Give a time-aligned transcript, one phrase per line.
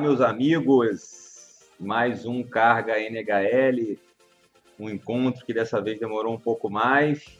[0.00, 1.68] Meus amigos.
[1.78, 3.98] Mais um Carga NHL,
[4.78, 7.38] um encontro que dessa vez demorou um pouco mais,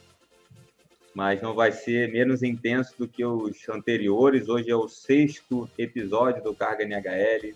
[1.14, 4.48] mas não vai ser menos intenso do que os anteriores.
[4.48, 7.54] Hoje é o sexto episódio do Carga NHL.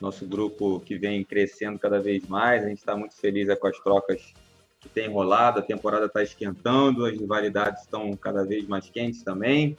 [0.00, 2.64] Nosso grupo que vem crescendo cada vez mais.
[2.64, 4.32] A gente está muito feliz com as trocas
[4.78, 5.58] que tem rolado.
[5.58, 9.76] A temporada está esquentando, as rivalidades estão cada vez mais quentes também.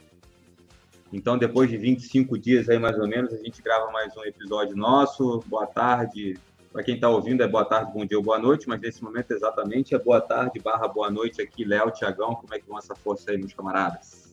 [1.12, 4.74] Então, depois de 25 dias aí, mais ou menos, a gente grava mais um episódio
[4.74, 5.44] nosso.
[5.46, 6.38] Boa tarde.
[6.72, 9.30] Para quem está ouvindo, é boa tarde, bom dia ou boa noite, mas nesse momento
[9.30, 12.34] exatamente é boa tarde barra boa noite aqui, Léo, Tiagão.
[12.34, 14.32] Como é que vão essa força aí, meus camaradas?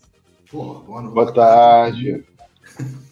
[0.50, 1.14] Pô, boa, noite.
[1.14, 2.24] boa tarde.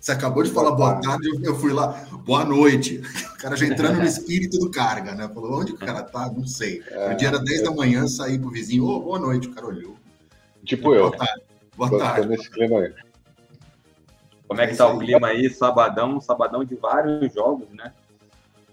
[0.00, 3.02] Você acabou de falar boa tarde, eu fui lá, boa noite.
[3.34, 5.28] O cara já entrando no espírito do carga, né?
[5.32, 6.30] Falou, onde o cara tá?
[6.30, 6.82] Não sei.
[6.90, 7.64] É, no dia era 10 é.
[7.64, 9.96] da manhã, saí pro vizinho, ô, oh, boa noite, o cara olhou.
[10.62, 11.10] Tipo boa eu.
[11.10, 11.43] Tarde.
[11.76, 12.28] Boa Tô tarde.
[12.28, 12.94] Nesse clima aí.
[14.46, 15.50] Como é que tá o clima aí?
[15.50, 17.92] Sabadão, sabadão de vários jogos, né?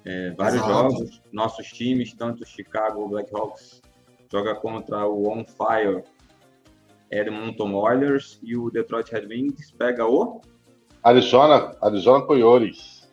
[0.05, 0.73] É, vários Exato.
[0.73, 1.21] jogos.
[1.31, 3.81] Nossos times, tanto o Chicago Blackhawks
[4.31, 6.03] joga contra o On Fire
[7.09, 10.41] Edmonton Oilers e o Detroit Red Wings pega o
[11.03, 13.09] Arizona, Arizona Coyotes.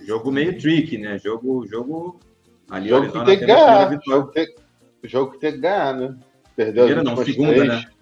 [0.00, 1.18] Jogo meio tricky, né?
[1.18, 2.20] Jogo, jogo
[2.68, 4.00] ali jogo Arizona que tem que ganhar.
[4.04, 4.54] Jogo que,
[5.04, 6.18] jogo que tem que ganhar, né?
[6.56, 7.68] Perdeu Primeira, não, segunda, três.
[7.68, 7.93] né?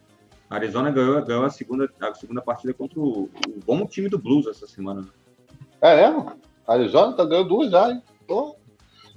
[0.53, 3.31] A Arizona ganhou, ganhou a, segunda, a segunda partida contra o, o
[3.64, 5.00] bom time do Blues essa semana.
[5.00, 5.09] Né?
[5.81, 6.06] É, é?
[6.67, 8.03] A Arizona tá ganhando duas já, hein?
[8.27, 8.55] Pô.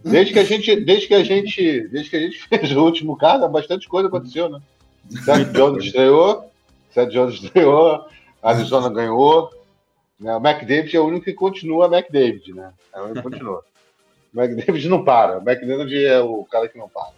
[0.01, 3.17] Desde que a gente, desde que a gente, desde que a gente fez o último
[3.17, 4.61] caso, bastante coisa aconteceu, né?
[5.09, 6.49] Seth Jones estreou,
[6.91, 8.05] Seth Jones estreou,
[8.41, 9.49] Arizona ganhou,
[10.17, 10.37] né?
[10.37, 12.71] O McDavid é o único que continua McDavid, né?
[12.93, 13.61] É o único que continua.
[14.33, 17.11] O McDavid não para, o McDavid é o cara que não para.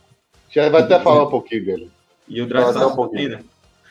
[0.49, 1.91] Já vai até falar um pouquinho dele.
[2.27, 3.43] E o Dragão um pouquinho, né?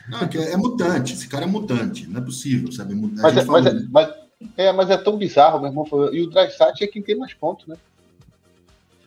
[0.09, 2.95] Não, é, é, mutante, esse cara é mutante, não é possível, sabe?
[2.95, 4.13] Mas é, mas, é, mas,
[4.55, 5.85] é, mas é tão bizarro, meu irmão.
[6.13, 7.75] E o Drysat é quem tem mais pontos, né?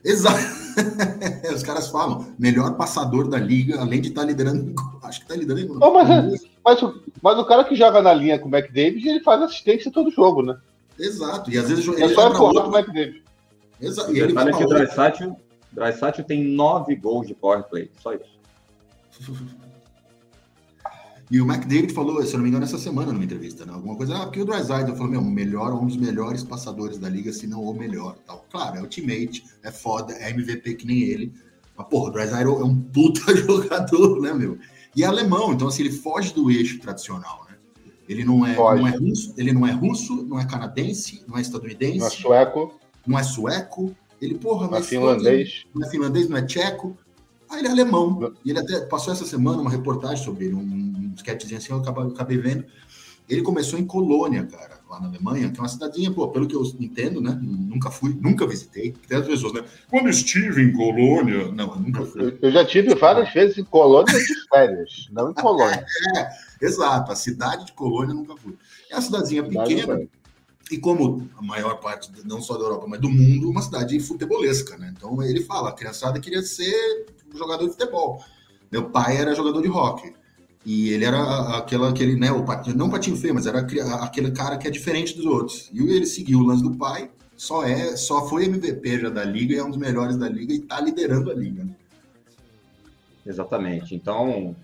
[0.05, 0.38] Exato.
[1.55, 4.75] Os caras falam, melhor passador da liga, além de estar tá liderando.
[5.03, 5.78] Acho que está liderando.
[5.81, 9.09] Oh, mas, é, mas, o, mas o cara que joga na linha com o McDavid,
[9.09, 10.59] ele faz assistência todo jogo, né?
[10.99, 11.50] Exato.
[11.50, 13.22] E às vezes ele é só empurrar o McDavid.
[13.81, 14.15] Exato.
[14.15, 14.65] E ele fala que
[15.25, 15.37] o
[15.72, 18.38] Drysat tem nove gols de power play, só isso.
[21.31, 23.73] E o McDavid falou, se eu não me engano, essa semana numa entrevista, né?
[23.73, 27.33] Alguma coisa, ah, porque o Drysdale falou, meu, melhor, um dos melhores passadores da liga,
[27.33, 28.45] se não o melhor, tal.
[28.51, 31.33] Claro, é o teammate, é foda, é MVP que nem ele.
[31.77, 34.59] Mas, porra, o Drysdale é um puta jogador, né, meu?
[34.97, 37.57] E é alemão, então, assim, ele foge do eixo tradicional, né?
[38.09, 41.41] Ele não é, não é russo, ele não é russo, não é canadense, não é
[41.43, 41.99] estadunidense.
[41.99, 42.75] Não é sueco.
[43.07, 43.95] Não é sueco.
[44.21, 45.65] Ele, porra, não é finlandês.
[45.73, 46.99] Não é finlandês, não é tcheco.
[47.50, 48.33] Ah, ele é alemão.
[48.44, 51.78] E ele até passou essa semana uma reportagem sobre ele, um um sketchzinho assim, eu
[51.78, 52.65] acabei, eu acabei vendo.
[53.28, 56.56] Ele começou em Colônia, cara, lá na Alemanha, que é uma cidadinha, pô, pelo que
[56.56, 57.38] eu entendo, né?
[57.41, 58.93] Nunca fui, nunca visitei.
[59.06, 59.62] Tem as pessoas, né?
[59.88, 61.53] Quando estive em Colônia.
[61.53, 62.37] Não, eu nunca fui.
[62.43, 65.84] Eu já tive várias vezes em Colônia de férias, não em Colônia.
[66.17, 66.28] é,
[66.61, 68.56] exato, a cidade de Colônia eu nunca fui.
[68.91, 70.00] É uma cidadezinha pequena.
[70.70, 74.78] E como a maior parte, não só da Europa, mas do mundo, uma cidade futebolesca,
[74.78, 74.94] né?
[74.97, 78.22] Então ele fala, a criançada queria ser jogador de futebol.
[78.70, 80.14] Meu pai era jogador de hockey.
[80.64, 84.58] E ele era aquela, aquele, né, o patinho, não patinho feio, mas era aquele cara
[84.58, 85.70] que é diferente dos outros.
[85.72, 89.54] E ele seguiu o lance do pai, só é, só foi MVP já da liga
[89.54, 91.64] e é um dos melhores da liga e está liderando a liga.
[91.64, 91.75] Né?
[93.26, 93.94] Exatamente.
[93.94, 94.54] Então,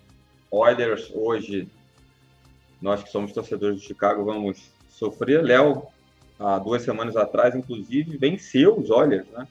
[0.50, 1.68] Oilers hoje,
[2.80, 5.42] nós que somos torcedores de Chicago, vamos sofrer.
[5.42, 5.84] Léo,
[6.38, 9.46] há duas semanas atrás, inclusive, venceu os Oilers, né?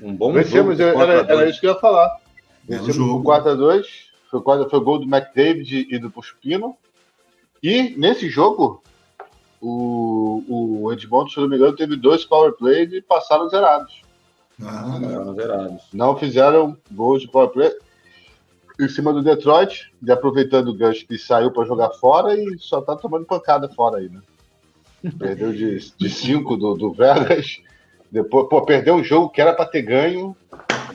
[0.00, 1.00] Um bom Vencemos, jogo.
[1.00, 2.20] Era, era isso que eu ia falar.
[2.64, 6.76] Vencemos o 4x2 foi, foi gol do McDavid e do Puspino.
[7.62, 8.82] E nesse jogo,
[9.60, 10.44] o,
[10.84, 14.02] o Edmonton, se não me engano, teve dois power plays e passaram zerados.
[14.62, 15.82] Ah, não, zerados.
[15.92, 17.72] Não fizeram gols de power play.
[18.80, 22.80] Em cima do Detroit, e aproveitando o gancho que saiu para jogar fora e só
[22.80, 24.20] tá tomando pancada fora aí, né?
[25.18, 27.60] Perdeu de 5 do, do Vegas.
[28.10, 30.36] Depois, pô, perdeu um jogo que era para ter ganho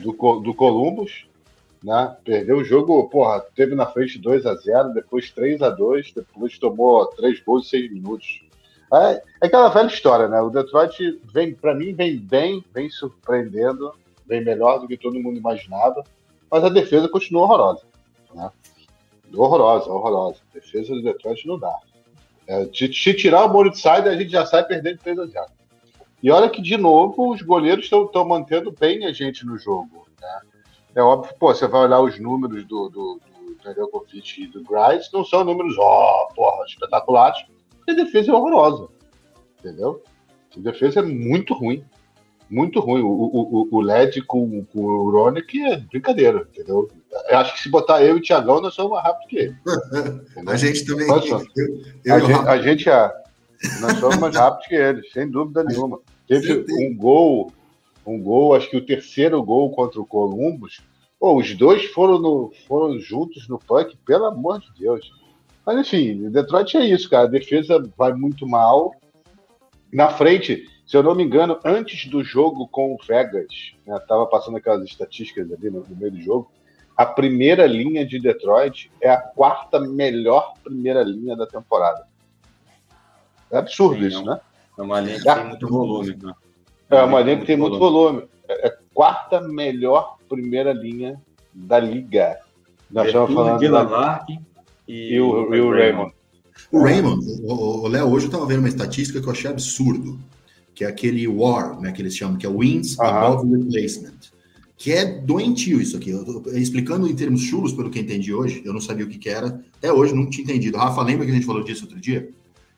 [0.00, 1.26] do, do Columbus
[1.84, 2.16] né?
[2.24, 6.58] Perdeu o jogo, porra, teve na frente 2 a 0 depois 3 a 2 depois
[6.58, 8.42] tomou 3 gols em 6 minutos.
[8.90, 10.40] É, é, aquela velha história, né?
[10.40, 13.92] O Detroit vem, para mim, vem bem, vem surpreendendo,
[14.26, 16.02] vem melhor do que todo mundo imaginava,
[16.50, 17.82] mas a defesa continua horrorosa,
[18.34, 18.50] né?
[19.34, 20.38] Horrorosa, horrorosa.
[20.50, 21.76] A defesa do Detroit não dá.
[22.46, 25.46] É, se, tirar o Moritz Seider, a gente já sai perdendo 3 a 0
[26.22, 30.40] E olha que, de novo, os goleiros estão mantendo bem a gente no jogo, né?
[30.94, 33.34] É óbvio, pô, você vai olhar os números do, do, do
[34.36, 38.88] e do Grice, não são números, ó, porra, espetaculares, porque a defesa é horrorosa.
[39.58, 40.02] entendeu?
[40.56, 41.84] A defesa é muito ruim.
[42.50, 43.02] Muito ruim.
[43.02, 46.88] O, o, o LED com, com o Ronick é brincadeira, entendeu?
[47.28, 49.56] Eu acho que se botar eu e o Thiagão, nós somos mais rápidos que ele.
[50.46, 51.08] a gente também.
[51.08, 51.16] Eu,
[52.04, 53.12] eu a, gente, a gente é.
[53.80, 56.00] Nós somos mais rápidos que eles, sem dúvida nenhuma.
[56.28, 57.52] Teve um gol,
[58.06, 60.82] um gol, acho que o terceiro gol contra o Columbus.
[61.18, 65.10] Pô, os dois foram, no, foram juntos no punk, pelo amor de Deus.
[65.64, 67.24] Mas enfim, Detroit é isso, cara.
[67.24, 68.92] A defesa vai muito mal.
[69.92, 74.26] Na frente, se eu não me engano, antes do jogo com o Vegas, né, tava
[74.26, 76.50] passando aquelas estatísticas ali no, no meio do jogo.
[76.96, 82.06] A primeira linha de Detroit é a quarta melhor primeira linha da temporada.
[83.50, 84.40] É absurdo Sim, isso, é né?
[84.78, 85.34] É uma linha que é.
[85.34, 86.18] tem muito volume.
[86.22, 86.34] Né?
[86.90, 88.28] É uma linha que tem muito volume.
[88.48, 91.20] É a é quarta melhor primeira linha
[91.52, 92.38] da liga.
[92.90, 94.24] Nós estamos falando de da...
[94.86, 96.12] e, e, o, e o Raymond.
[96.70, 100.18] O Raymond, o Léo, hoje eu estava vendo uma estatística que eu achei absurdo,
[100.74, 104.14] que é aquele WAR, né, que eles chamam, que é Wins Above Replacement,
[104.76, 106.10] que é doentio isso aqui.
[106.10, 109.28] Eu, explicando em termos chulos, pelo que entendi hoje, eu não sabia o que, que
[109.28, 110.76] era, até hoje não tinha entendido.
[110.76, 112.28] Rafa, lembra que a gente falou disso outro dia?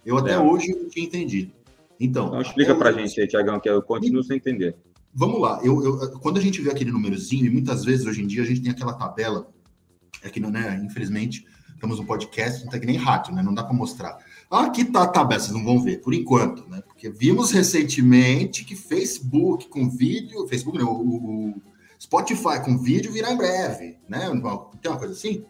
[0.05, 0.39] Eu até é.
[0.39, 1.51] hoje não tinha entendido.
[1.99, 4.77] Então, então explica para a gente aí, Tiagão, que eu continuo sem entender.
[5.15, 5.59] Vamos lá.
[5.65, 8.47] Eu, eu, quando a gente vê aquele númerozinho, e muitas vezes hoje em dia a
[8.47, 9.49] gente tem aquela tabela,
[10.23, 13.43] é que, né, infelizmente, estamos no podcast, não tá que nem rádio, né?
[13.43, 14.19] Não dá para mostrar.
[14.51, 16.81] Aqui tá a tabela, vocês não vão ver, por enquanto, né?
[16.87, 21.63] Porque vimos recentemente que Facebook com vídeo, Facebook não, o, o
[22.01, 24.31] Spotify com vídeo virá em breve, né?
[24.81, 25.45] Tem uma coisa assim?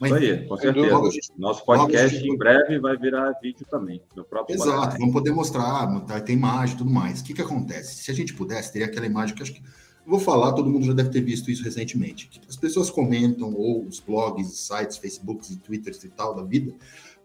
[0.00, 1.10] Mas, Isso aí, com certeza.
[1.36, 2.30] Nosso podcast gente...
[2.30, 4.00] em breve vai virar vídeo também.
[4.16, 4.98] No próprio Exato, podcast.
[4.98, 7.20] vamos poder mostrar, tá, tem imagem e tudo mais.
[7.20, 8.02] O que, que acontece?
[8.02, 9.62] Se a gente pudesse, teria aquela imagem que acho que.
[10.06, 12.30] Vou falar, todo mundo já deve ter visto isso recentemente.
[12.48, 16.72] As pessoas comentam, ou os blogs, sites, Facebooks e Twitters e tal da vida,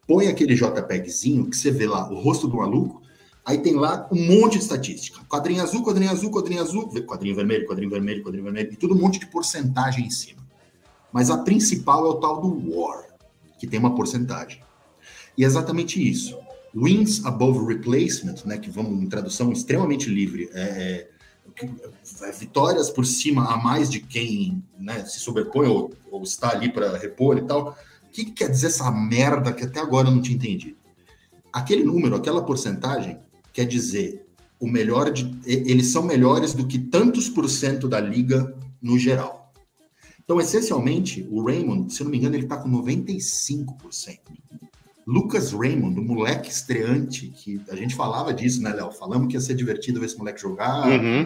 [0.07, 3.02] põe aquele JPEGzinho que você vê lá o rosto do maluco,
[3.44, 5.22] aí tem lá um monte de estatística.
[5.25, 9.00] Quadrinho azul, quadrinho azul, quadrinho azul, quadrinho vermelho, quadrinho vermelho, quadrinho vermelho, e tudo um
[9.00, 10.46] monte de porcentagem em cima.
[11.12, 13.06] Mas a principal é o tal do WAR,
[13.57, 14.62] que tem uma porcentagem.
[15.38, 16.38] E é exatamente isso.
[16.74, 21.10] Wins above replacement, né, que vamos em tradução extremamente livre, é, é,
[22.28, 26.69] é vitórias por cima a mais de quem né, se sobrepõe ou, ou está ali
[26.69, 27.78] para repor e tal.
[28.16, 30.78] O que, que quer dizer essa merda que até agora eu não tinha entendido?
[31.52, 33.20] Aquele número, aquela porcentagem,
[33.52, 34.26] quer dizer
[34.58, 39.52] o melhor de, eles são melhores do que tantos por cento da liga no geral.
[40.24, 43.66] Então, essencialmente, o Raymond, se eu não me engano, ele está com 95%.
[45.06, 48.94] Lucas Raymond, o moleque estreante, que a gente falava disso, né, Léo?
[48.94, 51.26] Falamos que ia ser divertido ver esse moleque jogar uhum.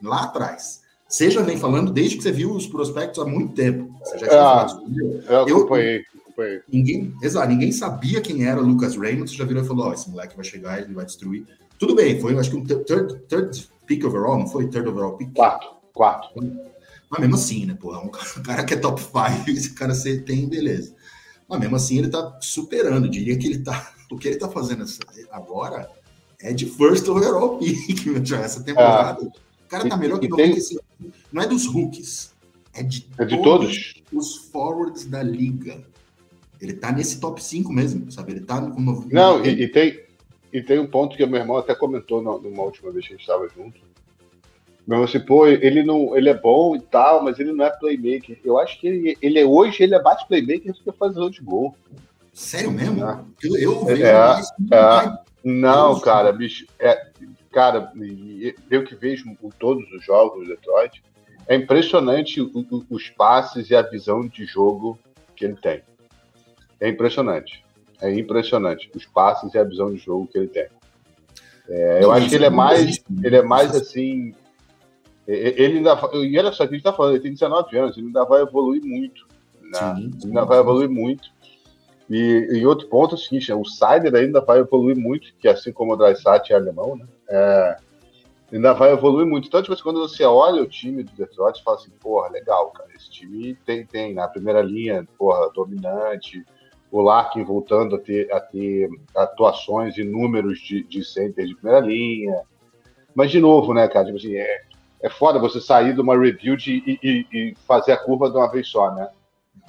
[0.00, 0.80] lá atrás.
[1.08, 3.92] Seja vem falando desde que você viu os prospectos há muito tempo.
[4.04, 6.04] Você já tinha ah, falado Eu acompanhei.
[6.40, 6.62] Acompanhei.
[6.72, 9.34] Ninguém, exato, ninguém sabia quem era o Lucas Raymond.
[9.34, 11.46] Já virou e falou: oh, esse moleque vai chegar, ele vai destruir.
[11.78, 14.68] Tudo bem, foi acho que um third, third pick overall, não foi?
[14.68, 15.32] Third overall pick?
[15.34, 16.28] Quarto, quarto.
[17.10, 20.48] Mas mesmo assim, né, porra, um cara que é top 5, esse cara você tem,
[20.48, 20.94] beleza.
[21.48, 23.06] Mas mesmo assim, ele tá superando.
[23.06, 23.94] Eu diria que ele tá.
[24.10, 24.84] O que ele tá fazendo
[25.30, 25.88] agora
[26.40, 29.22] é de first overall pick, essa temporada.
[29.22, 29.26] É.
[29.26, 30.82] O cara tá melhor que 95.
[30.98, 31.12] Tem...
[31.32, 32.34] Não é dos rookies,
[32.74, 35.84] é de, é de todos, todos, os forwards da liga.
[36.60, 38.32] Ele tá nesse top 5 mesmo, sabe?
[38.32, 38.80] Ele tá com.
[39.10, 40.00] Não, e, e, tem,
[40.52, 43.16] e tem um ponto que o meu irmão até comentou numa última vez que a
[43.16, 43.80] gente estava junto
[44.90, 48.36] mas assim, pô, ele não, ele é bom e tal, mas ele não é playmaker.
[48.44, 51.40] Eu acho que ele, ele é, hoje ele é bate playmaker do que fazedor de
[51.40, 51.76] gol.
[52.32, 53.04] Sério mesmo?
[53.04, 53.20] É.
[53.40, 54.40] Eu, eu vejo é,
[54.72, 57.06] é, Não, cara, bicho, é,
[57.52, 57.92] cara,
[58.68, 59.26] eu que vejo
[59.60, 61.00] todos os jogos do Detroit,
[61.46, 62.40] é impressionante
[62.90, 64.98] os passes e a visão de jogo
[65.36, 65.82] que ele tem.
[66.80, 67.64] É impressionante.
[68.00, 70.66] É impressionante os passes e a visão de jogo que ele tem.
[71.68, 74.34] É, eu acho que ele é mais, ele é mais assim,
[75.26, 75.98] ele ainda.
[76.14, 78.42] E olha só, que a gente está falando, ele tem 19 anos, ele ainda vai
[78.42, 79.28] evoluir muito.
[79.62, 79.94] Né?
[79.96, 80.28] Sim, sim.
[80.28, 81.28] Ainda vai evoluir muito.
[82.08, 85.72] E, e outro ponto é o seguinte: o Sider ainda vai evoluir muito, que assim
[85.72, 87.06] como o Dreisat é alemão, né?
[87.28, 87.76] É,
[88.52, 89.46] ainda vai evoluir muito.
[89.46, 92.70] Então, tipo, assim, quando você olha o time do Detroit, você fala assim, porra, legal,
[92.70, 92.88] cara.
[92.96, 96.44] Esse time tem, tem na primeira linha, porra, dominante.
[96.90, 101.80] O Larkin voltando a ter, a ter atuações e números de, de center de primeira
[101.80, 102.42] linha.
[103.14, 104.06] Mas, de novo, né, cara?
[104.06, 104.62] Tipo assim, é,
[105.02, 108.36] é foda você sair de uma review de, e, e, e, fazer a curva de
[108.36, 109.08] uma vez só, né?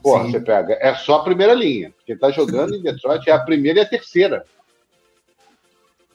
[0.02, 0.32] Porra, Sim.
[0.32, 0.78] você pega.
[0.82, 1.94] É só a primeira linha.
[2.06, 4.46] Quem tá jogando em Detroit é a primeira e a terceira.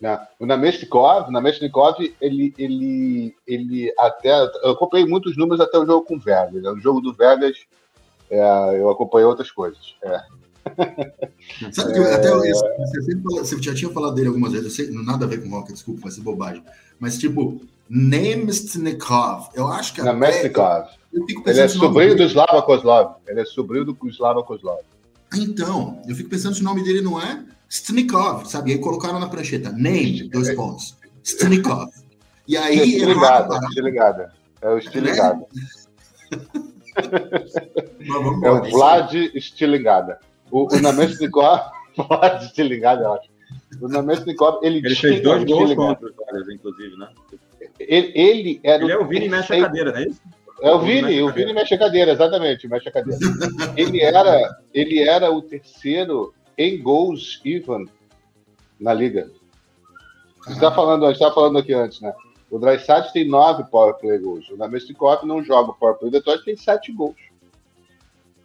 [0.01, 0.27] Né?
[0.39, 4.31] O Namestnikov, Namestnikov, ele, ele, ele até.
[4.63, 6.53] Eu acompanhei muitos números até o jogo com o Vegas.
[6.53, 6.71] Né?
[6.71, 7.57] No jogo do Vegas,
[8.31, 9.97] é, eu acompanhei outras coisas.
[10.03, 10.21] É.
[11.73, 15.25] Sabe que até você, sempre, você já tinha falado dele algumas vezes, eu sei, nada
[15.25, 16.63] a ver com rock, desculpa, vai ser bobagem.
[16.99, 20.89] Mas tipo, Nemestnikov, eu acho que Nemestnikov.
[21.47, 23.17] Ele é sobrinho do Slava Kozlov.
[23.27, 24.81] Ele é sobrinho do Slava Kozlov.
[25.35, 28.71] Então, eu fico pensando se o nome dele não é Stnikov, sabe?
[28.71, 30.97] E aí colocaram na prancheta, name, dois pontos.
[31.23, 31.91] Stnikov.
[32.47, 32.79] E aí.
[32.79, 34.33] Estilingada, estilingada.
[34.61, 35.47] É o estilingada.
[36.31, 36.39] É,
[38.47, 40.21] é o Vlad Estilingada.
[40.51, 41.61] O, o Namestnikov,
[41.97, 43.31] Vlad Estilingada, eu acho.
[43.81, 47.09] O Namestnikov, ele, ele fez dois gols contra os inclusive, né?
[47.79, 50.21] Ele, ele era ele é o Vini mexe a cadeira, não é isso?
[50.63, 53.21] É o Vini, o Vini mexe a cadeira, exatamente, mexe a cadeira.
[53.77, 57.87] ele, era, ele era o terceiro em gols even
[58.81, 59.31] na liga.
[60.45, 62.15] Você está falando, está falando aqui antes, né?
[62.51, 64.49] O Drysdale tem nove power play gols.
[64.51, 66.09] O Namestnikov não joga power play.
[66.09, 67.17] O Detroit tem sete gols.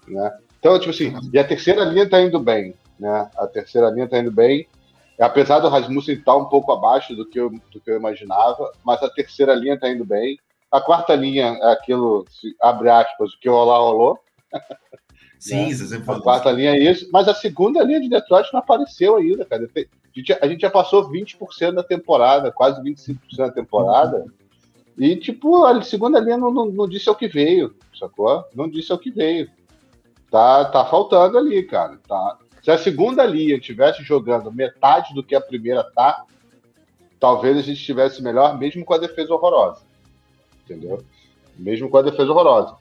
[0.08, 0.38] Né?
[0.62, 2.76] Então, tipo assim, e a terceira linha está indo bem.
[3.00, 3.28] Né?
[3.36, 4.68] A terceira linha está indo bem.
[5.20, 8.72] Apesar do Rasmussen estar tá um pouco abaixo do que, eu, do que eu imaginava,
[8.84, 10.40] mas a terceira linha está indo bem.
[10.72, 12.26] A quarta linha é aquilo,
[12.62, 14.20] abre aspas, o que rolar, rolou.
[15.40, 15.74] Sim, né?
[15.74, 19.44] você A quarta linha é isso, mas a segunda linha de Detroit não apareceu ainda,
[19.44, 19.68] cara.
[19.76, 24.24] A gente, a gente já passou 20% da temporada, quase 25% da temporada.
[24.96, 28.46] E, tipo, a segunda linha não, não, não, disse o que veio, sacou?
[28.54, 29.50] Não disse o que veio.
[30.32, 32.00] Tá, tá faltando ali, cara.
[32.08, 32.38] Tá.
[32.64, 36.24] Se a segunda linha estivesse jogando metade do que a primeira tá,
[37.20, 39.82] talvez a gente estivesse melhor, mesmo com a defesa horrorosa.
[40.64, 41.04] Entendeu?
[41.58, 42.78] Mesmo com a defesa horrorosa.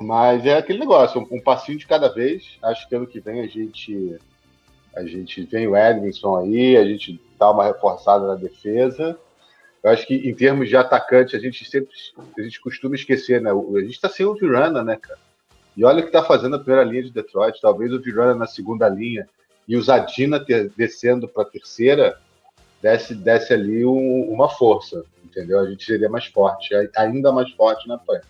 [0.00, 2.58] Mas é aquele negócio, um, um, passinho de cada vez.
[2.62, 4.16] Acho que ano que vem a gente
[4.94, 9.18] a gente vem o Edmondson aí, a gente dá uma reforçada na defesa.
[9.82, 11.94] Eu acho que em termos de atacante, a gente sempre
[12.38, 13.50] a gente costuma esquecer, né?
[13.50, 15.25] A gente tá sem o Virana, né, cara?
[15.76, 17.60] E olha o que tá fazendo a primeira linha de Detroit.
[17.60, 19.28] Talvez o Virana na segunda linha
[19.68, 22.18] e o Zadina ter, descendo para a terceira
[22.80, 25.58] desse, desse ali um, uma força, entendeu?
[25.60, 28.26] A gente seria mais forte, ainda mais forte na frente.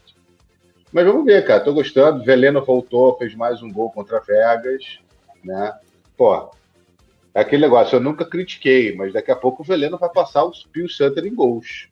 [0.92, 1.62] Mas vamos ver, cara.
[1.62, 2.24] Tô gostando.
[2.24, 4.98] Veleno voltou, fez mais um gol contra Vegas,
[5.44, 5.78] né?
[6.16, 6.50] Pô,
[7.34, 7.96] é aquele negócio.
[7.96, 11.34] Eu nunca critiquei, mas daqui a pouco o Veleno vai passar o Pio Sutter em
[11.34, 11.88] gols.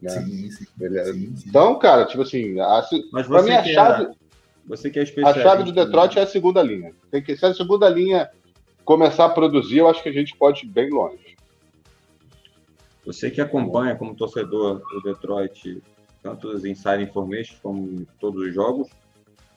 [0.00, 0.08] Né?
[0.08, 2.82] Sim, sim, sim, Então, cara, tipo assim, a,
[3.12, 4.10] mas pra mim a chave, é,
[4.66, 6.22] você que é a chave do Detroit né?
[6.22, 6.94] é a segunda linha.
[7.10, 8.30] Tem que, se a segunda linha
[8.84, 11.36] começar a produzir, eu acho que a gente pode ir bem longe.
[13.04, 15.82] Você que acompanha como torcedor do Detroit
[16.22, 18.88] tanto os inside information como todos os jogos.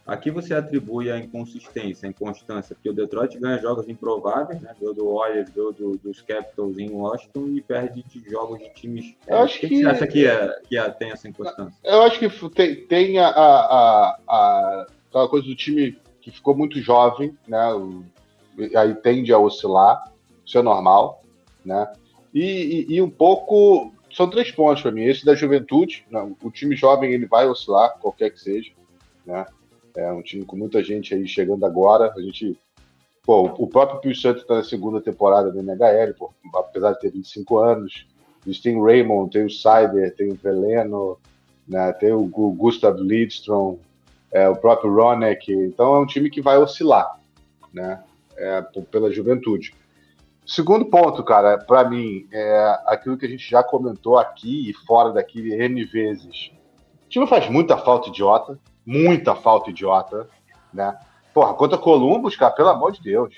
[0.05, 4.75] Aqui você atribui a inconsistência, a inconstância, porque o Detroit ganha jogos improváveis, né?
[4.77, 9.15] Ganhou do Warriors, ganhou do, dos Capitals em Washington e perde de jogos de times.
[9.25, 11.77] Eu acho que, que você acha que, é, que é, tem essa inconstância?
[11.81, 16.81] Eu acho que tem, tem a, a, a, aquela coisa do time que ficou muito
[16.81, 17.73] jovem, né?
[17.73, 18.03] O,
[18.75, 20.11] aí tende a oscilar,
[20.45, 21.23] isso é normal,
[21.63, 21.93] né?
[22.33, 25.03] E, e, e um pouco são três pontos para mim.
[25.03, 28.71] Esse da juventude, não, o time jovem ele vai oscilar, qualquer que seja,
[29.25, 29.45] né?
[29.95, 32.11] É um time com muita gente aí chegando agora.
[32.15, 32.57] A gente,
[33.23, 37.11] pô, o próprio Pio Santos está na segunda temporada da NHL, pô, apesar de ter
[37.11, 38.07] 25 anos.
[38.45, 41.17] Eles têm o Raymond, tem o Cyber, tem o Veleno,
[41.67, 41.93] né?
[41.93, 43.77] Tem o Gustav Lidstrom,
[44.31, 45.51] é, o próprio Ronek.
[45.51, 47.19] Então é um time que vai oscilar,
[47.71, 48.03] né?
[48.35, 49.73] É, pela juventude.
[50.45, 55.13] Segundo ponto, cara, para mim, é aquilo que a gente já comentou aqui e fora
[55.13, 56.51] daqui N vezes.
[57.05, 60.27] O time faz muita falta idiota, muita falta idiota,
[60.73, 60.97] né?
[61.33, 63.33] Porra, contra Columbus, cara, pelo amor de Deus.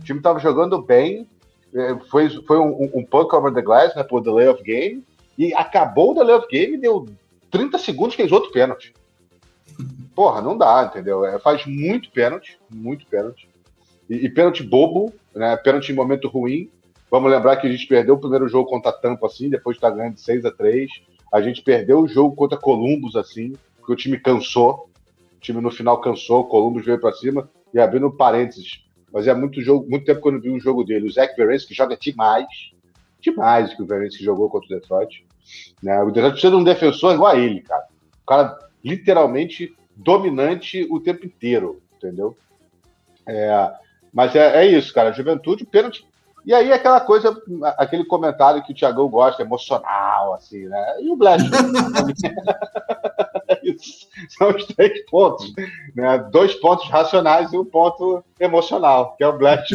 [0.00, 1.26] O time tava jogando bem,
[1.74, 5.04] é, foi, foi um, um puck over the glass, né, por delay of game,
[5.36, 7.06] e acabou o delay of game e deu
[7.50, 8.94] 30 segundos fez outro pênalti.
[10.14, 11.24] Porra, não dá, entendeu?
[11.24, 13.48] É, faz muito pênalti, muito pênalti.
[14.08, 15.56] E, e pênalti bobo, né?
[15.56, 16.70] Pênalti em momento ruim.
[17.10, 19.90] Vamos lembrar que a gente perdeu o primeiro jogo contra Tampa assim, depois de estar
[19.90, 20.88] ganhando de 6 a 3
[21.32, 24.89] A gente perdeu o jogo contra Columbus assim, porque o time cansou.
[25.40, 28.84] Time no final cansou, o Columbus veio para cima e abrindo parênteses.
[29.12, 31.06] Mas é muito jogo, muito tempo que eu não vi um jogo dele.
[31.06, 32.46] O Zach Verens, que joga demais,
[33.20, 35.26] demais que o Verens que jogou contra o Detroit.
[35.82, 36.00] Né?
[36.02, 37.86] O Detroit precisa de um defensor igual a ele, cara.
[38.22, 42.36] O cara literalmente dominante o tempo inteiro, entendeu?
[43.26, 43.72] É,
[44.12, 45.12] mas é, é isso, cara.
[45.12, 46.06] Juventude, pênalti.
[46.44, 47.36] E aí aquela coisa,
[47.76, 50.96] aquele comentário que o Thiagão gosta, emocional, assim, né?
[51.00, 51.42] E o Blash.
[54.38, 55.52] São os três pontos.
[55.94, 56.18] Né?
[56.30, 59.68] Dois pontos racionais e um ponto emocional, que é o Blash.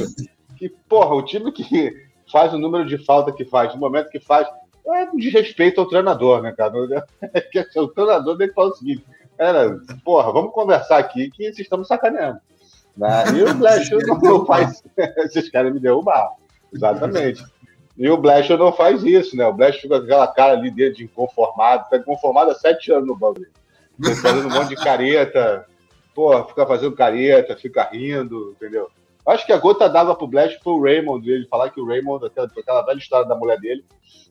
[0.57, 1.91] Que, porra, o time que
[2.31, 4.47] faz o número de falta que faz, no momento que faz,
[4.87, 6.73] é de respeito ao treinador, né, cara?
[7.77, 9.05] O treinador tem que falar o seguinte:
[9.37, 12.39] era, porra, vamos conversar aqui que vocês estão sacaneando.
[12.95, 13.23] Né?
[13.35, 14.83] E o Blashill não faz.
[15.17, 16.31] Esses caras me derrubar.
[16.75, 17.43] Exatamente.
[17.97, 19.45] E o Blashill não faz isso, né?
[19.47, 23.07] O Blashill fica com aquela cara ali dentro de inconformado, tá inconformado há sete anos
[23.07, 23.47] no bagulho.
[24.21, 25.65] Fazendo um monte de careta,
[26.13, 28.89] pô, fica fazendo careta, fica rindo, entendeu?
[29.25, 32.25] Acho que a gota d'água pro Blash foi o Raymond, ele falar que o Raymond,
[32.25, 33.83] aquela, aquela velha história da mulher dele,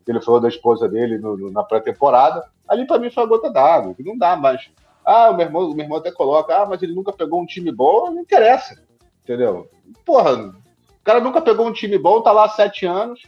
[0.05, 3.27] que ele falou da esposa dele no, no, na pré-temporada, ali para mim foi a
[3.27, 4.71] gota d'água, que não dá mais.
[5.05, 7.47] Ah, o meu, irmão, o meu irmão até coloca, ah, mas ele nunca pegou um
[7.47, 8.81] time bom, não interessa,
[9.23, 9.69] entendeu?
[10.05, 10.55] Porra,
[11.05, 13.25] o cara nunca pegou um time bom, tá lá há sete anos,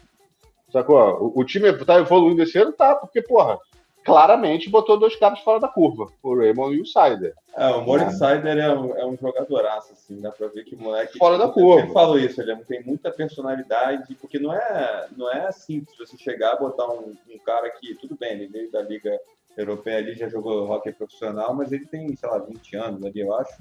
[0.73, 0.99] sacou?
[1.23, 3.59] O, o time tá evoluindo esse ano, tá, porque, porra,
[4.02, 7.35] claramente botou dois caras fora da curva, o Raymond e o Sider.
[7.54, 10.78] É, o Moritz Sider é um, é um jogadoraço, assim, dá pra ver que o
[10.78, 11.18] moleque.
[11.18, 11.87] Fora da curva.
[11.87, 16.16] Eu falo isso, ele é, tem muita personalidade, porque não é, não é simples você
[16.16, 19.21] chegar e botar um, um cara que, tudo bem, ele veio da Liga
[19.54, 23.35] Europeia ali, já jogou hockey profissional, mas ele tem, sei lá, 20 anos ali, eu
[23.35, 23.52] acho.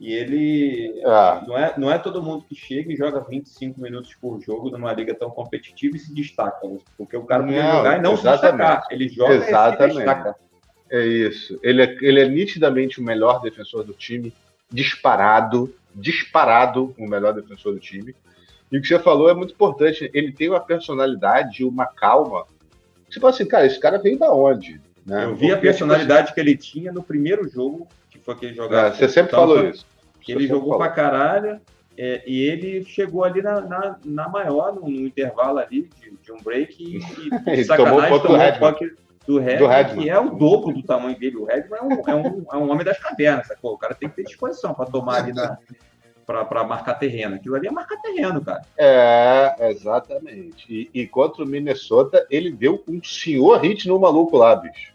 [0.00, 1.46] E ele é.
[1.46, 4.94] Não, é, não é todo mundo que chega e joga 25 minutos por jogo numa
[4.94, 6.66] liga tão competitiva e se destaca.
[6.96, 8.40] Porque o cara pode jogar e não exatamente.
[8.40, 8.86] se destacar.
[8.90, 9.82] Ele joga exatamente.
[9.82, 10.36] e se destaca.
[10.90, 11.60] É isso.
[11.62, 14.32] Ele é, ele é nitidamente o melhor defensor do time,
[14.70, 18.16] disparado, disparado o melhor defensor do time.
[18.72, 20.10] E o que você falou é muito importante.
[20.14, 22.46] Ele tem uma personalidade, uma calma.
[23.10, 24.80] Tipo assim, cara, esse cara veio da onde?
[25.04, 25.24] Né?
[25.24, 27.86] Eu vi Porque, a personalidade que ele tinha no primeiro jogo,
[28.34, 28.88] que jogava.
[28.88, 29.86] É, você sempre falou isso.
[30.20, 31.60] Que ele jogou pra caralho.
[31.98, 36.32] É, e ele chegou ali na, na, na maior, no, no, intervalo ali de, de,
[36.32, 36.96] um break e,
[37.52, 38.96] e sacanagem tomou, tomou o puck
[39.26, 41.36] do Redman, que é o dobro do tamanho dele.
[41.36, 43.74] O Redman é um, é um, é um homem das cavernas, sacou?
[43.74, 45.58] O cara tem que ter disposição para tomar ali na,
[46.24, 47.36] para marcar terreno.
[47.36, 48.62] Aquilo ali é marcar terreno, cara.
[48.76, 50.64] É, exatamente.
[50.68, 54.92] E, e contra o Minnesota, ele deu um senhor hit no maluco lá, bicho.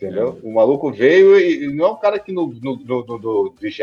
[0.00, 0.40] Entendeu?
[0.42, 0.48] É.
[0.48, 3.76] O maluco veio e, e, não é um cara que no, no, no, no 20,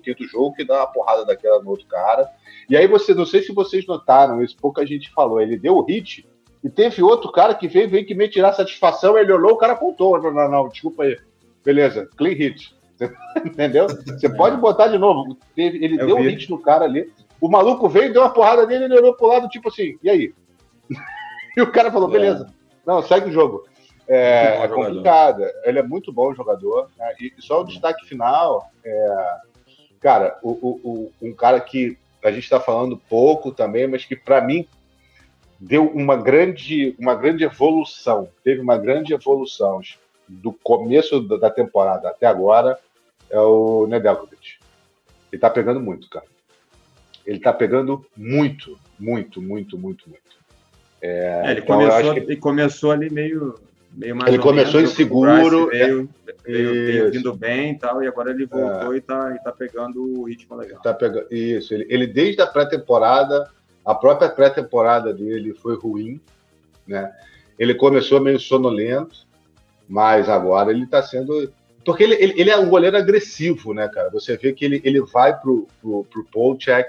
[0.00, 2.26] 15 jogo que dá uma porrada daquela no outro cara.
[2.70, 5.82] E aí você, não sei se vocês notaram, isso pouca gente falou, ele deu o
[5.82, 6.26] hit
[6.64, 9.74] e teve outro cara que veio, veio que me tirar satisfação, ele olhou, o cara
[9.74, 10.20] apontou.
[10.20, 11.18] Não, não, não, desculpa aí.
[11.62, 12.74] Beleza, clean hit.
[13.44, 13.88] Entendeu?
[13.88, 15.36] Você pode botar de novo.
[15.54, 16.22] Ele, ele deu vi.
[16.22, 17.12] um hit no cara ali.
[17.38, 20.34] O maluco veio, deu uma porrada nele, ele olhou pro lado, tipo assim, e aí?
[21.54, 22.12] e o cara falou, é.
[22.12, 22.50] beleza.
[22.86, 23.66] Não, segue o jogo.
[24.08, 25.44] É, é complicado.
[25.64, 26.90] Ele é muito bom jogador.
[26.96, 27.14] Né?
[27.20, 29.36] E só o destaque final, é,
[30.00, 34.16] cara, o, o, o, um cara que a gente está falando pouco também, mas que
[34.16, 34.66] para mim
[35.58, 38.28] deu uma grande, uma grande evolução.
[38.42, 39.80] Teve uma grande evolução
[40.28, 42.78] do começo da temporada até agora
[43.30, 44.58] é o Nedeljkovic.
[45.32, 46.26] Ele tá pegando muito, cara.
[47.24, 50.22] Ele tá pegando muito, muito, muito, muito, muito.
[51.02, 52.20] É, é, ele, então começou, que...
[52.20, 53.58] ele começou ali meio
[53.96, 56.08] meio mais ele começou menos, inseguro, veio,
[56.44, 58.98] veio, vindo bem e tal, e agora ele voltou é.
[58.98, 60.80] e, tá, e tá pegando o ritmo legal.
[60.82, 63.50] Tá pegando, isso, ele, ele desde a pré-temporada,
[63.84, 66.20] a própria pré-temporada dele foi ruim,
[66.86, 67.10] né?
[67.58, 69.26] Ele começou meio sonolento,
[69.88, 71.50] mas agora ele tá sendo.
[71.84, 74.10] Porque ele, ele, ele, é um goleiro agressivo, né, cara?
[74.10, 76.86] Você vê que ele, ele vai pro, pro, pro pole check,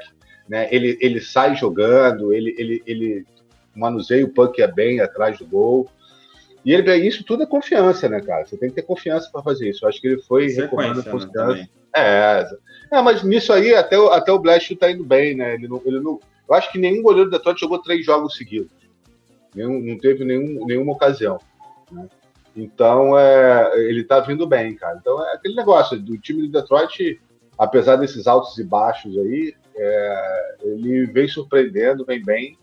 [0.50, 0.68] né?
[0.72, 3.26] Ele, ele sai jogando, ele, ele, ele
[3.74, 5.90] manuseia o puck é bem atrás do gol.
[6.68, 8.46] E ele, isso tudo é confiança, né, cara?
[8.46, 9.86] Você tem que ter confiança para fazer isso.
[9.86, 11.54] Eu acho que ele foi recuperando né, confiança.
[11.54, 12.46] Né, é,
[12.92, 15.54] é, mas nisso aí até o, até o Blash tá indo bem, né?
[15.54, 18.70] Ele não, ele não, eu acho que nenhum goleiro do Detroit jogou três jogos seguidos.
[19.56, 21.40] Nenhum, não teve nenhum, nenhuma ocasião.
[21.90, 22.06] Né?
[22.54, 24.98] Então, é, ele tá vindo bem, cara.
[25.00, 27.18] Então, é aquele negócio do time do Detroit,
[27.58, 32.58] apesar desses altos e baixos aí, é, ele vem surpreendendo, vem bem.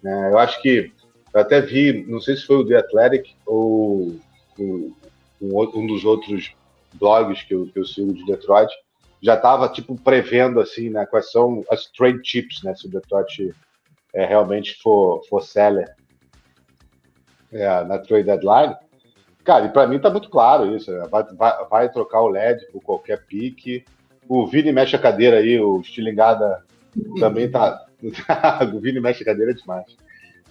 [0.00, 0.30] Né?
[0.30, 0.92] Eu acho que
[1.34, 4.16] eu até vi, não sei se foi o The Athletic ou
[4.58, 4.94] um,
[5.40, 6.54] um dos outros
[6.94, 8.72] blogs que eu, que eu sigo de Detroit,
[9.20, 13.52] já estava tipo prevendo assim, né, quais são as trade chips, né, se o Detroit
[14.14, 15.92] é, realmente for, for seller
[17.52, 18.76] é, na trade deadline.
[19.42, 20.90] Cara, e para mim tá muito claro isso.
[20.90, 21.06] Né?
[21.10, 23.84] Vai, vai, vai, trocar o LED por qualquer pique.
[24.28, 26.64] O Vini mexe a cadeira aí, o Stilingada
[27.18, 27.86] também tá.
[28.72, 29.84] o Vini mexe a cadeira demais.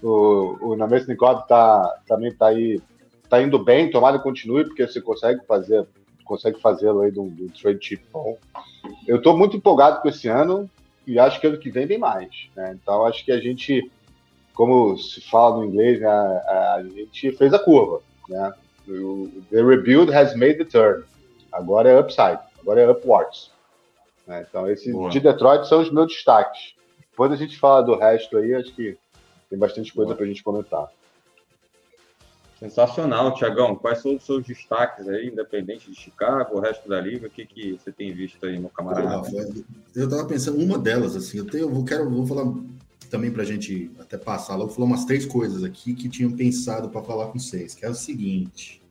[0.04, 2.82] O, o Namestnikov tá, também tá aí,
[3.30, 5.88] tá indo bem, tomara que continue, porque você consegue fazer,
[6.26, 8.38] consegue fazê-lo aí do, do trade chip bom.
[9.08, 10.70] Eu estou muito empolgado com esse ano
[11.08, 12.50] e acho que ano que vem vem mais.
[12.56, 12.78] Né?
[12.82, 13.90] Então acho que a gente,
[14.54, 18.02] como se fala no inglês, né, a, a gente fez a curva.
[18.28, 18.54] Né?
[18.88, 21.04] O, the rebuild has made the turn.
[21.50, 23.52] Agora é upside, agora é upwards.
[24.28, 24.46] Né?
[24.50, 25.10] Então esses Boa.
[25.10, 26.76] de Detroit são os meus destaques.
[27.10, 28.98] Depois a gente fala do resto aí, acho que
[29.54, 30.92] tem bastante coisa para a gente comentar.
[32.60, 33.76] Sensacional, Tiagão.
[33.76, 37.28] Quais são os seus destaques aí, independente de Chicago, o resto da liga?
[37.28, 39.28] O que, que você tem visto aí no camarada?
[39.96, 42.52] Eu estava pensando, uma delas, assim, eu, tenho, eu quero, vou falar
[43.12, 44.56] também para a gente até passar.
[44.56, 47.90] Logo, falar umas três coisas aqui que tinham pensado para falar com vocês, que é
[47.90, 48.83] o seguinte.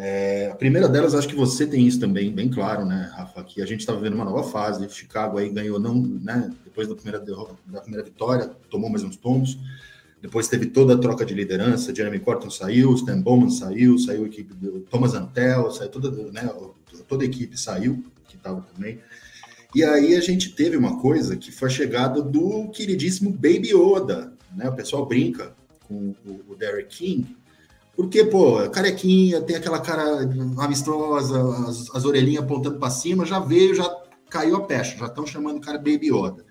[0.00, 3.42] É, a primeira delas, acho que você tem isso também bem claro, né, Rafa?
[3.42, 4.88] Que a gente está vivendo uma nova fase.
[4.88, 6.52] Chicago aí ganhou, não, né?
[6.64, 9.58] Depois da primeira, da primeira vitória, tomou mais uns tombos.
[10.22, 11.92] Depois teve toda a troca de liderança.
[11.92, 16.48] Jeremy Corton saiu, Stan Bowman saiu, saiu a equipe do Thomas Antel, saiu toda, né,
[17.08, 19.00] toda a equipe saiu, que estava também.
[19.74, 24.32] E aí a gente teve uma coisa que foi a chegada do queridíssimo Baby Oda,
[24.54, 24.68] né?
[24.68, 25.52] O pessoal brinca
[25.88, 26.14] com
[26.48, 27.36] o Derek King,
[27.98, 30.20] porque, pô, carequinha, tem aquela cara
[30.58, 33.92] amistosa, as, as orelhinhas apontando para cima, já veio, já
[34.30, 36.46] caiu a pecha, já estão chamando o cara Baby Yoda.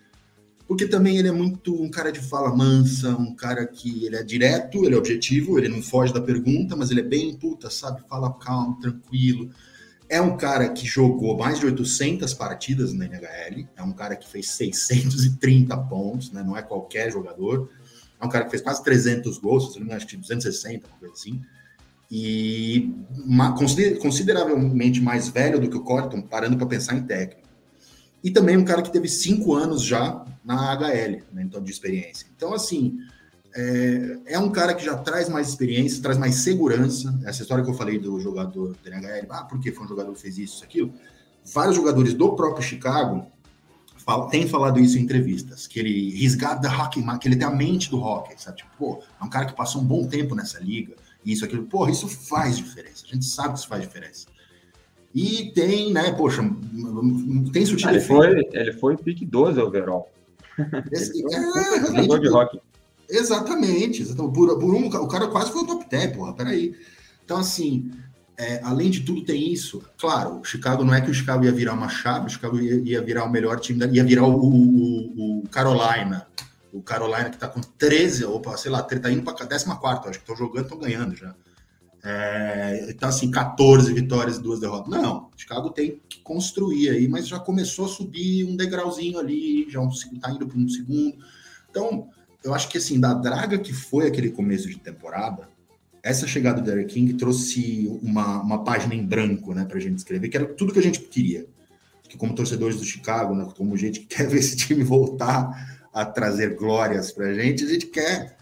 [0.67, 4.23] Porque também ele é muito um cara de fala mansa, um cara que ele é
[4.23, 8.01] direto, ele é objetivo, ele não foge da pergunta, mas ele é bem puta, sabe?
[8.09, 9.49] Fala calmo, tranquilo.
[10.09, 14.27] É um cara que jogou mais de 800 partidas na NHL, é um cara que
[14.27, 16.43] fez 630 pontos, né?
[16.43, 17.69] Não é qualquer jogador.
[18.19, 20.87] É um cara que fez quase 300 gols, se não me engano, acho que 260,
[20.87, 21.41] uma coisa assim.
[22.09, 22.93] E
[23.25, 27.47] uma, consideravelmente mais velho do que o Corton, parando para pensar em técnico.
[28.23, 32.25] E também um cara que teve cinco anos já na HL, né, então, de experiência.
[32.35, 32.99] Então, assim,
[33.55, 37.17] é, é, um cara que já traz mais experiência, traz mais segurança.
[37.25, 40.13] Essa história que eu falei do jogador da NHL, ah, por que foi um jogador
[40.13, 40.93] que fez isso, isso, aquilo?
[41.53, 43.25] Vários jogadores do próprio Chicago
[44.07, 47.51] fala, tem falado isso em entrevistas, que ele risgado da hockey, que ele tem a
[47.51, 48.57] mente do hockey, sabe?
[48.57, 51.65] Tipo, pô, é um cara que passou um bom tempo nessa liga, isso, aquilo.
[51.65, 53.03] Pô, isso faz diferença.
[53.05, 54.27] A gente sabe que isso faz diferença.
[55.13, 56.41] E tem, né, poxa,
[57.51, 60.09] tem sutil ele foi Ele foi pique 12 overall.
[60.91, 62.61] Esse, é, de hockey.
[63.09, 64.03] Exatamente.
[64.03, 64.33] exatamente.
[64.33, 66.75] Por, por um, o cara quase foi o top 10, porra, peraí.
[67.25, 67.91] Então, assim,
[68.37, 69.83] é, além de tudo, tem isso.
[69.97, 72.75] Claro, o Chicago não é que o Chicago ia virar uma chave, o Chicago ia,
[72.75, 76.27] ia virar o melhor time, da, ia virar o, o, o Carolina.
[76.71, 80.17] O Carolina que está com 13, opa, sei lá, tá indo para 14, acho que
[80.17, 81.33] estão jogando, estão ganhando já.
[82.03, 84.89] É, então, assim, 14 vitórias e duas derrotas.
[84.89, 89.83] Não, Chicago tem que construir aí, mas já começou a subir um degrauzinho ali, já
[89.83, 91.17] está indo para um segundo.
[91.69, 92.07] Então,
[92.43, 95.49] eu acho que, assim, da draga que foi aquele começo de temporada,
[96.07, 99.97] essa chegada do Derek King trouxe uma, uma página em branco, né, para a gente
[99.97, 101.45] escrever, que era tudo que a gente queria.
[102.07, 106.05] Que como torcedores do Chicago, né, como gente que quer ver esse time voltar a
[106.05, 108.37] trazer glórias para a gente, a gente quer,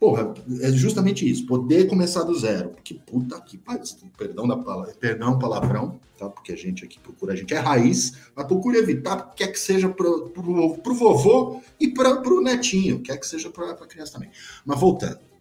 [0.00, 2.70] porra, é justamente isso, poder começar do zero.
[2.70, 3.82] Porque puta que pariu,
[4.16, 6.30] perdão da palavra, perdão palavrão, tá?
[6.30, 9.88] Porque a gente aqui procura, a gente é raiz, mas procura evitar, quer que seja
[9.90, 14.30] para o vovô e para o netinho, quer que seja para a criança também.
[14.64, 15.31] Mas voltando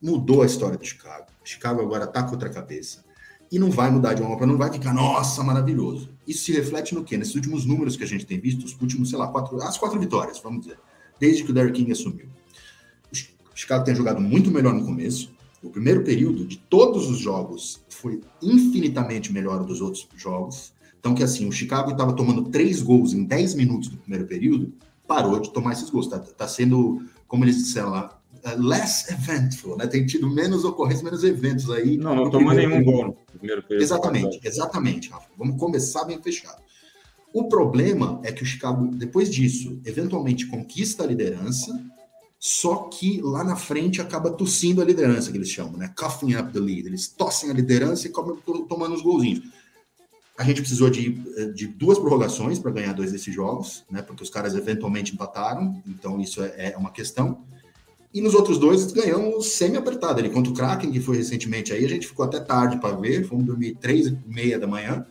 [0.00, 1.26] mudou a história de Chicago.
[1.48, 3.04] Chicago agora está com outra cabeça.
[3.50, 6.10] E não vai mudar de uma para não vai ficar, nossa, maravilhoso.
[6.26, 7.16] Isso se reflete no quê?
[7.16, 9.98] Nesses últimos números que a gente tem visto, os últimos, sei lá, quatro, as quatro
[9.98, 10.78] vitórias, vamos dizer,
[11.18, 12.26] desde que o Derrick King assumiu.
[13.10, 15.32] O Chicago tem jogado muito melhor no começo.
[15.62, 20.72] O primeiro período de todos os jogos foi infinitamente melhor dos outros jogos.
[21.00, 24.72] Então, que assim, o Chicago estava tomando três gols em 10 minutos do primeiro período,
[25.06, 26.06] parou de tomar esses gols.
[26.06, 28.17] Está tá sendo, como eles disseram lá,
[28.56, 29.86] less eventful, né?
[29.86, 31.96] Tem tido menos ocorrências, menos eventos aí.
[31.96, 33.82] Não, não tomou nenhum gol no primeiro período.
[33.82, 35.28] Exatamente, exatamente, Rafa.
[35.36, 36.62] Vamos começar bem fechado.
[37.32, 41.72] O problema é que o Chicago, depois disso, eventualmente conquista a liderança,
[42.38, 45.92] só que lá na frente acaba tossindo a liderança, que eles chamam, né?
[45.96, 46.86] Coughing up the lead.
[46.86, 49.42] Eles tossem a liderança e acabam tomando os golzinhos.
[50.38, 51.10] A gente precisou de,
[51.52, 54.02] de duas prorrogações para ganhar dois desses jogos, né?
[54.02, 57.44] Porque os caras eventualmente empataram, então isso é, é uma questão.
[58.18, 60.18] E nos outros dois ganhamos semi-apertado.
[60.18, 63.24] Ele contra o Kraken, que foi recentemente aí, a gente ficou até tarde para ver,
[63.24, 65.06] fomos dormir três e meia da manhã.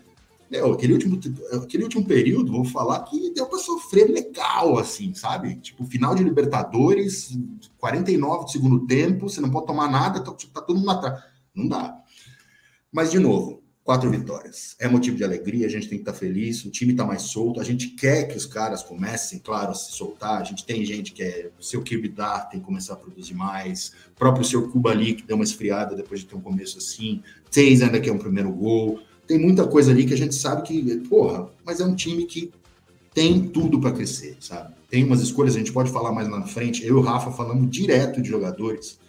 [0.52, 1.18] Meu, aquele, último,
[1.54, 5.56] aquele último período, vou falar que deu para sofrer legal, assim, sabe?
[5.56, 7.40] Tipo, final de Libertadores,
[7.78, 11.24] 49 do segundo tempo, você não pode tomar nada, tá, tá todo mundo atrás.
[11.56, 11.98] Não dá.
[12.92, 14.76] Mas, de novo, quatro vitórias.
[14.80, 17.62] É motivo de alegria, a gente tem que estar feliz, o time está mais solto,
[17.62, 21.14] a gente quer que os caras comecem, claro, a se soltar, a gente tem gente
[21.14, 24.68] que é, o seu Kirby Dar tem que começar a produzir mais, o próprio seu
[24.70, 28.10] Cuba ali que deu uma esfriada depois de ter um começo assim, Tays ainda que
[28.10, 31.80] é um primeiro gol, tem muita coisa ali que a gente sabe que, porra, mas
[31.80, 32.52] é um time que
[33.14, 34.76] tem tudo para crescer, sabe?
[34.90, 37.32] Tem umas escolhas, a gente pode falar mais lá na frente, eu e o Rafa
[37.32, 39.00] falamos direto de jogadores,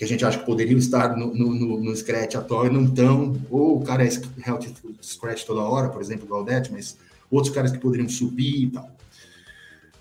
[0.00, 3.38] que a gente acha que poderiam estar no, no, no, Scratch atual e não estão,
[3.50, 4.08] ou o cara é
[4.46, 4.62] health
[5.02, 6.96] Scratch toda hora, por exemplo, o Galdete, mas
[7.30, 8.90] outros caras que poderiam subir e tal.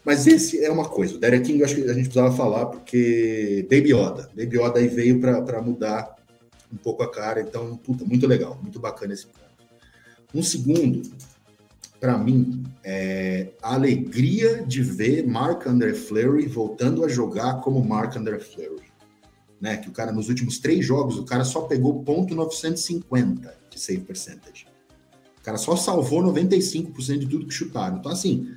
[0.05, 1.15] Mas esse é uma coisa.
[1.15, 4.29] O Derek King, eu acho que a gente precisava falar, porque Baby Yoda.
[4.33, 6.15] Baby Yoda aí veio para mudar
[6.71, 7.41] um pouco a cara.
[7.41, 9.39] Então, puta, muito legal, muito bacana esse ponto.
[10.33, 11.11] Um segundo,
[11.99, 18.15] para mim, é a alegria de ver Mark André Fleury voltando a jogar como Mark
[18.15, 18.88] André Fleury.
[19.59, 19.77] Né?
[19.77, 24.01] Que o cara, nos últimos três jogos, o cara só pegou ponto 950 de save
[24.01, 24.67] percentage.
[25.39, 27.97] O cara só salvou 95% de tudo que chutaram.
[27.97, 28.49] Então, assim,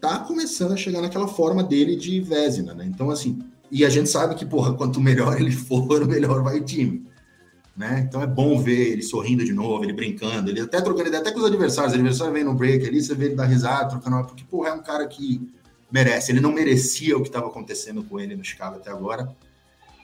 [0.00, 2.84] tá começando a chegar naquela forma dele de Vesina, né?
[2.86, 3.38] Então, assim,
[3.70, 7.06] e a gente sabe que, porra, quanto melhor ele for, melhor vai o time.
[7.76, 8.06] Né?
[8.08, 11.30] Então é bom ver ele sorrindo de novo, ele brincando, ele até trocando ideia, até
[11.30, 11.92] com os adversários.
[11.92, 14.72] O adversário vem no break ali, você vê ele dar risada, trocando, porque, porra, é
[14.72, 15.46] um cara que
[15.90, 16.32] merece.
[16.32, 19.28] Ele não merecia o que estava acontecendo com ele no Chicago até agora.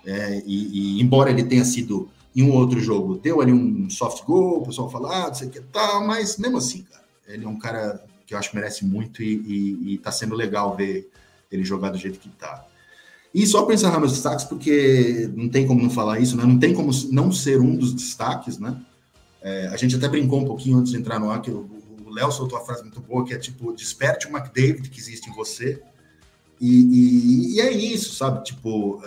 [0.05, 4.25] É, e, e, embora ele tenha sido em um outro jogo, deu ali um soft
[4.25, 7.45] goal, o pessoal fala, ah, não sei o que tal, mas mesmo assim, cara, ele
[7.45, 10.75] é um cara que eu acho que merece muito e, e, e tá sendo legal
[10.75, 11.11] ver
[11.51, 12.67] ele jogar do jeito que tá.
[13.35, 16.45] E só para encerrar meus destaques, porque não tem como não falar isso, né?
[16.45, 18.79] Não tem como não ser um dos destaques, né?
[19.41, 21.67] É, a gente até brincou um pouquinho antes de entrar no ar, que o
[22.11, 25.35] Léo soltou uma frase muito boa, que é tipo, desperte o McDavid que existe em
[25.35, 25.83] você.
[26.61, 28.45] E, e, e é isso, sabe?
[28.45, 29.03] Tipo,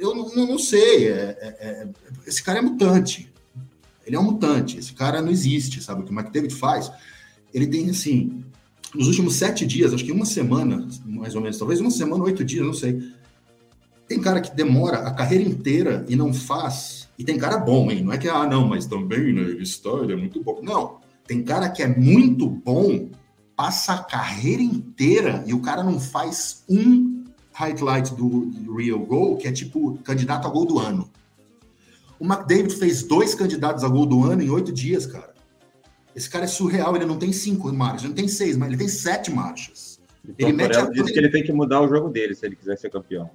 [0.00, 1.08] eu não, não sei.
[1.08, 1.88] É, é, é,
[2.26, 3.32] esse cara é mutante.
[4.06, 4.78] Ele é um mutante.
[4.78, 6.02] Esse cara não existe, sabe?
[6.02, 6.90] O que o McDavid faz,
[7.52, 8.42] ele tem assim.
[8.92, 12.44] Nos últimos sete dias, acho que uma semana, mais ou menos, talvez uma semana, oito
[12.44, 13.00] dias, não sei
[14.10, 17.08] tem cara que demora a carreira inteira e não faz.
[17.16, 18.02] E tem cara bom, hein?
[18.02, 19.42] Não é que, ah, não, mas também, né?
[19.62, 20.60] História é muito bom.
[20.64, 20.98] Não.
[21.28, 23.08] Tem cara que é muito bom,
[23.54, 27.09] passa a carreira inteira e o cara não faz um
[27.60, 31.10] highlight do Real Goal, que é tipo candidato a gol do ano.
[32.18, 35.34] O McDavid fez dois candidatos a gol do ano em oito dias, cara.
[36.14, 38.88] Esse cara é surreal, ele não tem cinco marchas, não tem seis, mas ele tem
[38.88, 40.00] sete marchas.
[40.26, 40.82] Então, ele mete a...
[40.90, 43.30] disse que ele tem que mudar o jogo dele se ele quiser ser campeão.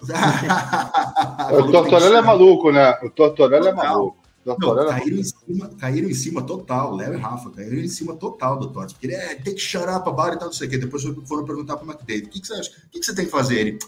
[0.04, 2.98] o Tortorella é maluco, né?
[3.02, 4.23] O Tortorella é maluco.
[4.44, 8.58] Não, caíram, em cima, caíram em cima total, Léo e Rafa, caíram em cima total
[8.58, 10.70] do Tots, porque ele é, tem que chorar para bar e tal, não sei o
[10.70, 10.76] quê.
[10.76, 12.70] Depois foram perguntar para o McDavid: o que, que, você acha?
[12.70, 13.58] O que, que, você tem que fazer?
[13.58, 13.78] Ele,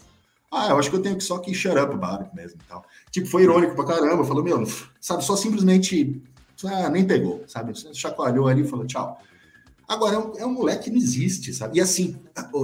[0.51, 2.85] ah, eu acho que eu tenho que só que shut up bar mesmo e tal.
[3.11, 4.65] Tipo, foi irônico pra caramba, falou, meu,
[5.01, 6.23] sabe, só simplesmente,
[6.65, 7.73] ah, nem pegou, sabe?
[7.95, 9.21] Chacoalhou ali e falou, tchau.
[9.87, 11.79] Agora, é um, é um, moleque que não existe, sabe?
[11.79, 12.17] E assim,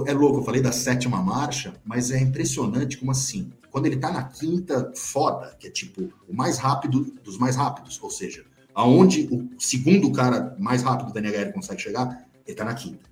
[0.07, 4.11] é louco, eu falei da sétima marcha, mas é impressionante como assim, quando ele tá
[4.11, 9.27] na quinta foda, que é tipo o mais rápido dos mais rápidos, ou seja, aonde
[9.31, 13.09] o segundo cara mais rápido da NHL consegue chegar, ele tá na quinta.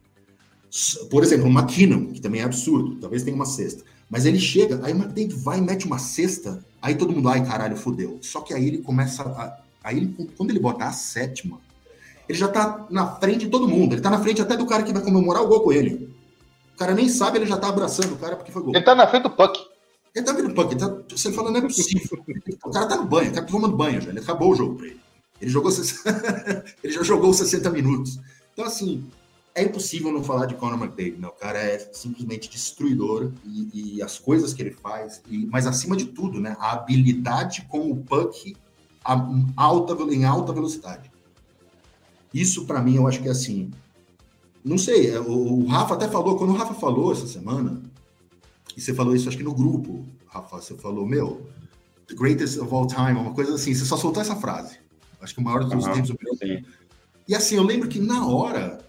[1.10, 3.84] Por exemplo, o McKinnon, que também é absurdo, talvez tenha uma sexta.
[4.08, 7.44] Mas ele chega, aí o McDavid vai e mete uma cesta, aí todo mundo, ai
[7.44, 8.20] caralho, fodeu.
[8.22, 9.60] Só que aí ele começa a.
[9.84, 11.60] Aí ele, quando ele bota a sétima,
[12.30, 13.94] ele já tá na frente de todo mundo.
[13.94, 16.16] Ele tá na frente até do cara que vai comemorar o gol com ele.
[16.76, 18.76] O cara nem sabe, ele já tá abraçando o cara porque foi gol.
[18.76, 19.71] Ele tá na frente do puck.
[20.14, 20.72] Ele tá vendo puck.
[20.72, 22.24] Ele tá, você fala, não é possível.
[22.64, 24.10] o cara tá no banho, o cara tá tomando banho já.
[24.10, 25.00] Ele acabou o jogo pra ele.
[25.42, 25.72] Ele, jogou,
[26.84, 28.20] ele já jogou 60 minutos.
[28.54, 29.04] Então, assim,
[29.54, 31.20] é impossível não falar de Conor McDavid.
[31.20, 31.28] Né?
[31.28, 35.96] O cara é simplesmente destruidor e, e as coisas que ele faz, e, mas acima
[35.96, 38.56] de tudo, né, a habilidade com o puck
[39.04, 39.14] a,
[39.56, 41.12] alta, em alta velocidade.
[42.34, 43.72] Isso, para mim, eu acho que é assim.
[44.64, 47.82] Não sei, é, o, o Rafa até falou, quando o Rafa falou essa semana,
[48.76, 51.48] e você falou isso, acho que no grupo, Rafa, você falou, meu,
[52.08, 54.80] the greatest of all time, uma coisa assim, você só soltou essa frase.
[55.22, 56.16] Acho que o maior dos tempos.
[57.28, 58.80] E assim, eu lembro que na hora,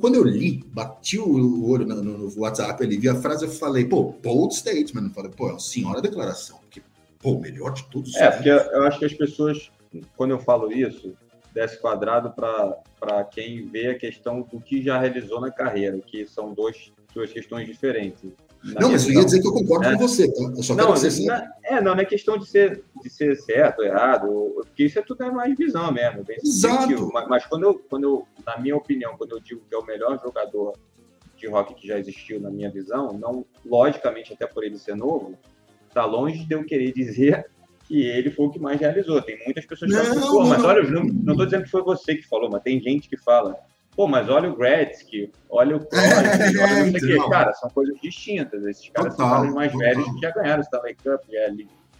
[0.00, 3.84] quando eu li, bati o olho no, no, WhatsApp ali, vi a frase, eu falei,
[3.84, 5.04] pô, bold statement.
[5.04, 6.58] Eu falei, pô, é uma senhora declaração.
[6.58, 6.82] Porque,
[7.20, 8.14] pô, o melhor de todos.
[8.16, 9.70] É, porque eu acho que as pessoas,
[10.16, 11.14] quando eu falo isso,
[11.54, 16.52] desce quadrado para quem vê a questão do que já realizou na carreira, que são
[16.52, 18.32] dois, duas questões diferentes.
[18.64, 19.92] Não, mas eu ia dizer que eu concordo é.
[19.92, 20.42] com você, tá?
[20.56, 23.80] Eu só não, dizer não, é, não, não é questão de ser, de ser certo
[23.80, 26.24] ou errado, porque isso é tudo é mais visão mesmo.
[26.42, 27.10] Exato.
[27.12, 29.84] Mas, mas, quando, eu, quando eu, na minha opinião, quando eu digo que é o
[29.84, 30.74] melhor jogador
[31.36, 35.36] de rock que já existiu na minha visão, não, logicamente, até por ele ser novo,
[35.92, 37.44] tá longe de eu querer dizer
[37.88, 39.20] que ele foi o que mais realizou.
[39.20, 42.14] Tem muitas pessoas que falam, pô, mas olha, não, não tô dizendo que foi você
[42.14, 43.56] que falou, mas tem gente que fala,
[43.96, 47.30] pô, mas olha o Gretzky, olha o Crosby, é, olha então.
[47.30, 48.64] Cara, são coisas distintas.
[48.64, 49.88] Esses caras total, são os mais total.
[49.88, 51.54] velhos que já ganharam o Stanley Cup, é,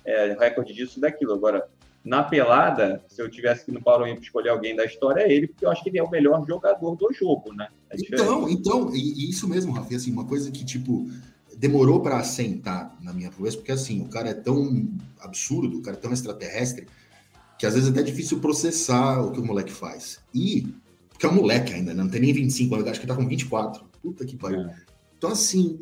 [0.05, 1.35] é recorde disso e daquilo.
[1.35, 1.69] Agora,
[2.05, 5.47] na pelada, se eu tivesse que no Paulo Olímpico escolher alguém da história, é ele,
[5.47, 7.69] porque eu acho que ele é o melhor jogador do jogo, né?
[7.91, 11.09] É então, então, e, isso mesmo, Rafa, assim, uma coisa que, tipo,
[11.57, 14.89] demorou para assentar na minha cabeça, porque assim, o cara é tão
[15.21, 16.89] absurdo, o cara é tão extraterrestre,
[17.57, 20.19] que às vezes é até difícil processar o que o moleque faz.
[20.35, 20.75] E,
[21.23, 22.03] porque é um moleque ainda, né?
[22.03, 23.85] não tem nem 25 anos, acho que tá com 24.
[24.03, 24.63] Puta que pariu.
[24.63, 24.75] É.
[25.17, 25.79] Então, assim,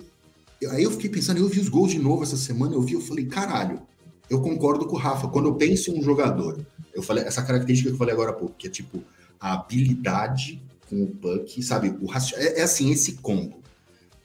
[0.71, 3.01] aí eu fiquei pensando, eu vi os gols de novo essa semana, eu vi, eu
[3.01, 3.81] falei, caralho,
[4.29, 5.29] eu concordo com o Rafa.
[5.29, 6.61] Quando eu penso em um jogador,
[6.93, 9.03] eu falei essa característica que eu falei agora há pouco, que é tipo
[9.41, 11.97] a habilidade com o puck, sabe?
[12.03, 12.35] O raci...
[12.35, 13.63] é, é, assim, esse combo.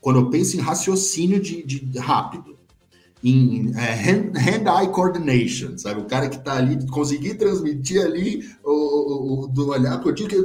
[0.02, 2.58] Quando eu penso em raciocínio de, de rápido,
[3.24, 6.02] em é, hand-eye coordination, sabe?
[6.02, 10.36] O cara que tá ali, conseguir transmitir ali o, o, o do olhar curtinho, que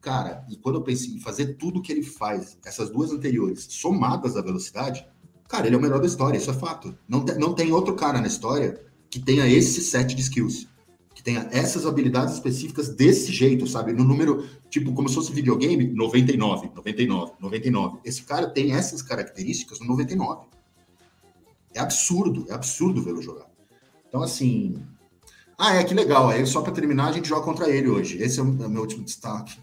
[0.00, 4.36] Cara, e quando eu penso em fazer tudo que ele faz, essas duas anteriores, somadas
[4.36, 5.06] à velocidade,
[5.48, 6.96] cara, ele é o melhor da história, isso é fato.
[7.08, 10.70] Não, te, não tem outro cara na história que tenha esse set de skills
[11.20, 13.92] que tenha essas habilidades específicas desse jeito, sabe?
[13.92, 17.98] No número, tipo, como se fosse videogame, 99, 99, 99.
[18.06, 20.46] Esse cara tem essas características no 99.
[21.74, 23.46] É absurdo, é absurdo vê-lo jogar.
[24.08, 24.82] Então, assim.
[25.60, 26.30] Ah, é que legal.
[26.30, 28.16] Aí, só para terminar, a gente joga contra ele hoje.
[28.22, 29.58] Esse é o meu último destaque.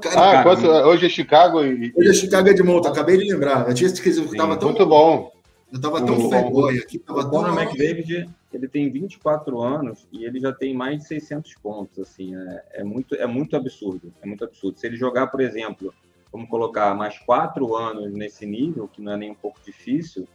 [0.00, 1.92] cara, ah, quanto, hoje é Chicago e.
[1.96, 3.68] Hoje é Chicago de monta, acabei de lembrar.
[3.68, 4.68] Eu tinha esquecido que tava tão.
[4.68, 5.32] Muito bom.
[5.72, 7.00] Eu tava tão fanboy aqui.
[7.00, 11.54] Tava o Conor McDavid, ele tem 24 anos e ele já tem mais de 600
[11.60, 14.78] pontos, assim, é, é, muito, é muito absurdo, é muito absurdo.
[14.78, 15.92] Se ele jogar, por exemplo,
[16.32, 20.28] vamos colocar mais quatro anos nesse nível, que não é nem um pouco difícil,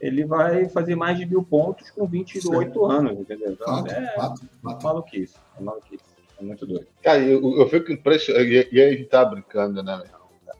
[0.00, 2.92] ele vai fazer mais de mil pontos com 28 Sim.
[2.92, 3.52] anos, entendeu?
[3.52, 4.84] Então, quatro, é quatro, quatro.
[4.84, 6.04] maluquice, é maluquice,
[6.38, 6.86] é muito doido.
[7.02, 10.02] Cara, eu, eu fico impressionado, e, e aí a gente tá brincando, né,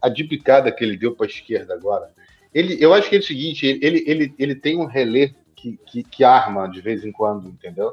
[0.01, 2.11] a dipicada que ele deu para a esquerda agora,
[2.55, 6.03] ele, eu acho que é o seguinte, ele, ele, ele tem um relé que, que,
[6.03, 7.93] que arma de vez em quando, entendeu?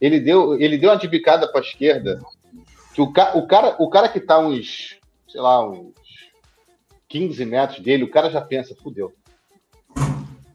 [0.00, 2.20] Ele deu, ele deu uma tibicada para a esquerda
[2.92, 5.94] que o, ca, o, cara, o cara que está uns, sei lá, uns
[7.08, 9.12] 15 metros dele, o cara já pensa, fudeu.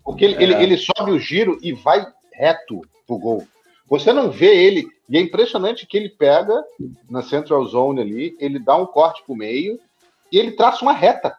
[0.09, 0.41] Porque ele, é.
[0.41, 3.47] ele, ele sobe o giro e vai reto pro gol.
[3.87, 6.63] Você não vê ele, e é impressionante que ele pega
[7.07, 9.79] na central zone ali, ele dá um corte pro meio
[10.31, 11.35] e ele traça uma reta.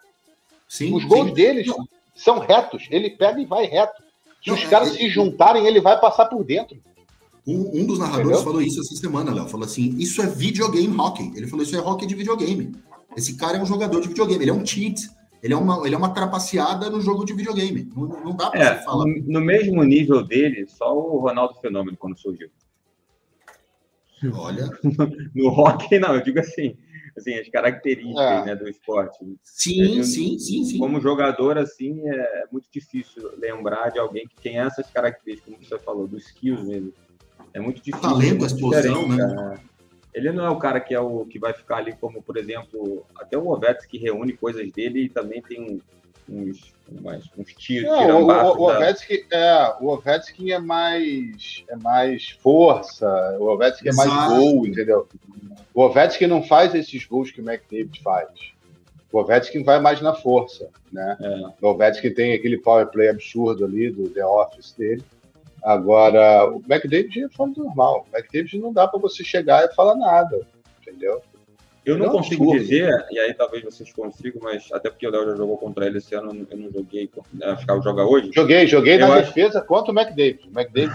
[0.69, 1.35] Sim, os gols sim.
[1.35, 1.67] deles
[2.15, 2.87] são retos.
[2.93, 4.03] Ele pega e vai reto.
[4.43, 6.81] Se os caras é, se juntarem, ele vai passar por dentro.
[7.47, 8.45] Um, um dos narradores Entendeu?
[8.45, 9.49] falou isso essa semana, Léo.
[9.49, 11.33] Falou assim: isso é videogame hockey.
[11.35, 12.73] Ele falou: isso é hockey de videogame.
[13.17, 15.11] Esse cara é um jogador de videogame, ele é um cheat.
[15.43, 17.91] Ele é uma, ele é uma trapaceada no jogo de videogame.
[17.97, 19.07] Não, não dá pra é, você falar.
[19.07, 22.51] No, no mesmo nível dele, só o Ronaldo Fenômeno quando surgiu.
[24.35, 24.69] Olha.
[25.35, 26.77] no hockey, não, eu digo assim
[27.17, 28.45] assim, as características é.
[28.45, 29.19] né, do esporte.
[29.43, 30.79] Sim, sim, sim, sim.
[30.79, 35.79] Como jogador, assim, é muito difícil lembrar de alguém que tem essas características, como você
[35.79, 36.93] falou, dos skills mesmo.
[37.53, 38.01] É muito difícil.
[38.01, 39.59] Talento, a explosão, né?
[40.13, 43.07] Ele não é o cara que é o que vai ficar ali como, por exemplo,
[43.17, 45.81] até o Ovets que reúne coisas dele e também tem
[46.29, 47.91] uns, mais, uns tiros.
[47.91, 53.07] Não, o, o, o, Ovetsky, é, o Ovetsky é mais, é mais força,
[53.39, 55.09] o Ovetsky é mais gol, entendeu?
[55.75, 58.29] O Ovechkin não faz esses gols que o McDavid faz.
[59.13, 61.17] O Ovechkin vai mais na força, né?
[61.21, 61.65] É.
[61.65, 65.05] O Ovechkin tem aquele power play absurdo ali do The Office dele.
[65.63, 68.07] Agora, o McDavid é fora do normal.
[68.11, 70.41] O McDavid não dá para você chegar e falar nada,
[70.81, 71.23] entendeu?
[71.85, 72.63] Eu não, não consigo absurdo.
[72.63, 75.99] dizer, e aí talvez vocês consigam, mas até porque o Léo já jogou contra ele
[75.99, 77.11] esse ano, eu não joguei,
[77.43, 78.31] acho que joga hoje.
[78.35, 79.27] Joguei, joguei eu na acho...
[79.27, 80.49] defesa contra o McDavid.
[80.49, 80.95] O McDavid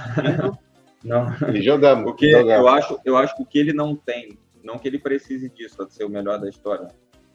[1.04, 1.28] não.
[1.54, 2.06] E jogamos.
[2.06, 2.54] Porque jogamos.
[2.54, 5.78] eu acho, eu acho que o que ele não tem não que ele precise disso
[5.78, 6.88] para ser o melhor da história,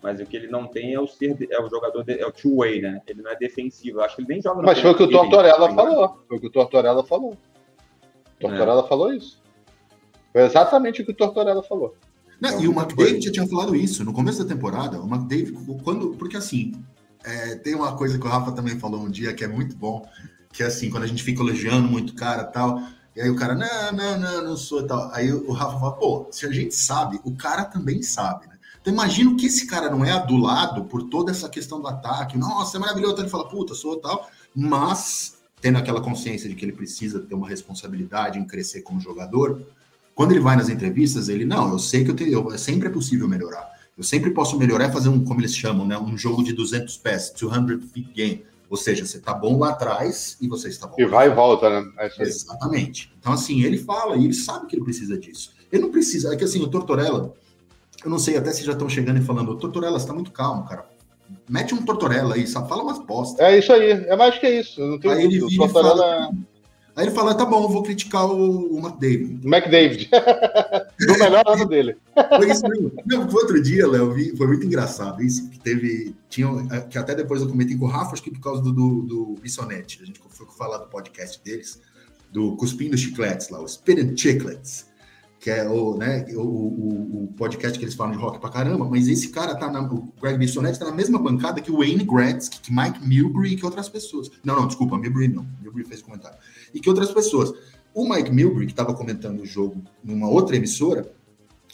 [0.02, 2.32] mas o que ele não tem é o ser é o jogador de, é o
[2.32, 3.02] two way, né?
[3.06, 3.98] Ele não é defensivo.
[3.98, 4.62] Eu acho que ele nem joga.
[4.62, 6.24] Mas foi o que o Tortorella falou.
[6.26, 7.32] Foi o que o Tortorella falou.
[7.32, 8.88] O Tortorella é.
[8.88, 9.42] falou isso.
[10.32, 11.94] Foi exatamente o que o Tortorella falou.
[12.40, 14.98] Não, então, e o McDavid já tinha falado isso no começo da temporada.
[14.98, 15.52] O McDavid,
[15.84, 16.72] quando, porque assim,
[17.22, 20.08] é, tem uma coisa que o Rafa também falou um dia que é muito bom,
[20.50, 22.80] que é assim, quando a gente fica elogiando muito o cara tal,
[23.14, 25.10] e aí o cara, não, não, não, não sou tal.
[25.12, 28.46] Aí o Rafa fala, pô, se a gente sabe, o cara também sabe?
[28.80, 32.38] Então imagino que esse cara não é adulado por toda essa questão do ataque.
[32.38, 33.12] Nossa, é maravilhoso.
[33.14, 34.28] Então ele fala, puta, sou tal.
[34.54, 39.62] Mas, tendo aquela consciência de que ele precisa ter uma responsabilidade em crescer como jogador,
[40.14, 42.90] quando ele vai nas entrevistas, ele, não, eu sei que eu tenho, eu, sempre é
[42.90, 43.68] possível melhorar.
[43.96, 45.98] Eu sempre posso melhorar e fazer um, como eles chamam, né?
[45.98, 50.36] Um jogo de 200 pés, 200 feet game ou seja, você está bom lá atrás
[50.40, 50.94] e você está bom.
[50.96, 51.90] E vai e volta, né?
[51.98, 53.12] É Exatamente.
[53.18, 55.52] Então, assim, ele fala e ele sabe que ele precisa disso.
[55.72, 56.32] Ele não precisa.
[56.32, 57.34] É que assim, o Tortorella,
[58.04, 60.64] eu não sei até se já estão chegando e falando, Tortorella, você está muito calmo,
[60.64, 60.88] cara.
[61.48, 63.40] Mete um Tortorella aí, só fala umas postas.
[63.40, 64.80] É isso aí, é mais que isso.
[64.80, 65.96] Não tem aí ele o Tortorella.
[65.96, 66.32] Fala,
[66.96, 69.40] Aí ele fala, tá bom, vou criticar o, o McDavid.
[69.46, 70.10] McDavid.
[70.98, 71.96] Do melhor ano dele.
[72.14, 72.92] Foi isso mesmo.
[73.32, 76.48] Outro dia, Léo, foi muito engraçado isso, que teve, tinha,
[76.90, 79.34] que até depois eu comentei com o Rafa, acho que por causa do, do, do
[79.40, 81.80] Bissonete, a gente foi falar do podcast deles,
[82.30, 84.89] do Cuspindo Chicletes lá, o Spitting Chiclets.
[85.40, 88.84] Que é o, né, o, o, o, podcast que eles falam de rock pra caramba,
[88.84, 92.04] mas esse cara tá na, o Greg Bissonetti tá na mesma bancada que o Wayne
[92.04, 94.30] Gretzky, que Mike Milbury e que outras pessoas.
[94.44, 96.36] Não, não, desculpa, Milbury não, Milbury fez comentário.
[96.74, 97.54] E que outras pessoas.
[97.94, 101.10] O Mike Milbury, que estava comentando o jogo numa outra emissora,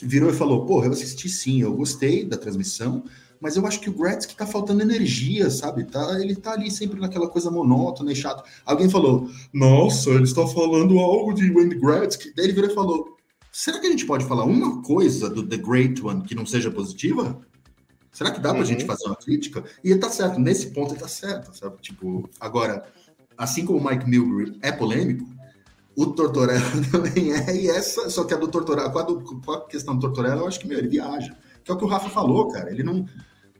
[0.01, 3.03] virou e falou, porra, eu assisti sim, eu gostei da transmissão,
[3.41, 5.85] mas eu acho que o Gretzky tá faltando energia, sabe?
[5.85, 8.45] Tá, ele tá ali sempre naquela coisa monótona e chato.
[8.65, 12.33] Alguém falou, nossa, ele está falando algo de Wayne Gretzky.
[12.35, 13.16] Daí ele virou e falou,
[13.57, 16.71] será que a gente pode falar uma coisa do The Great One que não seja
[16.71, 17.41] positiva?
[18.13, 18.67] Será que dá pra uhum.
[18.67, 19.65] gente fazer uma crítica?
[19.83, 21.77] E ele tá certo, nesse ponto ele tá certo, sabe?
[21.81, 22.85] Tipo, agora,
[23.37, 25.27] assim como o Mike Milbury é polêmico,
[25.97, 26.61] o Tortorella
[26.93, 29.95] também é, e essa, só que a do Tortorella, com a, do, com a questão
[29.95, 31.35] do Tortorella, eu acho que, meu, ele viaja.
[31.65, 32.71] Que é o que o Rafa falou, cara.
[32.71, 33.07] Ele não.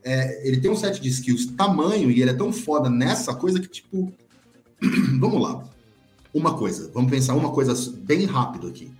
[0.05, 3.59] É, ele tem um set de skills tamanho e ele é tão foda nessa coisa
[3.59, 4.13] que, tipo.
[5.19, 5.65] vamos lá.
[6.35, 8.93] Uma coisa, vamos pensar uma coisa bem rápido aqui.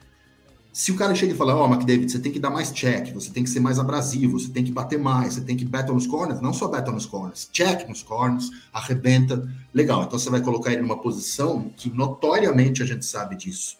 [0.77, 3.11] Se o cara chega e fala, ó, oh, McDavid, você tem que dar mais check,
[3.15, 5.95] você tem que ser mais abrasivo, você tem que bater mais, você tem que battle
[5.95, 9.51] nos corners, não só battle nos corners, check nos corners, arrebenta.
[9.73, 13.79] Legal, então você vai colocar ele numa posição que notoriamente a gente sabe disso,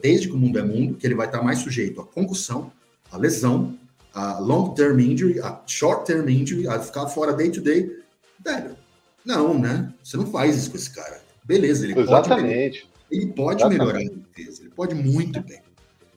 [0.00, 2.70] desde que o mundo é mundo, que ele vai estar mais sujeito à concussão,
[3.10, 3.76] à lesão,
[4.14, 7.90] a long-term injury, a short-term injury, a ficar fora day-to-day,
[8.44, 8.76] velho,
[9.24, 9.92] não, né?
[10.04, 11.20] Você não faz isso com esse cara.
[11.44, 12.82] Beleza, ele Exatamente.
[12.82, 13.78] pode, ele pode Exatamente.
[13.80, 15.66] melhorar a defesa, ele pode muito bem.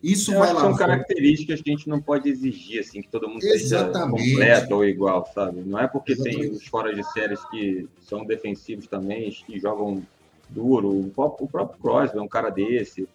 [0.03, 0.61] Isso Eu vai lá.
[0.61, 4.23] São características que a gente não pode exigir, assim, que todo mundo Exatamente.
[4.23, 5.61] seja completo ou igual, sabe?
[5.61, 6.41] Não é porque Exatamente.
[6.41, 10.01] tem os fora de séries que são defensivos também, que jogam
[10.49, 10.89] duro.
[10.89, 13.07] O próprio Crosby é um cara desse.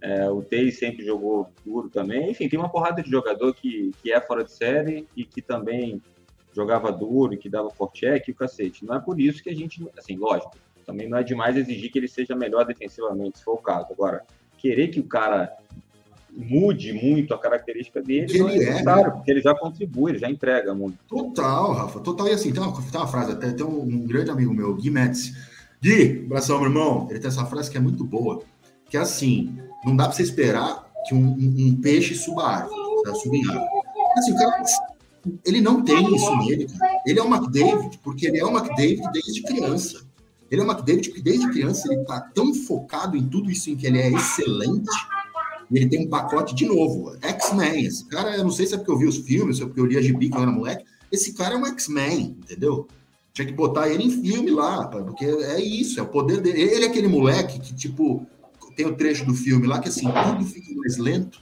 [0.00, 2.30] É, o Tei sempre jogou duro também.
[2.30, 6.02] Enfim, tem uma porrada de jogador que, que é fora de série e que também
[6.52, 8.84] jogava duro e que dava forcheck e o cacete.
[8.84, 11.98] Não é por isso que a gente, assim, lógico, também não é demais exigir que
[11.98, 13.92] ele seja melhor defensivamente, se for o caso.
[13.92, 14.24] Agora,
[14.58, 15.50] querer que o cara
[16.36, 19.10] mude muito a característica dele que não é né?
[19.10, 20.98] porque ele já contribui, ele já entrega muito.
[21.08, 22.28] Total, Rafa, total.
[22.28, 25.32] E assim, tem uma, tem uma frase, até tem um, grande amigo meu, Gui Metz.
[25.80, 27.06] Gui, abração, meu irmão.
[27.10, 28.42] Ele tem essa frase que é muito boa,
[28.88, 32.56] que é assim, não dá para você esperar que um, um, um peixe suba a
[32.56, 33.14] árvore, tá?
[33.14, 33.68] suba em árvore.
[34.16, 34.62] Assim, o cara,
[35.44, 37.00] ele não tem isso nele, cara.
[37.06, 40.04] Ele é o McDavid, porque ele é o McDavid desde criança.
[40.50, 43.76] Ele é o McDavid porque desde criança ele tá tão focado em tudo isso em
[43.76, 44.90] que ele é excelente,
[45.78, 47.84] ele tem um pacote de novo, X-Men.
[47.84, 49.80] Esse cara, eu não sei se é porque eu vi os filmes, se é porque
[49.80, 52.86] eu li a gibi quando eu era moleque, esse cara é um X-Men, entendeu?
[53.32, 56.60] Tinha que botar ele em filme lá, porque é isso, é o poder dele.
[56.60, 58.26] Ele é aquele moleque que, tipo,
[58.76, 61.40] tem o trecho do filme lá que assim, tudo fica mais lento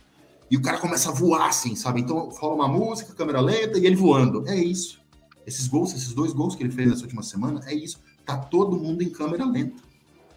[0.50, 2.02] e o cara começa a voar assim, sabe?
[2.02, 4.46] Então fala uma música, câmera lenta e ele voando.
[4.46, 5.00] É isso.
[5.46, 8.00] Esses gols, esses dois gols que ele fez nessa última semana, é isso.
[8.24, 9.82] Tá todo mundo em câmera lenta.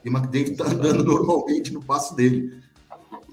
[0.03, 2.63] E o McDavid tá andando normalmente no passo dele.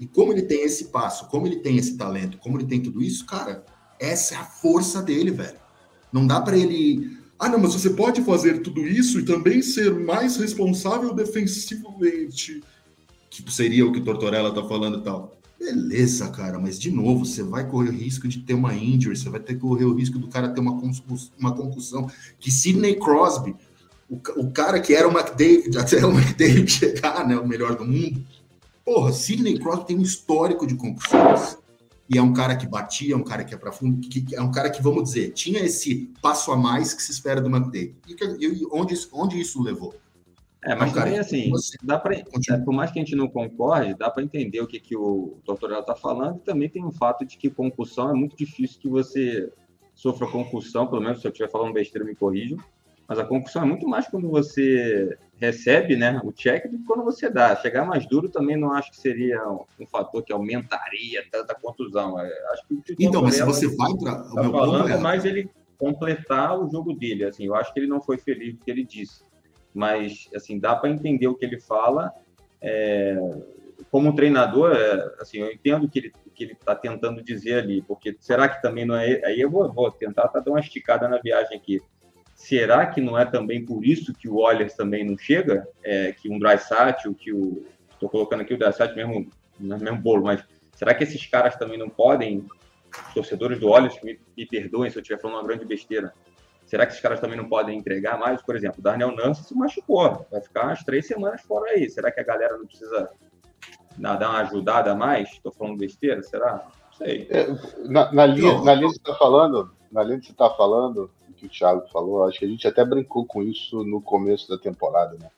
[0.03, 3.01] E como ele tem esse passo, como ele tem esse talento, como ele tem tudo
[3.01, 3.63] isso, cara,
[3.97, 5.57] essa é a força dele, velho.
[6.11, 7.17] Não dá para ele.
[7.39, 12.61] Ah, não, mas você pode fazer tudo isso e também ser mais responsável defensivamente
[13.41, 15.35] que seria o que o Tortorella tá falando e tal.
[15.57, 19.29] Beleza, cara, mas de novo, você vai correr o risco de ter uma injury, você
[19.29, 20.79] vai ter que correr o risco do cara ter uma,
[21.39, 22.11] uma concussão.
[22.39, 23.55] Que Sidney Crosby,
[24.09, 27.85] o, o cara que era o McDavid, até o McDavid chegar, né, o melhor do
[27.85, 28.21] mundo.
[28.85, 31.57] Porra, Sidney Crosby tem um histórico de concussões.
[32.09, 34.41] E é um cara que batia, é um cara que é para fundo, que, é
[34.41, 37.95] um cara que, vamos dizer, tinha esse passo a mais que se espera do McDavid.
[38.07, 39.95] E, e onde, onde isso levou?
[40.65, 42.23] É, mas também assim, dá para, é,
[42.63, 45.71] por mais que a gente não concorde, dá para entender o que, que o doutor
[45.73, 46.37] está falando.
[46.37, 49.51] E também tem o fato de que concussão é muito difícil que você
[49.93, 52.57] sofra concussão, pelo menos se eu estiver falando besteira, me corrijam.
[53.07, 57.03] Mas a concussão é muito mais quando você recebe né, o check do que quando
[57.03, 57.55] você dá.
[57.55, 62.19] Chegar mais duro também não acho que seria um fator que aumentaria tanta contusão.
[62.19, 64.23] É, acho que então, mas se você vai para.
[64.23, 67.25] Tá falando é mais ele completar o jogo dele.
[67.25, 69.23] Assim, eu acho que ele não foi feliz porque ele disse
[69.73, 72.13] mas assim dá para entender o que ele fala.
[72.61, 73.17] É,
[73.89, 77.83] como treinador, é, assim, eu entendo o que ele que ele está tentando dizer ali,
[77.83, 79.23] porque será que também não é?
[79.23, 81.79] Aí eu vou, vou tentar tá, dar uma esticada na viagem aqui.
[82.43, 85.67] Será que não é também por isso que o Oilers também não chega?
[85.83, 89.29] É, que um Drysat, que o estou colocando aqui o Drysat mesmo
[89.59, 92.45] no mesmo bolo, mas será que esses caras também não podem?
[93.07, 96.13] Os torcedores do Oilers me, me perdoem se eu estiver falando uma grande besteira
[96.65, 98.41] Será que esses caras também não podem entregar mais?
[98.41, 101.89] Por exemplo, o Darnell Nance se machucou, vai ficar umas três semanas fora aí.
[101.89, 103.09] Será que a galera não precisa
[103.97, 105.29] dar uma ajudada a mais?
[105.29, 106.65] Estou falando besteira, será?
[106.85, 107.27] Não sei.
[107.29, 107.47] É,
[107.87, 111.11] na, na, linha, na linha que você está falando, na linha que você está falando,
[111.43, 114.57] que o Thiago falou, acho que a gente até brincou com isso no começo da
[114.57, 115.29] temporada, né?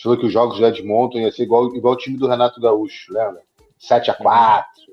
[0.00, 3.12] Falou que os jogos de Edmonton ia ser igual, igual o time do Renato Gaúcho,
[3.12, 3.42] lembra?
[3.78, 4.88] 7 a 4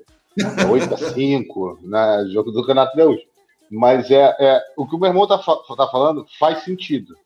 [0.70, 2.26] 8 a 5, né?
[2.30, 3.24] Jogo do Renato Gaúcho.
[3.70, 7.16] Mas é, é o que o meu irmão tá, tá falando faz sentido,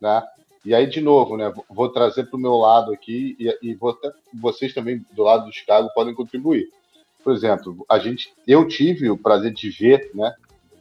[0.00, 0.22] né?
[0.64, 1.52] E aí, de novo, né?
[1.68, 5.46] Vou trazer para o meu lado aqui e, e vou até, vocês também do lado
[5.46, 6.70] do Chicago podem contribuir.
[7.22, 10.34] Por exemplo, a gente, eu tive o prazer de ver, né?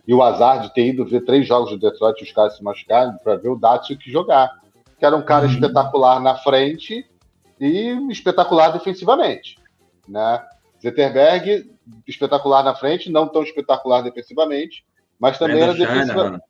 [0.07, 2.63] E o azar de ter ido ver três jogos do Detroit e os caras se
[2.63, 4.59] machucarem para ver o Datsuk jogar.
[4.97, 5.53] Que era um cara uhum.
[5.53, 7.05] espetacular na frente
[7.59, 9.57] e espetacular defensivamente.
[10.07, 10.43] Né?
[10.81, 11.71] Zetterberg,
[12.07, 14.83] espetacular na frente, não tão espetacular defensivamente,
[15.19, 16.43] mas também Brenda era defensivamente.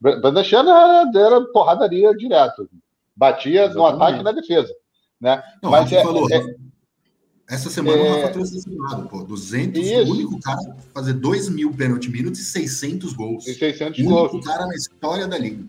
[0.00, 2.68] Brandon Shannon era, era porradaria direto.
[3.14, 3.76] Batia Exatamente.
[3.76, 4.74] no ataque e na defesa.
[5.20, 5.42] Né?
[5.62, 6.40] Não, mas é, falou, é,
[7.48, 8.10] essa semana é...
[8.10, 9.24] o Rafa trouxe esse lado, pô.
[9.24, 10.10] 200, Isso.
[10.10, 13.46] o único cara a fazer 2 mil penalty minutes e 600 gols.
[13.46, 14.32] E 600 o gols.
[14.32, 15.64] único cara na história da liga.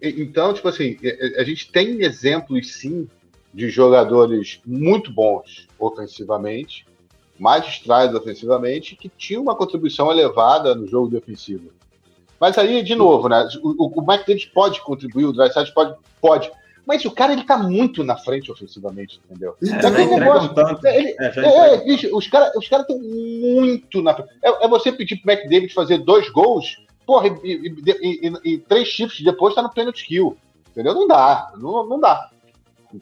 [0.00, 0.96] Então, tipo assim,
[1.36, 3.08] a gente tem exemplos, sim,
[3.52, 6.86] de jogadores muito bons ofensivamente,
[7.38, 11.70] magistrados ofensivamente, que tinham uma contribuição elevada no jogo defensivo.
[12.40, 13.48] Mas aí, de novo, né?
[13.62, 16.50] O, o Mike Davis pode contribuir, o Drysdale pode, pode.
[16.88, 19.54] Mas o cara, ele tá muito na frente ofensivamente, entendeu?
[19.62, 20.86] É, é, negócio, tanto.
[20.86, 24.30] Ele, é, é, é bicho, os caras os cara estão muito na frente.
[24.42, 28.58] É, é, você pedir pro Mike Davis fazer dois gols, porra, e, e, e, e
[28.58, 30.34] três shifts depois tá no pênalti kill.
[30.70, 30.94] Entendeu?
[30.94, 31.52] Não dá.
[31.58, 32.30] Não, não dá.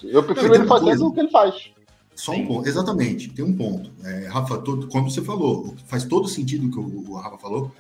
[0.03, 1.71] Eu prefiro não, ele fazendo o que ele faz.
[2.13, 3.93] Só um ponto, exatamente, tem um ponto.
[4.05, 7.71] É, Rafa, todo, como você falou, faz todo sentido o que o, o Rafa falou,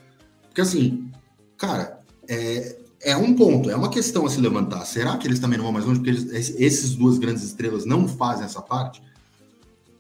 [0.45, 1.11] porque assim,
[1.57, 1.99] cara,
[2.29, 2.77] é,
[3.07, 4.85] é um ponto, é uma questão a se levantar.
[4.85, 6.01] Será que eles também não vão mais longe?
[6.01, 9.01] Porque eles, esses duas grandes estrelas não fazem essa parte?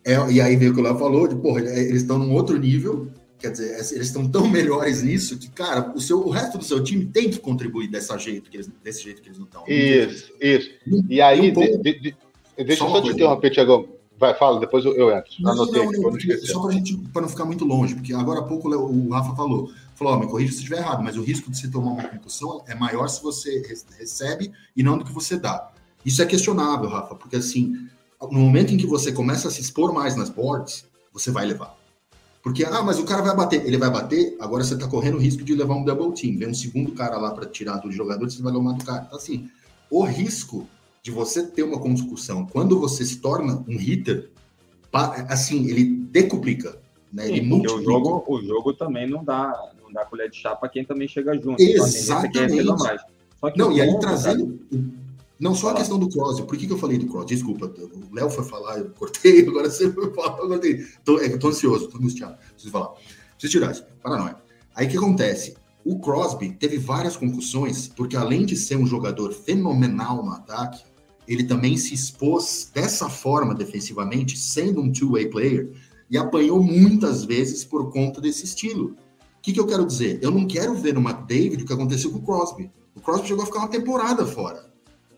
[0.04, 2.58] É, e aí veio o que o Léo falou, de, porra, eles estão num outro
[2.58, 6.64] nível, quer dizer, eles estão tão melhores nisso que, cara, o, seu, o resto do
[6.64, 9.62] seu time tem que contribuir dessa jeito que eles, desse jeito que eles não estão.
[9.68, 10.70] Isso, isso.
[11.08, 12.16] E aí, um de, de, de,
[12.56, 13.88] deixa eu só te interromper, Tiagão.
[14.18, 15.30] Vai, fala, depois eu, eu entro.
[15.40, 18.44] Não, não, não, não só para gente, para não ficar muito longe, porque agora há
[18.44, 21.58] pouco o Rafa falou, falou, oh, me corrija se estiver errado, mas o risco de
[21.58, 23.62] você tomar uma concussão é maior se você
[23.98, 25.72] recebe e não do que você dá.
[26.04, 27.88] Isso é questionável, Rafa, porque assim,
[28.20, 31.76] no momento em que você começa a se expor mais nas boards, você vai levar.
[32.42, 33.66] Porque, ah, mas o cara vai bater.
[33.66, 36.38] Ele vai bater, agora você tá correndo o risco de levar um double team.
[36.38, 39.02] Vem um segundo cara lá para tirar do jogador, você vai levar do cara.
[39.04, 39.50] Então, assim,
[39.90, 40.68] o risco
[41.02, 44.30] de você ter uma concussão, quando você se torna um hitter,
[45.28, 46.78] assim, ele decuplica,
[47.12, 47.28] né?
[47.28, 47.80] Ele multiplica.
[47.80, 49.52] O jogo, o jogo também não dá,
[49.86, 51.60] não dá colher de chá para quem também chega junto.
[51.62, 52.64] Exatamente.
[53.56, 54.58] não, e aí trazendo...
[55.38, 57.26] Não só a questão do cross, por que, que eu falei do cross?
[57.26, 60.86] Desculpa, o Léo foi falar, eu cortei, agora você foi falar, eu cortei.
[61.04, 62.94] Tô, é, eu tô ansioso, tô angustiado, preciso falar.
[63.32, 64.36] Preciso tirar isso, paranoia.
[64.74, 65.54] Aí o que acontece?
[65.84, 70.82] O Crosby teve várias concussões, porque além de ser um jogador fenomenal no ataque,
[71.28, 75.70] ele também se expôs dessa forma defensivamente, sendo um two-way player,
[76.10, 78.96] e apanhou muitas vezes por conta desse estilo.
[79.46, 80.18] O que, que eu quero dizer?
[80.20, 82.68] Eu não quero ver no McDavid o que aconteceu com o Crosby.
[82.96, 84.68] O Crosby chegou a ficar uma temporada fora.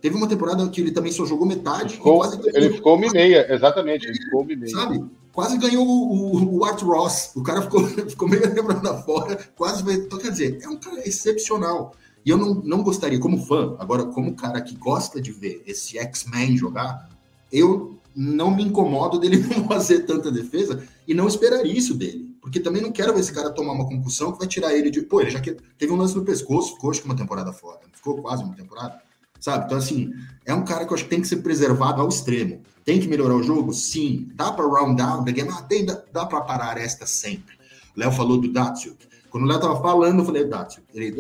[0.03, 1.95] Teve uma temporada que ele também só jogou metade.
[1.95, 2.23] Ficou,
[2.53, 4.07] ele ficou uma meia, exatamente.
[4.07, 4.69] Ele ficou uma meia.
[4.69, 5.03] Sabe?
[5.33, 7.33] Quase ganhou o, o, Art Ross.
[7.37, 9.39] O cara ficou, ficou meia temporada fora.
[9.57, 9.83] Quase.
[9.91, 11.95] Então, quer dizer, é um cara excepcional.
[12.23, 15.97] E eu não, não gostaria, como fã, agora, como cara que gosta de ver esse
[15.97, 17.09] X-Men jogar,
[17.51, 22.28] eu não me incomodo dele não fazer tanta defesa e não esperaria isso dele.
[22.41, 25.03] Porque também não quero ver esse cara tomar uma concussão que vai tirar ele de.
[25.03, 27.81] Pô, ele já teve um lance no pescoço, ficou acho que uma temporada fora.
[27.93, 29.01] Ficou quase uma temporada.
[29.41, 29.67] Sabe?
[29.67, 30.13] Então, assim,
[30.45, 32.61] é um cara que eu acho que tem que ser preservado ao extremo.
[32.85, 33.73] Tem que melhorar o jogo?
[33.73, 34.29] Sim.
[34.35, 35.51] Dá para round down the game?
[35.53, 37.57] Ah, tem, dá, dá para parar esta sempre.
[37.97, 38.97] Léo falou do Datsuk.
[39.31, 40.87] Quando o Léo tava falando, eu falei, Datsuk.
[40.95, 41.13] Ele,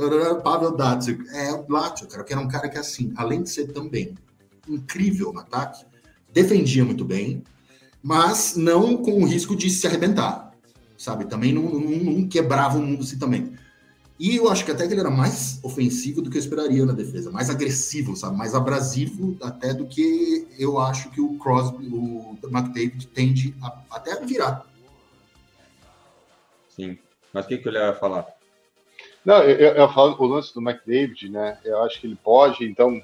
[0.42, 1.28] Pavel Datsuk.
[1.30, 4.14] É, o Datsuk, cara, que era um cara que, assim, além de ser também
[4.68, 5.84] incrível no ataque,
[6.32, 7.42] defendia muito bem,
[8.02, 10.47] mas não com o risco de se arrebentar,
[10.98, 11.24] sabe?
[11.24, 13.56] Também não, não, não quebrava o mundo assim também.
[14.18, 16.92] E eu acho que até que ele era mais ofensivo do que eu esperaria na
[16.92, 18.36] defesa, mais agressivo, sabe?
[18.36, 24.20] Mais abrasivo até do que eu acho que o Crosby, o McDavid tende a até
[24.24, 24.66] virar.
[26.68, 26.98] Sim.
[27.32, 28.26] Mas o que, que ele ia falar?
[29.24, 31.58] Não, eu, eu falo o lance do McDavid, né?
[31.64, 33.00] Eu acho que ele pode, então.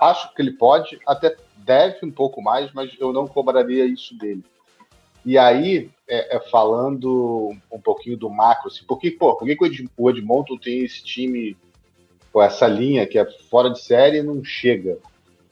[0.00, 4.44] acho que ele pode, até deve um pouco mais, mas eu não cobraria isso dele.
[5.24, 9.56] E aí, é, é falando um pouquinho do macro, assim, por que, pô, por que
[9.96, 11.56] o Edmonton tem esse time,
[12.32, 14.98] pô, essa linha que é fora de série e não chega?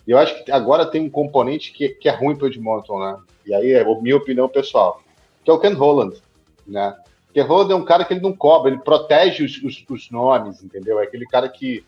[0.07, 3.17] Eu acho que agora tem um componente que, que é ruim para o Edmonton, né?
[3.47, 5.03] E aí é minha opinião pessoal,
[5.45, 6.21] que é o Ken Holland,
[6.67, 6.97] né?
[7.31, 10.65] Porque Rodo é um cara que ele não cobra, ele protege os, os, os, nomes,
[10.65, 10.99] entendeu?
[10.99, 11.85] É aquele cara que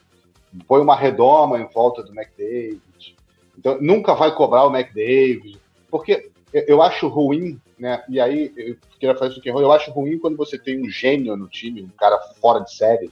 [0.68, 3.16] põe uma redoma em volta do McDavid.
[3.58, 5.58] Então, nunca vai cobrar o McDavid.
[5.90, 8.00] Porque eu acho ruim, né?
[8.08, 11.36] E aí, eu queria fazer isso aqui, eu acho ruim quando você tem um gênio
[11.36, 13.10] no time, um cara fora de série,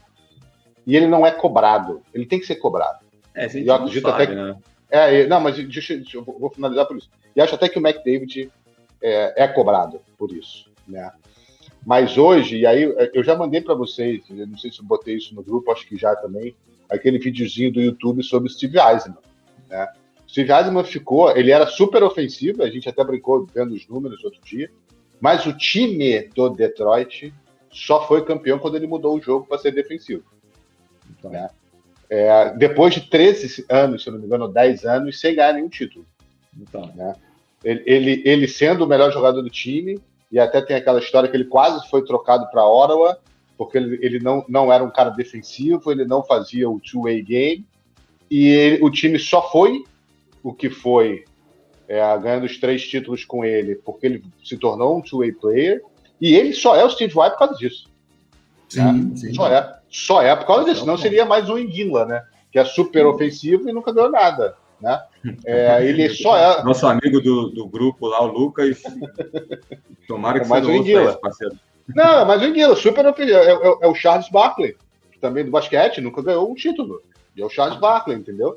[0.86, 2.00] e ele não é cobrado.
[2.14, 3.00] Ele tem que ser cobrado.
[3.34, 4.34] É, eu acredito sabe, até que.
[4.36, 4.56] Né?
[4.88, 7.10] É, não, mas deixa, deixa, eu vou finalizar por isso.
[7.34, 8.48] E acho até que o McDavid
[9.02, 11.10] é, é cobrado por isso, né?
[11.84, 15.16] Mas hoje, e aí eu já mandei para vocês, eu não sei se eu botei
[15.16, 16.54] isso no grupo, acho que já também,
[16.88, 19.18] aquele videozinho do YouTube sobre o Steve Eisenman,
[19.68, 19.88] né?
[20.30, 24.40] Steve Eisenman ficou, ele era super ofensivo, a gente até brincou vendo os números outro
[24.44, 24.70] dia,
[25.20, 27.34] mas o time do Detroit
[27.68, 30.22] só foi campeão quando ele mudou o jogo para ser defensivo.
[31.10, 31.50] Então, né?
[32.08, 36.06] É, depois de 13 anos, se não me engano, 10 anos, sem ganhar nenhum título.
[36.56, 37.12] Então, né?
[37.64, 40.00] ele, ele, ele, sendo o melhor jogador do time,
[40.30, 43.18] e até tem aquela história que ele quase foi trocado para Ottawa,
[43.58, 47.66] porque ele, ele não, não era um cara defensivo, ele não fazia o two-way game,
[48.30, 49.82] e o time só foi
[50.42, 51.24] o que foi,
[51.88, 55.82] é, ganhando os três títulos com ele, porque ele se tornou um two-way player,
[56.20, 57.84] e ele só é o Steve White por causa disso.
[58.68, 59.16] Sim, né?
[59.16, 59.34] sim.
[59.34, 62.22] Só, é, só é por causa disso, não seria mais um Inguila, né?
[62.52, 64.56] Que é super ofensivo e nunca ganhou nada.
[64.80, 65.00] Né?
[65.44, 66.62] É, ele só é.
[66.62, 68.82] Nosso amigo do, do grupo lá, o Lucas.
[70.06, 71.18] Tomara que é mais um Inguila.
[71.18, 71.56] parceiro.
[71.88, 73.38] Não, mas o Inguila, super ofensivo.
[73.38, 74.76] É, é, é, o Charles Barkley,
[75.20, 77.02] também do basquete, nunca ganhou um título.
[77.36, 78.56] E é o Charles Barkley, entendeu?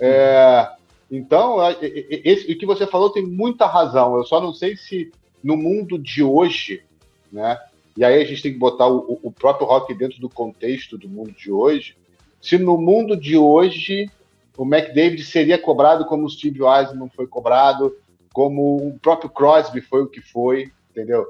[0.00, 0.68] É,
[1.14, 4.16] então, esse, o que você falou tem muita razão.
[4.16, 5.12] Eu só não sei se
[5.44, 6.82] no mundo de hoje,
[7.30, 7.60] né?
[7.94, 11.10] E aí a gente tem que botar o, o próprio rock dentro do contexto do
[11.10, 11.94] mundo de hoje.
[12.40, 14.10] Se no mundo de hoje
[14.56, 17.94] o McDavid seria cobrado como o Steve Eisman foi cobrado,
[18.32, 21.26] como o próprio Crosby foi o que foi, entendeu?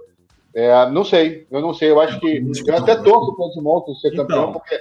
[0.55, 1.91] É, não sei, eu não sei.
[1.91, 4.53] Eu acho que eu até torço para o Edmonton ser campeão, então.
[4.53, 4.75] porque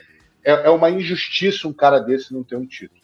[0.43, 3.02] é, é, uma injustiça um cara desse não ter um título.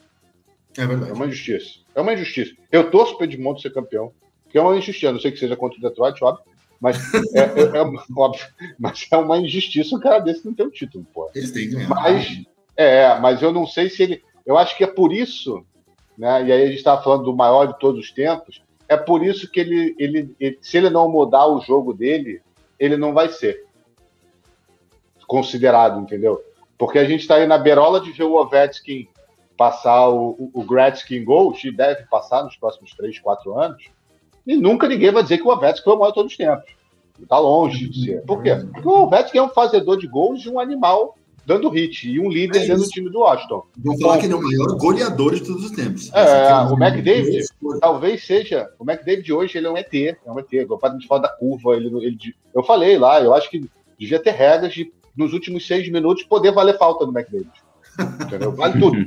[0.78, 1.12] É verdade.
[1.12, 1.80] É uma injustiça.
[1.98, 2.56] É uma injustiça.
[2.72, 5.12] Eu torço para o Edmonton ser campeão, porque é uma injustiça.
[5.12, 6.46] não sei que seja contra o Detroit, óbvio.
[6.80, 6.96] Mas
[7.34, 7.82] é, é, é,
[8.16, 8.46] óbvio,
[8.78, 11.28] mas é uma injustiça um cara desse não ter um título, pô.
[11.34, 11.90] Eles têm que ganhar.
[11.90, 12.44] Mas,
[12.76, 14.22] é, mas eu não sei se ele.
[14.46, 15.66] Eu acho que é por isso,
[16.16, 16.46] né?
[16.46, 18.62] E aí a gente estava falando do maior de todos os tempos.
[18.88, 22.42] É por isso que ele, ele, ele, se ele não mudar o jogo dele,
[22.80, 23.66] ele não vai ser
[25.26, 26.40] considerado, entendeu?
[26.78, 29.08] Porque a gente está aí na berola de ver o Ovechkin
[29.58, 33.84] passar o, o, Gretzky em gols, e deve passar nos próximos 3, 4 anos,
[34.46, 36.72] e nunca ninguém vai dizer que o Ovechkin foi o maior de todos os tempos.
[37.22, 38.22] Está longe de ser.
[38.22, 38.56] Por quê?
[38.72, 42.30] Porque o Ovechkin é um fazedor de gols de um animal dando hit e um
[42.30, 43.64] líder é dentro do time do Washington.
[43.78, 46.12] Vou falar que ele é o maior goleador de todos os tempos.
[46.14, 47.46] É, é o McDavid
[47.80, 48.70] talvez seja.
[48.78, 49.94] O McDavid hoje ele é um ET.
[49.94, 50.52] É um ET.
[50.52, 51.76] Igual a gente fala da curva.
[51.76, 52.18] Ele, ele,
[52.54, 53.66] eu falei lá, eu acho que
[53.98, 57.50] devia ter regras de, nos últimos seis minutos, poder valer falta no McDavid.
[58.26, 58.52] Entendeu?
[58.52, 58.98] Vale tudo.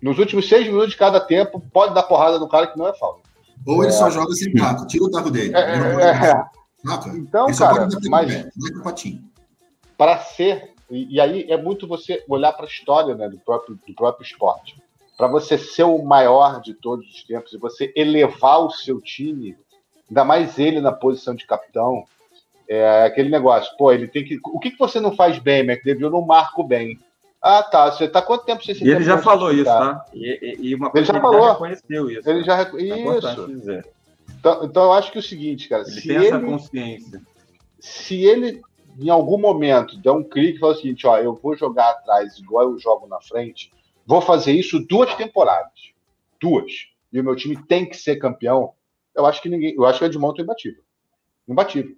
[0.00, 2.94] Nos últimos seis minutos de cada tempo, pode dar porrada no cara que não é
[2.94, 3.20] falta.
[3.66, 3.96] Ou ele é.
[3.96, 5.54] só joga sem taco, tira o taco dele.
[5.54, 6.58] É, é, é.
[7.16, 8.46] Então, cara, mas
[9.96, 13.78] para ser e, e, aí é muito você olhar para a história né, do, próprio,
[13.86, 14.76] do próprio esporte.
[15.16, 19.56] Para você ser o maior de todos os tempos e você elevar o seu time,
[20.08, 22.04] ainda mais ele na posição de capitão,
[22.68, 24.38] é aquele negócio, pô, ele tem que.
[24.44, 26.02] O que, que você não faz bem, McDavid?
[26.02, 26.98] Eu não marco bem.
[27.48, 27.90] Ah, tá.
[27.90, 30.04] Você tá quanto tempo você se Ele já falou isso, tá?
[30.12, 31.40] E, e, uma coisa ele já falou.
[31.40, 32.30] Já reconheceu isso.
[32.30, 33.84] Ele já é isso.
[34.38, 35.82] Então, então eu acho que é o seguinte, cara.
[35.86, 37.22] Ele tem ele, essa consciência.
[37.80, 38.60] Se ele
[39.00, 42.36] em algum momento der um clique e falar o seguinte: ó, eu vou jogar atrás
[42.36, 43.72] igual eu jogo na frente,
[44.04, 45.94] vou fazer isso duas temporadas.
[46.38, 46.70] Duas.
[47.10, 48.74] E o meu time tem que ser campeão.
[49.16, 49.74] Eu acho que ninguém.
[49.74, 50.82] Eu acho que o Edmonton é imbatível.
[51.48, 51.96] Imbatível.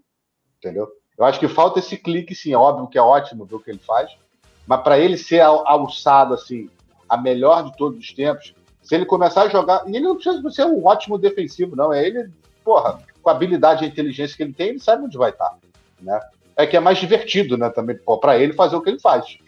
[0.59, 0.89] Entendeu?
[1.19, 2.53] Eu acho que falta esse clique, sim.
[2.53, 4.17] É óbvio que é ótimo ver o que ele faz.
[4.71, 6.71] Mas para ele ser alçado assim,
[7.09, 9.83] a melhor de todos os tempos, se ele começar a jogar.
[9.89, 11.93] E ele não precisa ser um ótimo defensivo, não.
[11.93, 12.31] É ele,
[12.65, 15.59] porra, com a habilidade e a inteligência que ele tem, ele sabe onde vai estar.
[16.01, 16.21] Né?
[16.57, 17.69] é que é mais divertido, né?
[17.71, 19.39] Também, para ele fazer o que ele faz.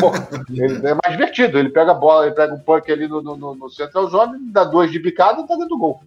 [0.00, 0.10] Pô,
[0.50, 1.58] ele é mais divertido.
[1.58, 4.64] Ele pega a bola, ele pega um punk ali no, no, no Central Zone, dá
[4.64, 6.00] duas de bicada e tá dentro do gol.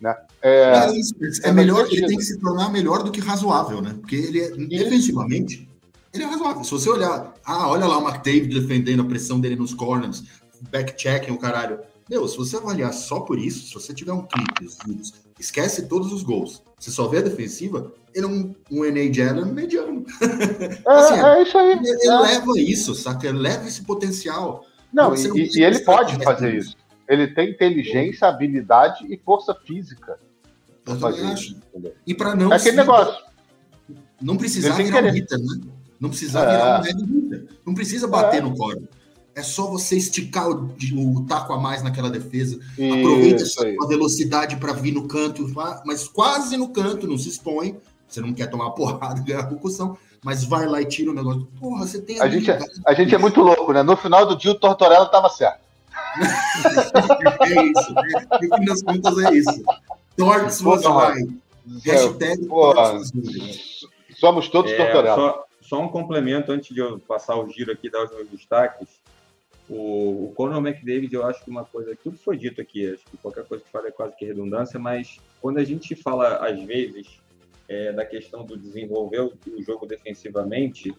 [0.00, 0.16] Né?
[0.42, 1.14] É, é, isso,
[1.44, 3.94] é, melhor, ele tem que se tornar melhor do que razoável, né?
[4.00, 5.68] Porque ele é, defensivamente,
[6.14, 6.64] ele é razoável.
[6.64, 10.22] Se você olhar, ah, olha lá o McDavid defendendo a pressão dele nos corners,
[10.70, 11.80] back-checking o caralho.
[12.08, 15.88] Meu, se você avaliar só por isso, se você tiver um clipe, os vídeos, esquece
[15.88, 16.62] todos os gols.
[16.78, 20.04] Você só vê a defensiva, ele é um, um NHL mediano.
[20.20, 21.72] É, assim, é, isso aí.
[21.72, 22.20] Ele, ele é.
[22.20, 23.26] leva isso, saca?
[23.26, 24.64] Ele leva esse potencial.
[24.92, 26.76] Não, e, não e ele pode fazer isso.
[27.08, 30.18] Ele tem inteligência, habilidade e força física.
[30.86, 31.56] Eu também acho.
[32.06, 32.52] E para não.
[32.52, 33.24] É aquele negócio.
[34.20, 35.12] Não precisar virar um né?
[36.00, 36.52] Não precisar é.
[36.52, 37.48] virar um Red Hitter.
[37.64, 38.40] Não precisa bater é.
[38.40, 38.88] no core.
[39.34, 42.58] É só você esticar o, o taco a mais naquela defesa.
[42.78, 43.44] Isso, Aproveita
[43.82, 45.44] a velocidade para vir no canto,
[45.84, 47.76] mas quase no canto, não se expõe.
[48.06, 51.14] Você não quer tomar porrada e ganhar a concussão, mas vai lá e tira o
[51.14, 51.48] negócio.
[51.58, 53.82] Porra, você tem a, gente é, a gente é muito louco, né?
[53.82, 55.64] No final do dia, o Tortorella estava certo.
[57.42, 57.94] é isso.
[57.94, 58.26] Né?
[58.40, 59.64] No fim das contas, é isso.
[60.16, 61.40] Torts was right.
[61.84, 62.46] Hashtag
[64.16, 65.16] Somos todos é, Tortorella.
[65.16, 69.00] Só, só, um complemento antes de eu passar o giro aqui dar os meus destaques.
[69.68, 73.16] O, o Conor McDavid, eu acho que uma coisa, tudo foi dito aqui, acho que
[73.16, 77.18] qualquer coisa que fale é quase que redundância, mas quando a gente fala, às vezes,
[77.66, 80.94] é, da questão do desenvolver o, o jogo defensivamente,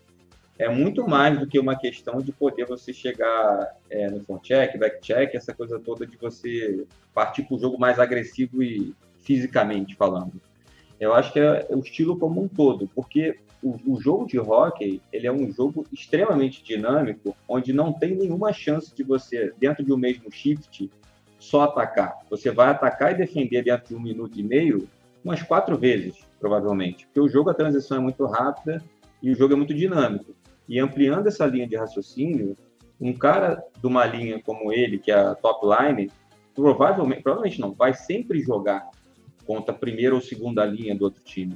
[0.57, 4.77] é muito mais do que uma questão de poder você chegar é, no front check,
[4.79, 9.95] back check, essa coisa toda de você partir para o jogo mais agressivo e fisicamente
[9.95, 10.41] falando.
[10.99, 15.01] Eu acho que é o estilo como um todo, porque o, o, jogo de hockey
[15.11, 19.91] ele é um jogo extremamente dinâmico, onde não tem nenhuma chance de você, dentro de
[19.91, 20.87] um mesmo shift,
[21.39, 22.19] só atacar.
[22.29, 24.87] Você vai atacar e defender dentro de um minuto e meio
[25.23, 27.07] umas quatro vezes, provavelmente.
[27.07, 28.83] Porque o jogo, a transição é muito rápida
[29.19, 30.35] e o jogo é muito dinâmico.
[30.69, 32.55] E ampliando essa linha de raciocínio,
[33.01, 36.11] um cara de uma linha como ele, que é a top line,
[36.53, 38.91] provavelmente, provavelmente não, vai sempre jogar
[39.43, 41.55] contra a primeira ou segunda linha do outro time.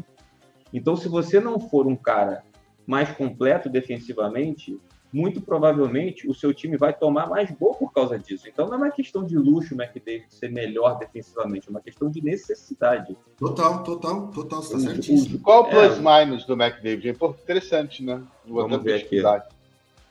[0.74, 2.44] Então, se você não for um cara
[2.86, 4.80] mais completo defensivamente,
[5.12, 8.48] muito provavelmente o seu time vai tomar mais gol por causa disso.
[8.48, 12.10] Então não é uma questão de luxo o McDavid ser melhor defensivamente, é uma questão
[12.10, 13.18] de necessidade.
[13.38, 15.40] Total, total, total, você está certíssimo.
[15.40, 17.10] Qual o plus-minus é, do McDavid?
[17.10, 18.22] É interessante, né?
[18.46, 19.22] Vou Vamos ver aqui.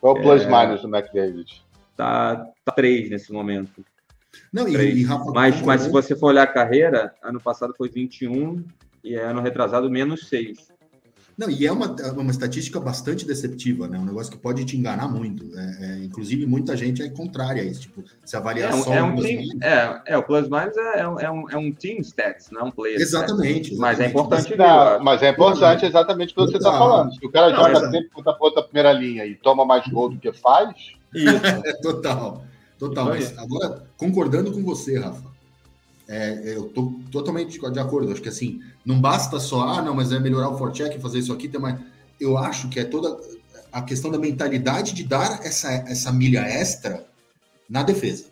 [0.00, 1.64] Qual o é, do McDavid?
[1.96, 3.84] Tá, tá três nesse momento.
[4.52, 7.88] Não, e, e Rafa, mas, mas se você for olhar a carreira, ano passado foi
[7.88, 8.64] 21
[9.03, 10.78] e ano retrasado menos 6.
[11.38, 13.96] Não, e é uma, é uma estatística bastante deceptiva, né?
[13.96, 15.57] Um negócio que pode te enganar muito.
[15.57, 17.82] É, é, inclusive, muita gente é contrária a isso.
[17.82, 21.09] Tipo, se avaliar é, só é um team, é, é, o plus minus é, é,
[21.09, 24.07] um, é, um, é um team stats, não é um player exatamente, exatamente, Mas é
[24.09, 24.57] importante.
[24.57, 27.14] Não, mas é importante exatamente o que você está falando.
[27.14, 30.09] Se o cara não, joga sempre contra a outra primeira linha e toma mais gol
[30.09, 30.74] do que faz.
[31.14, 31.40] Isso.
[31.82, 32.42] total.
[32.80, 33.05] Total.
[33.07, 35.22] Mas agora, concordando com você, Rafa,
[36.09, 38.11] é, eu tô totalmente de acordo.
[38.11, 41.32] Acho que assim, não basta só, ah, não, mas é melhorar o forecheck, fazer isso
[41.32, 41.78] aqui, tem mais.
[42.18, 43.20] Eu acho que é toda
[43.70, 47.06] a questão da mentalidade de dar essa, essa milha extra
[47.68, 48.24] na defesa.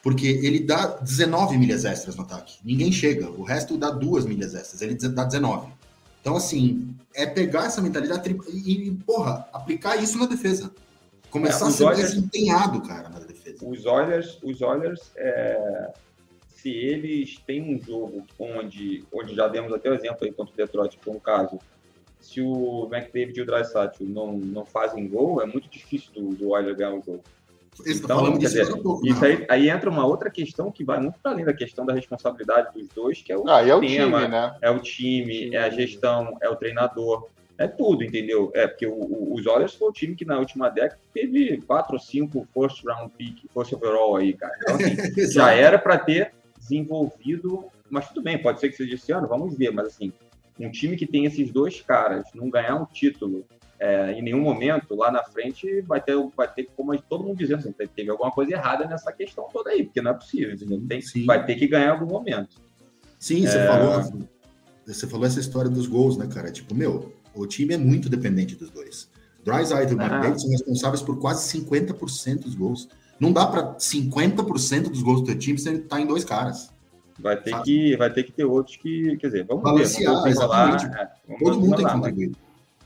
[0.00, 2.58] Porque ele dá 19 milhas extras no ataque.
[2.64, 3.28] Ninguém chega.
[3.28, 4.80] O resto dá duas milhas extras.
[4.80, 5.72] Ele dá 19.
[6.20, 10.70] Então, assim, é pegar essa mentalidade e, porra, aplicar isso na defesa.
[11.30, 13.58] Começar é, a ser Oilers, mais empenhado, cara, na defesa.
[13.66, 15.92] Os Oilers, os Oilers é,
[16.60, 20.56] se eles têm um jogo onde, onde já demos até o exemplo aí contra o
[20.56, 21.58] Detroit, por um caso,
[22.18, 26.50] se o McDavid e o Dreisaitl não, não fazem gol, é muito difícil do, do
[26.50, 27.22] Oilers ganhar o jogo.
[27.86, 31.30] Então, quer dizer, pouco, isso aí, aí, entra uma outra questão que vai muito para
[31.30, 34.28] além da questão da responsabilidade dos dois, que é o ah, sistema, é o time,
[34.28, 34.56] né?
[34.60, 38.50] é o time, é a gestão, é o treinador, é tudo, entendeu?
[38.52, 41.94] É porque o, o, os Oilers foi o time que na última década teve quatro
[41.94, 44.52] ou cinco first round pick, first overall aí, cara.
[44.60, 46.32] Então, assim, já era para ter
[46.68, 50.12] desenvolvido, mas tudo bem, pode ser que seja esse ano, vamos ver, mas assim,
[50.58, 53.44] um time que tem esses dois caras não ganhar um título
[53.78, 57.60] é, em nenhum momento, lá na frente vai ter, vai ter como todo mundo dizendo,
[57.60, 60.56] assim, teve alguma coisa errada nessa questão toda aí, porque não é possível,
[60.88, 62.60] tem, vai ter que ganhar em algum momento.
[63.18, 63.66] Sim, você é...
[63.66, 64.28] falou,
[64.84, 66.50] você falou essa história dos gols, né, cara?
[66.50, 69.08] Tipo, meu, o time é muito dependente dos dois.
[69.44, 70.38] Drysdale e ah.
[70.38, 72.88] São responsáveis por quase 50% dos gols.
[73.18, 76.72] Não dá para 50% dos gols do teu time você tá em dois caras.
[77.18, 80.84] Vai ter, que, vai ter que ter outros que, quer dizer, vamos Balancear, ver, vamos
[80.84, 82.32] é, vamos Todo mundo tem que contribuir.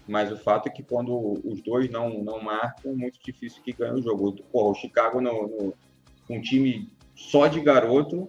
[0.08, 3.62] Mas, mas, o fato é que quando os dois não, não marcam, é muito difícil
[3.62, 4.32] que ganhe o jogo.
[4.50, 5.74] Porra, o Chicago, no, no,
[6.30, 8.26] um time só de garoto,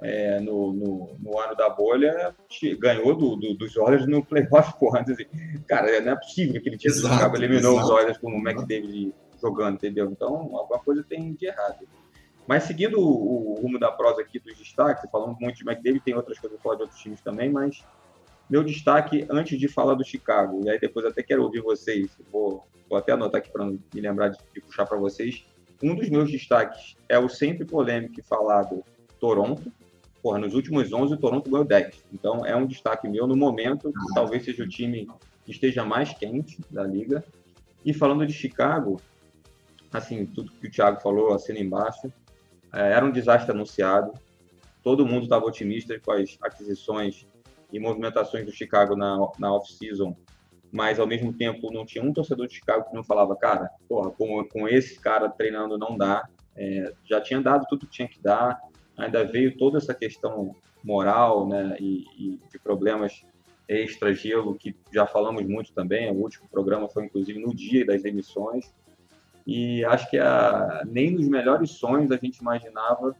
[0.00, 2.32] é, no, no, no, ano da bolha,
[2.78, 5.00] ganhou do, do, dos Oilers no playoff, porra.
[5.00, 5.24] Assim,
[5.66, 7.86] cara, não é possível que aquele time do Chicago eliminou exato.
[7.86, 9.12] os Oilers com o McDavid
[9.44, 10.10] jogando, entendeu?
[10.10, 11.86] Então, alguma coisa tem de errado.
[12.46, 16.14] Mas seguindo o, o rumo da prosa aqui dos destaques, falando muito de McDavid, tem
[16.14, 17.84] outras coisas para falar de outros times também, mas
[18.48, 22.66] meu destaque, antes de falar do Chicago, e aí depois até quero ouvir vocês, vou,
[22.88, 25.44] vou até anotar aqui para me lembrar de, de puxar para vocês.
[25.82, 28.84] Um dos meus destaques é o sempre polêmico e falado
[29.18, 29.72] Toronto.
[30.22, 32.04] Porra, nos últimos 11, o Toronto ganhou 10.
[32.12, 35.08] Então, é um destaque meu no momento, talvez seja o time
[35.44, 37.24] que esteja mais quente da liga.
[37.84, 39.00] E falando de Chicago,
[39.98, 42.12] assim, tudo que o Thiago falou, assina embaixo.
[42.72, 44.12] É, era um desastre anunciado.
[44.82, 47.26] Todo mundo estava otimista com as aquisições
[47.72, 50.14] e movimentações do Chicago na, na off-season
[50.74, 54.10] mas ao mesmo tempo não tinha um torcedor de Chicago que não falava, cara, porra,
[54.10, 56.28] com, com esse cara treinando não dá.
[56.56, 58.60] É, já tinha dado tudo que tinha que dar,
[58.96, 63.24] ainda veio toda essa questão moral né, e, e de problemas
[63.68, 66.10] extra-gelo, que já falamos muito também.
[66.10, 68.74] O último programa foi, inclusive, no dia das emissões.
[69.46, 73.14] E acho que a, nem nos melhores sonhos a gente imaginava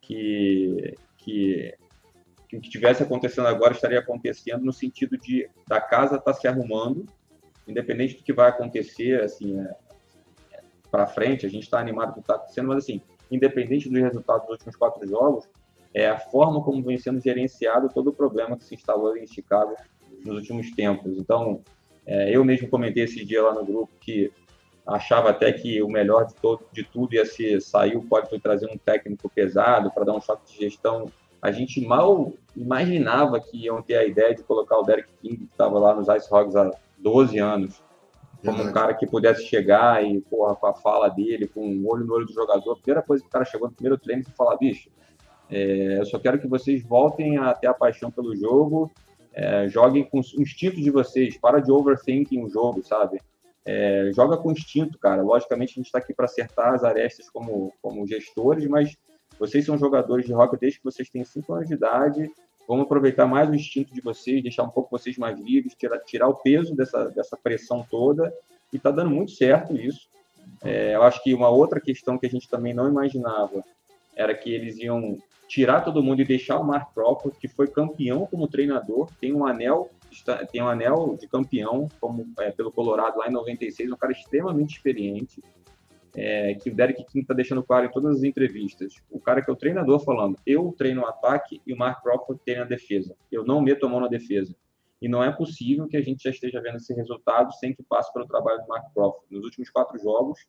[0.00, 1.74] que, que,
[2.48, 6.34] que o que estivesse acontecendo agora estaria acontecendo no sentido de da casa estar tá
[6.34, 7.06] se arrumando,
[7.66, 9.74] independente do que vai acontecer, assim, é,
[10.52, 10.60] é,
[10.90, 14.00] para frente, a gente está animado com o que está acontecendo, mas assim, independente dos
[14.00, 15.48] resultados dos últimos quatro jogos,
[15.92, 19.74] é a forma como vem sendo gerenciado todo o problema que se instalou em Chicago
[20.24, 21.16] nos últimos tempos.
[21.16, 21.62] Então,
[22.04, 24.30] é, eu mesmo comentei esse dia lá no grupo que
[24.86, 28.70] achava até que o melhor de, todo, de tudo ia ser sair o Potter trazer
[28.70, 31.10] um técnico pesado para dar um choque de gestão.
[31.42, 35.44] A gente mal imaginava que iam ter a ideia de colocar o Derek King, que
[35.44, 37.82] estava lá nos Ice Hogs há 12 anos,
[38.44, 42.04] como um cara que pudesse chegar e, porra, com a fala dele, com um olho
[42.04, 42.72] no olho do jogador.
[42.72, 44.88] A primeira coisa que o cara chegou no primeiro treino e falar, bicho,
[45.50, 48.90] é, eu só quero que vocês voltem a ter a paixão pelo jogo,
[49.32, 53.20] é, joguem com o instinto de vocês, para de overthinking o jogo, sabe?
[53.66, 55.22] É, joga com instinto, cara.
[55.22, 58.96] Logicamente, a gente está aqui para acertar as arestas como, como gestores, mas
[59.40, 62.30] vocês são jogadores de rock desde que vocês têm 5 anos de idade.
[62.68, 66.28] Vamos aproveitar mais o instinto de vocês, deixar um pouco vocês mais livres, tirar, tirar
[66.28, 68.32] o peso dessa, dessa pressão toda.
[68.72, 70.08] E está dando muito certo isso.
[70.62, 73.64] É, eu acho que uma outra questão que a gente também não imaginava
[74.14, 78.26] era que eles iam tirar todo mundo e deixar o Mark Crawford, que foi campeão
[78.26, 79.90] como treinador, tem um anel
[80.50, 84.76] tem um anel de campeão como é, pelo Colorado lá em 96, um cara extremamente
[84.76, 85.42] experiente,
[86.14, 88.94] é, que o Derek King está deixando claro em todas as entrevistas.
[89.10, 92.40] O cara que é o treinador falando, eu treino o ataque e o Mark Crawford
[92.42, 93.14] treina a defesa.
[93.30, 94.56] Eu não meto a mão na defesa.
[95.00, 98.10] E não é possível que a gente já esteja vendo esse resultado sem que passe
[98.14, 99.26] pelo trabalho do Mark Crawford.
[99.30, 100.40] Nos últimos quatro jogos,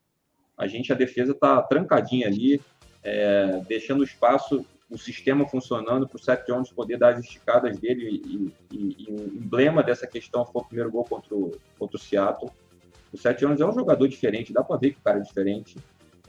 [0.57, 2.61] a gente, a defesa está trancadinha ali,
[3.03, 8.09] é, deixando espaço o sistema funcionando para o Seth Jones poder dar as esticadas dele
[8.09, 11.99] e, e, e, o emblema dessa questão foi o primeiro gol contra o, contra o
[11.99, 12.49] Seattle.
[13.11, 15.77] O Seth Jones é um jogador diferente, dá para ver que o cara é diferente.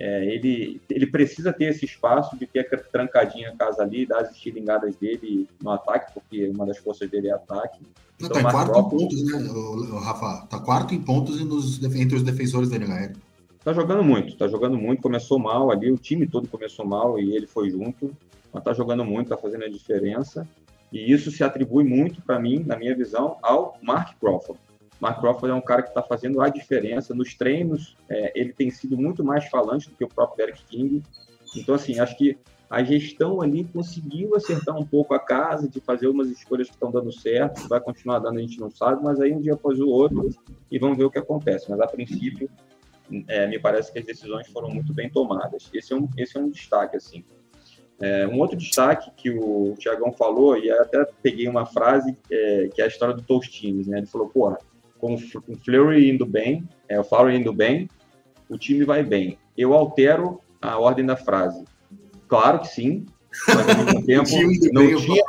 [0.00, 4.30] É, ele, ele precisa ter esse espaço de ter a trancadinha casa ali, dar as
[4.30, 7.80] estilingadas dele no ataque, porque uma das forças dele é ataque.
[8.20, 10.46] Então, tá em quarto em pontos, né, Rafa?
[10.46, 13.14] Tá quarto em pontos nos, entre os defensores da NHL.
[13.62, 17.34] Tá jogando muito, tá jogando muito, começou mal ali, o time todo começou mal e
[17.34, 18.16] ele foi junto
[18.52, 20.46] mas está jogando muito, está fazendo a diferença.
[20.92, 24.60] E isso se atribui muito, para mim, na minha visão, ao Mark Crawford.
[25.00, 27.14] Mark Crawford é um cara que está fazendo a diferença.
[27.14, 31.02] Nos treinos, é, ele tem sido muito mais falante do que o próprio Derek King.
[31.56, 32.36] Então, assim, acho que
[32.68, 36.90] a gestão ali conseguiu acertar um pouco a casa, de fazer umas escolhas que estão
[36.90, 39.88] dando certo, vai continuar dando, a gente não sabe, mas aí um dia após o
[39.88, 40.28] outro,
[40.70, 41.70] e vamos ver o que acontece.
[41.70, 42.50] Mas, a princípio,
[43.26, 45.70] é, me parece que as decisões foram muito bem tomadas.
[45.72, 47.24] Esse é um, esse é um destaque, assim.
[48.00, 52.80] É, um outro destaque que o Tiagão falou, e até peguei uma frase, é, que
[52.80, 53.98] é a história do Tostines, né?
[53.98, 54.58] Ele falou, porra,
[54.98, 57.88] com o Fleury indo bem, é, o Fleury indo bem,
[58.48, 59.38] o time vai bem.
[59.56, 61.64] Eu altero a ordem da frase.
[62.28, 63.06] Claro que sim,
[63.48, 65.22] mas ao mesmo tempo não, tinha,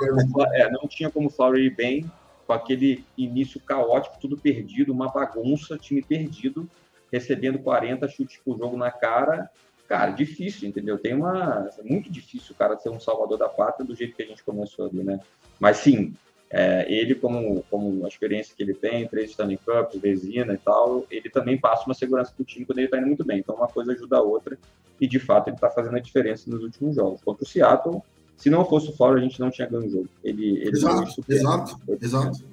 [0.54, 2.12] é, não tinha como o Fleury ir bem
[2.46, 6.70] com aquele início caótico, tudo perdido, uma bagunça, time perdido,
[7.12, 9.50] recebendo 40 chutes por jogo na cara
[9.90, 11.00] cara, difícil, entendeu?
[11.00, 11.68] Tem uma.
[11.78, 14.44] É muito difícil o cara ser um salvador da pátria do jeito que a gente
[14.44, 15.20] começou ali, né?
[15.60, 16.14] Mas sim,
[16.52, 21.08] é, ele, como, como a experiência que ele tem, três Stanley Cups, Vezina e tal,
[21.10, 23.40] ele também passa uma segurança para o time quando ele está indo muito bem.
[23.40, 24.60] Então, uma coisa ajuda a outra,
[25.02, 27.22] e de fato ele está fazendo a diferença nos últimos jogos.
[27.24, 28.02] Contra o Seattle,
[28.38, 30.10] se não fosse o Fora, a gente não tinha ganho o jogo.
[30.24, 32.46] Ele, ele exato, exato, exato.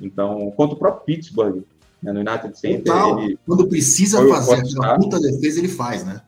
[0.00, 1.62] Então, contra o próprio Pittsburgh,
[2.02, 2.92] né, no United Center.
[2.92, 6.22] Total, ele, quando precisa fazer a puta defesa, ele faz, né?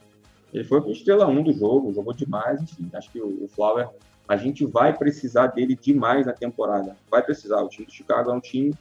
[0.55, 2.89] Ele foi o estrela 1 do jogo, jogou demais, enfim.
[2.95, 3.89] Acho que o, Flower,
[4.29, 6.97] a gente vai precisar dele demais na temporada.
[7.11, 7.61] Vai precisar.
[7.61, 8.73] O time do Chicago é um time,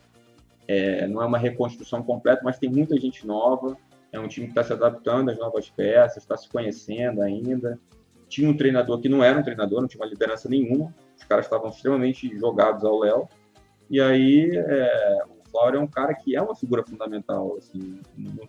[0.67, 3.75] é, não é uma reconstrução completa, mas tem muita gente nova.
[4.11, 7.79] É um time que está se adaptando às novas peças, está se conhecendo ainda.
[8.29, 10.93] Tinha um treinador que não era um treinador, não tinha uma liderança nenhuma.
[11.17, 13.27] Os caras estavam extremamente jogados ao Léo.
[13.89, 15.23] E aí, é,
[15.53, 18.01] Flower é um cara que é uma figura fundamental, assim,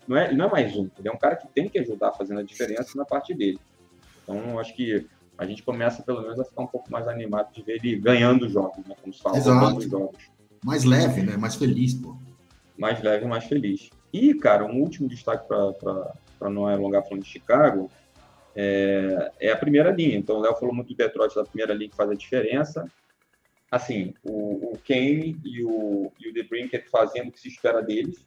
[0.09, 2.41] não é, não é mais um, ele é um cara que tem que ajudar fazendo
[2.41, 3.59] a diferença na parte dele.
[4.23, 7.63] Então, acho que a gente começa pelo menos a ficar um pouco mais animado de
[7.63, 9.81] ver ele ganhando jogos, né, como se fala, Exato.
[9.83, 10.31] jogos.
[10.65, 12.17] Mais leve, né, mais feliz, pô.
[12.79, 13.91] Mais leve, mais feliz.
[14.11, 17.91] E, cara, um último destaque para não alongar falando de Chicago,
[18.57, 20.17] é, é, a primeira linha.
[20.17, 22.91] Então, o Léo falou muito do Detroit da primeira linha que faz a diferença.
[23.71, 27.83] Assim, o, o Kane e o, e o The Brinket fazendo o que se espera
[27.83, 28.25] deles,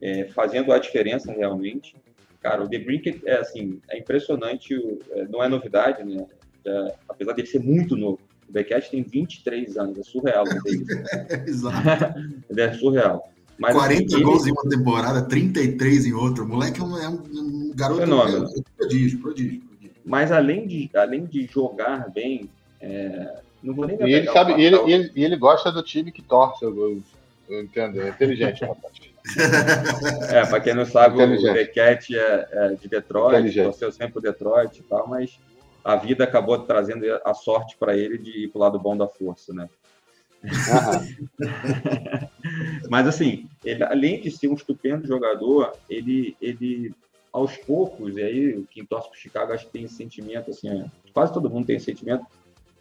[0.00, 1.94] é, fazendo a diferença realmente.
[2.40, 4.74] Cara, o The Brinket é assim, é impressionante,
[5.10, 6.26] é, não é novidade, né?
[6.64, 8.20] É, apesar dele ser muito novo.
[8.48, 10.44] O Beckett tem 23 anos, é surreal.
[11.46, 12.18] Exato.
[12.48, 13.30] ele é surreal.
[13.58, 14.50] Mas, 40 assim, gols ele...
[14.50, 16.44] em uma temporada, 33 em outra.
[16.44, 18.44] O moleque é um, é um garoto Fenômeno.
[18.44, 19.96] É um prodígio, prodígio, prodígio.
[20.04, 22.48] Mas além de, além de jogar bem,
[22.80, 26.22] é, não vou nem e ele sabe, e ele, ele, ele, gosta do time que
[26.22, 26.64] torce.
[26.64, 27.02] Eu,
[27.48, 28.92] eu entendo, é inteligente, rapaz.
[30.30, 34.78] é, para quem não sabe, o Beckett é, é, de Detroit, torceu sempre o Detroit
[34.78, 35.38] e tal, mas
[35.84, 39.08] a vida acabou trazendo a sorte para ele de ir para o lado bom da
[39.08, 39.68] força, né?
[42.88, 46.94] mas assim, ele, além de ser um estupendo jogador, ele, ele
[47.32, 50.68] aos poucos, e aí quem torce para o Chicago acho que tem esse sentimento, assim,
[50.68, 52.24] é, quase todo mundo tem esse sentimento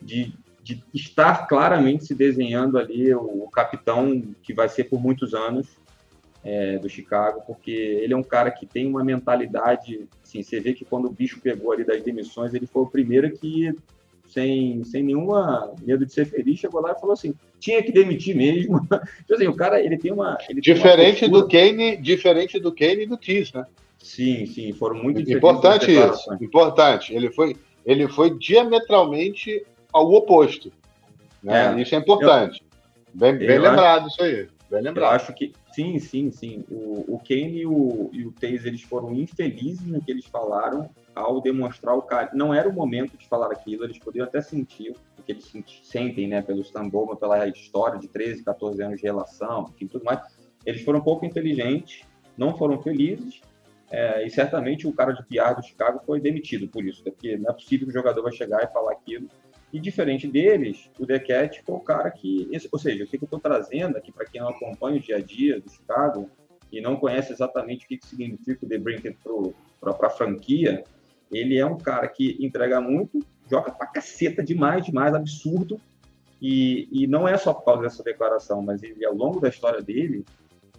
[0.02, 0.34] de
[0.68, 5.68] de estar claramente se desenhando ali o, o capitão que vai ser por muitos anos
[6.44, 10.74] é, do Chicago, porque ele é um cara que tem uma mentalidade, assim, você vê
[10.74, 13.74] que quando o bicho pegou ali das demissões, ele foi o primeiro que,
[14.28, 18.36] sem, sem nenhuma medo de ser feliz, chegou lá e falou assim, tinha que demitir
[18.36, 18.80] mesmo.
[19.24, 20.38] Então, assim, o cara, ele tem uma...
[20.50, 23.66] Ele diferente tem uma do Kane, diferente do Kane e do Kiss, né?
[23.98, 27.14] Sim, sim, foram muito Importante isso, importante.
[27.14, 27.56] Ele foi,
[27.86, 29.66] ele foi diametralmente
[29.98, 30.72] ao oposto.
[31.42, 31.76] Né?
[31.76, 32.64] É, isso é importante.
[32.64, 34.50] Eu, bem, bem lembrado acho, isso aí.
[34.70, 35.12] Bem lembrado.
[35.12, 36.66] Eu acho que sim, sim, sim.
[36.70, 40.90] O, o Kane e o, e o Taze, eles foram infelizes no que eles falaram
[41.16, 42.30] ao demonstrar o cara.
[42.34, 45.52] Não era o momento de falar aquilo, eles poderiam até sentir o que eles
[45.84, 50.22] sentem, né, pelo Stamboma, pela história de 13, 14 anos de relação, e tudo mais.
[50.66, 52.02] Eles foram um pouco inteligentes,
[52.38, 53.42] não foram felizes,
[53.90, 57.50] é, e certamente o cara de PR do Chicago foi demitido por isso, porque não
[57.50, 59.30] é possível que o jogador vai chegar e falar aquilo
[59.72, 62.50] e diferente deles, o Cat foi o cara que.
[62.72, 65.22] Ou seja, o que eu estou trazendo aqui para quem não acompanha o dia a
[65.22, 66.30] dia do Chicago
[66.72, 69.18] e não conhece exatamente o que, que significa o The Brinket
[69.80, 70.84] para a franquia,
[71.32, 75.80] ele é um cara que entrega muito, joga pra caceta demais, demais, absurdo.
[76.42, 79.82] E, e não é só por causa dessa declaração, mas ele, ao longo da história
[79.82, 80.24] dele,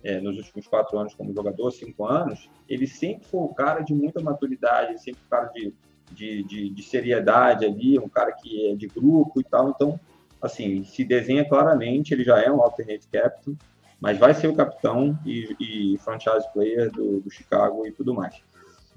[0.04, 3.92] é, nos últimos quatro anos como jogador, cinco anos, ele sempre foi um cara de
[3.92, 5.74] muita maturidade, sempre um cara de
[6.12, 9.70] de, de, de, seriedade ali, um cara que é de grupo e tal.
[9.70, 9.98] Então,
[10.40, 13.56] assim, se desenha claramente, ele já é um alternate captain,
[14.00, 18.36] mas vai ser o capitão e, e franchise player do, do, Chicago e tudo mais.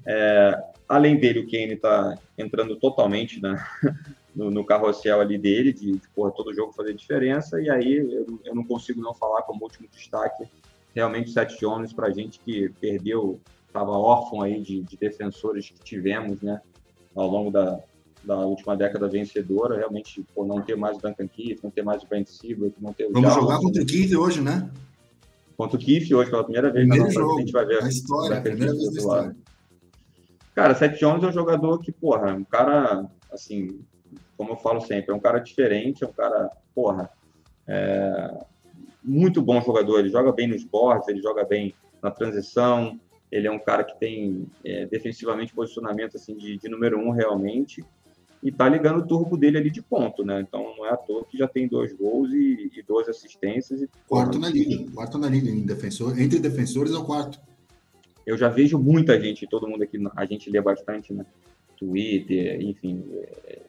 [0.05, 3.68] É, além dele, o Kane está entrando totalmente na,
[4.36, 8.39] no, no carrossel ali dele, de, de porra, todo jogo fazer diferença, e aí eu,
[8.43, 10.45] eu, não consigo não falar como último destaque,
[10.93, 15.84] realmente o Seth Jones, para gente que perdeu, estava órfão aí de, de defensores que
[15.84, 16.62] tivemos, né,
[17.16, 17.80] ao longo da,
[18.24, 22.03] da última década vencedora, realmente por não ter mais o Duncan Keith, não ter mais
[22.03, 24.70] o Brent Silver, não ter o Vamos jogar contra o Keith hoje, né?
[25.57, 28.38] Contra o Keith hoje, pela primeira vez primeiro jogo, a gente vai ver a história,
[28.38, 29.36] a primeira vez da história.
[30.53, 33.80] Cara, Seth Jones é um jogador que, porra, um cara, assim,
[34.38, 37.09] como eu falo sempre, é um cara diferente, é um cara, porra,
[37.68, 38.43] é,
[39.03, 42.99] muito bom jogador, ele joga bem nos boards, ele joga bem na transição,
[43.32, 47.84] ele é um cara que tem é, defensivamente posicionamento assim de, de, número um realmente
[48.44, 50.42] e tá ligando o turbo dele ali de ponto, né?
[50.42, 53.82] Então não é à toa que já tem dois gols e, e 12 assistências.
[53.82, 57.40] E, quarto na liga, quarto na liga em defensor, entre defensores é o quarto.
[58.26, 61.26] Eu já vejo muita gente, todo mundo aqui, a gente lê bastante, né?
[61.78, 63.04] Twitter, enfim,
[63.46, 63.62] é,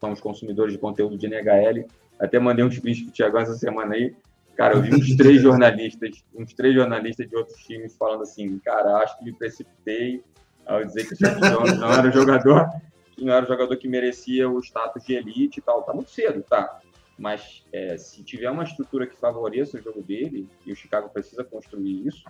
[0.00, 1.86] somos consumidores de conteúdo de NHL.
[2.18, 4.14] Até mandei um tweet pro Thiago essa semana aí,
[4.56, 8.98] Cara, eu vi uns três jornalistas, uns três jornalistas de outros times falando assim, cara,
[8.98, 10.22] acho que me precipitei
[10.64, 12.70] ao dizer que o Jones não era o jogador,
[13.12, 15.82] que não era jogador que merecia o status de elite e tal.
[15.82, 16.80] Tá muito cedo, tá?
[17.18, 21.44] Mas é, se tiver uma estrutura que favoreça o jogo dele, e o Chicago precisa
[21.44, 22.24] construir isso,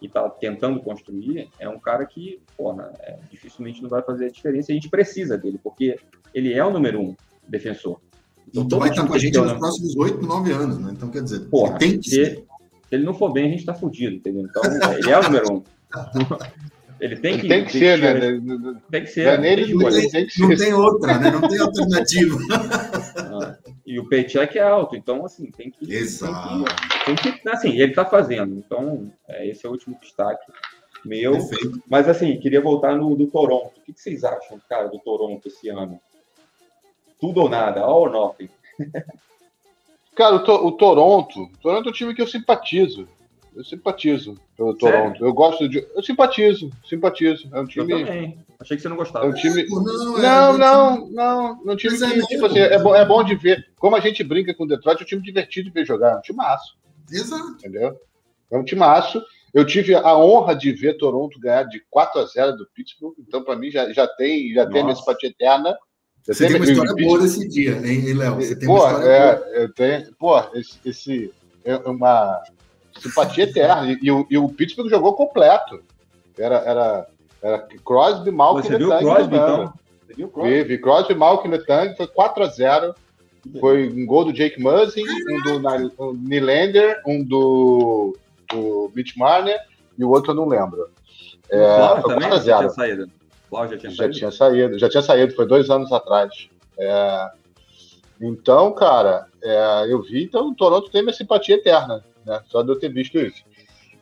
[0.00, 4.30] e tá tentando construir, é um cara que, porra, é, dificilmente não vai fazer a
[4.30, 4.72] diferença.
[4.72, 5.98] A gente precisa dele, porque
[6.34, 8.00] ele é o número um defensor.
[8.48, 10.92] Então, então vai estar com a gente nos próximos oito, nove anos, né?
[10.92, 12.44] Então, quer dizer, Porra, tem que se, se
[12.90, 14.42] ele não for bem, a gente está fudido, entendeu?
[14.48, 14.62] Então,
[14.98, 15.62] ele é o número um.
[17.00, 18.40] Ele tem que, tem que ser, né?
[18.90, 19.26] Tem que ser.
[19.26, 21.30] É nele, não, tem, tem não tem outra, né?
[21.30, 22.38] Não tem alternativa.
[23.32, 25.92] Ah, e o paycheck é alto, então, assim, tem que.
[25.92, 26.64] Exato.
[27.06, 28.56] Tem que, tem que assim, ele está fazendo.
[28.56, 30.44] Então, é, esse é o último destaque
[31.04, 31.32] meu.
[31.32, 31.82] Perfeito.
[31.88, 33.78] Mas, assim, queria voltar no do Toronto.
[33.78, 36.00] O que, que vocês acham, cara, do Toronto esse ano?
[37.20, 38.48] Tudo ou nada, all or nothing.
[40.14, 43.08] Cara, o, to, o Toronto, o Toronto é um time que eu simpatizo.
[43.54, 45.12] Eu simpatizo pelo Toronto.
[45.12, 45.26] Sério?
[45.26, 45.86] Eu gosto de.
[45.94, 47.48] Eu simpatizo, simpatizo.
[47.52, 47.92] É um time.
[47.92, 48.38] Eu também.
[48.60, 49.26] Achei que você não gostava.
[49.26, 49.66] É um time.
[49.68, 51.08] Não, não, é, não, não,
[51.62, 51.70] não.
[51.70, 53.66] É um time que, tipo assim, é bom, é bom de ver.
[53.78, 56.12] Como a gente brinca com o Detroit, é um time divertido de ver jogar.
[56.12, 56.76] É um time maço.
[57.10, 57.52] Exato.
[57.52, 57.98] Entendeu?
[58.50, 59.22] É um time maço.
[59.52, 63.42] Eu tive a honra de ver Toronto ganhar de 4 a 0 do Pittsburgh, então
[63.42, 65.76] para mim já, já tem já tem minha simpatia eterna.
[66.22, 68.36] Você tem uma história boa desse dia, hein, Léo?
[68.36, 69.48] Você tem pô, uma história é, boa.
[69.48, 72.42] Eu tenho, pô, esse, esse é uma
[72.98, 73.90] simpatia eterna.
[73.90, 75.82] E, e, o, e o Pittsburgh jogou completo.
[76.38, 77.06] Era, era,
[77.42, 79.72] era Crosby, Malkin Você viu o Crosby, então?
[80.06, 80.64] Você viu o Crosby?
[80.64, 82.94] Vi, Crosby, Malkin, Letang, foi 4 a 0
[83.58, 88.16] Foi um gol do Jake Muzzin, um do Nylander, um do,
[88.50, 89.58] do Mitch Marner
[89.98, 90.88] e o outro eu não lembro.
[91.50, 93.19] É, foi 4
[93.56, 94.12] a 0 já tinha saído.
[94.12, 94.78] já tinha, já tinha saído.
[94.78, 96.48] Já tinha saído, foi dois anos atrás.
[96.78, 97.30] É,
[98.20, 102.40] então, cara, é, eu vi, então o Toronto tem minha simpatia eterna né?
[102.46, 103.42] Só de eu ter visto isso.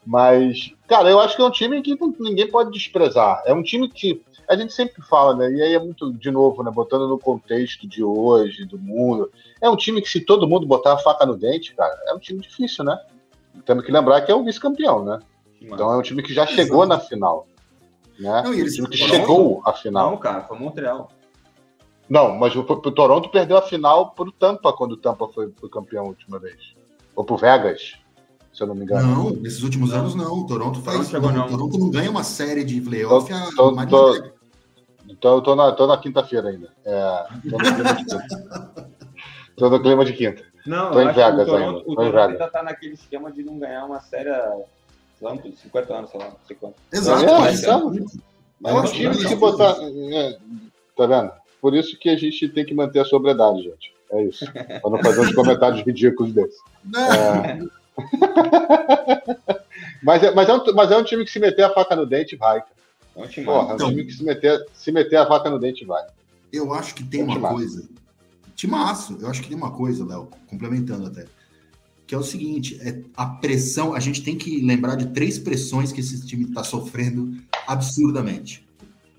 [0.07, 3.43] Mas, cara, eu acho que é um time que ninguém pode desprezar.
[3.45, 5.51] É um time que a gente sempre fala, né?
[5.53, 6.71] E aí é muito, de novo, né?
[6.71, 9.31] Botando no contexto de hoje, do mundo.
[9.61, 12.19] É um time que, se todo mundo botar a faca no dente, cara, é um
[12.19, 12.99] time difícil, né?
[13.67, 15.19] Temos que lembrar que é o vice-campeão, né?
[15.61, 17.47] Então é um time que já chegou na final.
[18.19, 18.43] Né?
[18.43, 18.73] Não, e eles...
[18.75, 20.11] um time que chegou à final.
[20.11, 21.11] Não, cara, foi Montreal.
[22.09, 25.69] Não, mas o, o Toronto perdeu a final pro Tampa quando o Tampa foi, foi
[25.69, 26.75] campeão a última vez.
[27.15, 27.99] Ou pro Vegas
[28.59, 29.07] se eu não me engano.
[29.07, 30.41] Não, nesses últimos anos não.
[30.41, 31.11] O Toronto faz.
[31.13, 31.49] Não, não.
[31.49, 34.25] Toronto não ganha uma série de playoff tô, tô, tô,
[35.09, 36.73] Então eu tô na, tô na quinta-feira ainda.
[36.85, 38.27] É, tô no clima de quinta.
[39.57, 40.45] tô no clima de quinta.
[40.67, 41.79] Não, tô em Vegas o Toronto, ainda.
[41.79, 44.31] O Toronto ainda tá naquele esquema de não ganhar uma série
[45.27, 46.77] há 50 anos, sei lá, não sei quanto.
[46.93, 47.93] Exato, é, mas, então,
[48.61, 49.77] mas é um time que se botar.
[49.81, 50.39] É,
[50.97, 51.33] tá vendo?
[51.61, 53.93] Por isso que a gente tem que manter a sobriedade, gente.
[54.11, 54.51] É isso.
[54.53, 56.59] Para não fazer uns comentários ridículos desses.
[56.97, 57.59] É,
[60.03, 62.07] mas, é, mas, é um, mas é um time que se meter a faca no
[62.07, 62.63] dente vai.
[63.17, 65.51] É um time, Porra, então, é um time que se meter, se meter a faca
[65.51, 66.05] no dente vai.
[66.53, 67.89] Eu acho que tem é uma coisa.
[68.55, 71.27] Timaço, eu acho que tem uma coisa, Léo, complementando até.
[72.09, 73.95] Que é o seguinte: é a pressão.
[73.95, 77.37] A gente tem que lembrar de três pressões que esse time está sofrendo
[77.67, 78.67] absurdamente.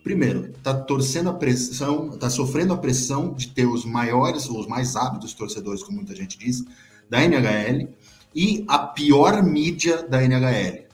[0.04, 4.68] Primeiro, está torcendo a pressão, está sofrendo a pressão de ter os maiores, ou os
[4.68, 6.66] mais hábitos torcedores, como muita gente diz,
[7.10, 7.90] da NHL
[8.36, 10.88] e a pior mídia da NHL.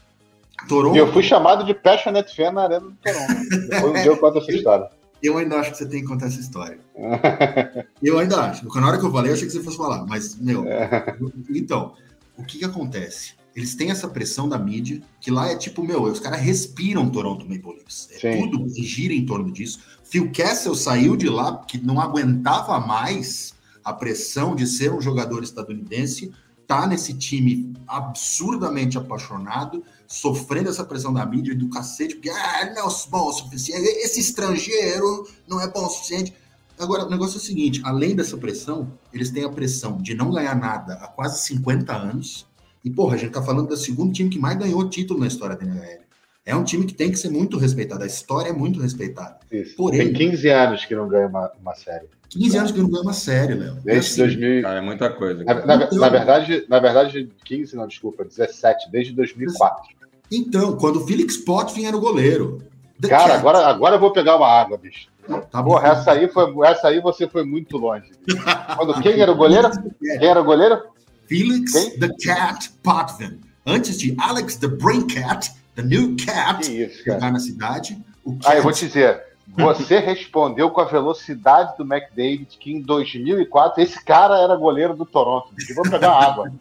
[0.67, 0.97] Toronto...
[0.97, 3.67] Eu fui chamado de passionate fan na Arena do Toronto.
[3.69, 4.89] Depois eu conto essa história.
[5.25, 6.79] Eu ainda acho que você tem que contar essa história.
[8.01, 8.65] eu ainda acho.
[8.79, 10.05] Na hora que eu falei, eu achei que você fosse falar.
[10.05, 10.65] Mas, meu...
[11.49, 11.93] então,
[12.37, 13.33] o que que acontece?
[13.55, 17.47] Eles têm essa pressão da mídia, que lá é tipo, meu, os caras respiram Toronto
[17.47, 18.09] Maple Leafs.
[18.21, 19.79] É tudo gira em torno disso.
[20.03, 25.41] Phil Kessel saiu de lá porque não aguentava mais a pressão de ser um jogador
[25.41, 26.33] estadunidense
[26.67, 32.73] tá nesse time absurdamente apaixonado, sofrendo essa pressão da mídia e do cacete, porque ah,
[32.75, 36.33] não é bom o suficiente, esse estrangeiro não é bom o suficiente.
[36.79, 40.31] Agora, o negócio é o seguinte: além dessa pressão, eles têm a pressão de não
[40.31, 42.45] ganhar nada há quase 50 anos.
[42.83, 45.55] E, porra, a gente tá falando do segundo time que mais ganhou título na história
[45.55, 46.04] da NHL.
[46.45, 48.03] É um time que tem que ser muito respeitado.
[48.03, 49.37] A história é muito respeitada.
[49.51, 49.75] Isso.
[49.75, 52.05] Porém, tem 15 anos que não ganha uma, uma série.
[52.29, 53.77] 15 anos que não ganha uma série, Léo.
[53.83, 54.61] Desde assim, 2000.
[54.61, 55.43] Cara, é muita coisa.
[55.43, 59.95] Na, na, então, na, verdade, na verdade, 15, não, desculpa, 17, desde 2004.
[60.31, 62.61] Então, quando o Felix Potvin era o goleiro.
[63.01, 65.07] The Cara, agora, agora eu vou pegar uma água, bicho.
[65.51, 68.11] Tá Porra, essa aí, foi, essa aí você foi muito longe.
[68.77, 69.69] Quando, quem era o goleiro?
[69.99, 70.79] Quem era o goleiro?
[71.25, 71.99] Felix quem?
[71.99, 73.39] The Cat Potvin.
[73.65, 77.97] Antes de Alex The Brain Cat The New Cat, isso, jogar na cidade.
[78.45, 79.21] Ah, eu vou te dizer.
[79.57, 85.05] Você respondeu com a velocidade do McDavid, que em 2004 esse cara era goleiro do
[85.05, 85.49] Toronto.
[85.69, 86.51] Eu vou pegar água.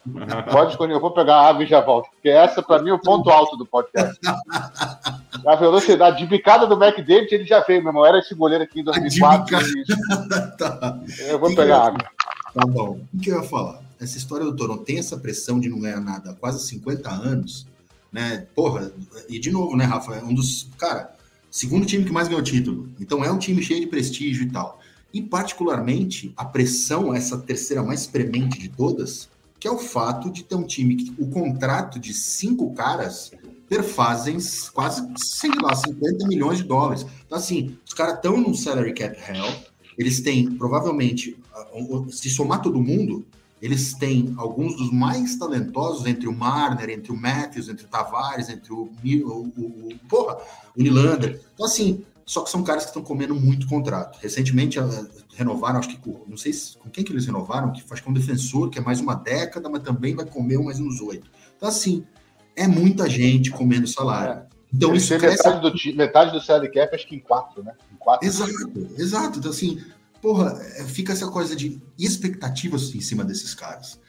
[0.50, 2.10] Pode escolher, eu vou pegar água e já volto.
[2.10, 4.18] Porque essa, para mim, é o ponto alto do podcast.
[5.46, 8.06] A velocidade de bicada do McDavid, ele já veio, meu irmão.
[8.06, 9.56] Era esse goleiro aqui em 2004.
[10.58, 11.00] tá.
[11.26, 12.04] Eu vou pegar água.
[12.52, 13.00] Tá bom.
[13.12, 13.80] O que eu ia falar?
[14.00, 17.66] Essa história do Toronto tem essa pressão de não ganhar nada há quase 50 anos
[18.14, 18.46] né?
[18.54, 18.92] Porra,
[19.28, 20.14] e de novo, né, Rafa?
[20.14, 20.68] É um dos.
[20.78, 21.16] Cara,
[21.50, 22.88] segundo time que mais ganhou título.
[23.00, 24.80] Então é um time cheio de prestígio e tal.
[25.12, 29.28] E, particularmente, a pressão, essa terceira mais premente de todas,
[29.58, 33.32] que é o fato de ter um time que o contrato de cinco caras
[33.68, 34.38] perfazem
[34.72, 37.04] quase, sei lá, 50 milhões de dólares.
[37.26, 39.52] Então, assim, os caras estão num salary cap hell,
[39.98, 41.36] eles têm, provavelmente,
[42.10, 43.24] se somar todo mundo,
[43.60, 48.48] eles têm alguns dos mais talentosos entre o Marner, entre o Matthews, entre o Tavares,
[48.48, 50.36] entre o, o, o, o porra,
[50.76, 51.40] o Nylander.
[51.54, 54.18] Então, assim, só que são caras que estão comendo muito contrato.
[54.20, 57.82] Recentemente uh, renovaram, acho que com, não sei se, com quem que eles renovaram, que
[57.90, 60.80] acho que é um defensor, que é mais uma década, mas também vai comer mais
[60.80, 61.30] uns oito.
[61.56, 62.04] Então, assim,
[62.56, 64.42] é muita gente comendo salário.
[64.42, 64.54] É.
[64.72, 65.46] Então Ele isso cresce...
[65.46, 67.72] metade do metade do salary cap acho que em quatro, né?
[67.92, 68.26] Em quatro.
[68.26, 69.38] Exato, exato.
[69.38, 69.80] Então assim,
[70.24, 74.00] porra, é, fica essa coisa de expectativas em cima desses caras.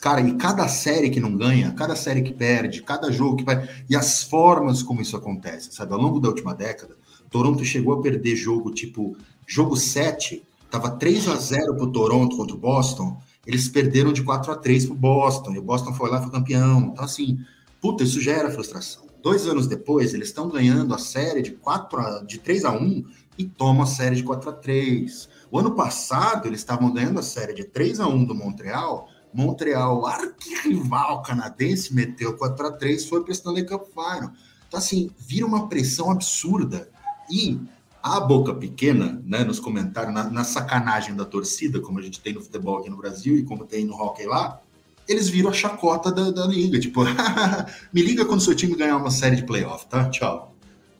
[0.00, 3.68] Cara, e cada série que não ganha, cada série que perde, cada jogo que vai.
[3.88, 5.92] E as formas como isso acontece, sabe?
[5.92, 6.96] Ao longo da última década,
[7.30, 9.16] Toronto chegou a perder jogo tipo.
[9.46, 14.52] Jogo 7, tava 3 a 0 pro Toronto contra o Boston, eles perderam de 4
[14.52, 16.90] a 3 pro Boston, e o Boston foi lá e foi campeão.
[16.92, 17.38] Então, assim,
[17.80, 19.02] puta, isso gera frustração.
[19.22, 23.04] Dois anos depois, eles estão ganhando a série de 4 a, de 3 a 1
[23.36, 27.22] e tomam a série de 4 a 3 O ano passado, eles estavam ganhando a
[27.22, 33.24] série de 3 a 1 do Montreal Montreal, arquirrival canadense, meteu 4 a 3 foi
[33.24, 34.32] para Stanley Cup Final.
[34.68, 36.90] Então, assim, vira uma pressão absurda.
[37.30, 37.58] E
[38.02, 42.34] a boca pequena, né, nos comentários, na, na, sacanagem da torcida, como a gente tem
[42.34, 44.60] no futebol aqui no Brasil e como tem no hockey lá,
[45.08, 46.78] eles viram a chacota da, da liga.
[46.78, 47.02] Tipo,
[47.92, 50.10] me liga quando seu time ganhar uma série de playoff, tá?
[50.10, 50.54] Tchau.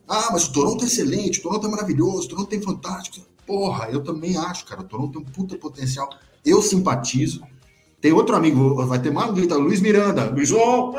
[0.09, 3.27] Ah, mas o Toronto é excelente, o Toronto é maravilhoso, o Toronto tem fantástico.
[3.47, 4.81] Porra, eu também acho, cara.
[4.81, 6.09] O Toronto tem um puta potencial.
[6.45, 7.43] Eu simpatizo.
[8.01, 10.29] Tem outro amigo, vai ter mais um grita, Luiz Miranda.
[10.29, 10.93] Luizão!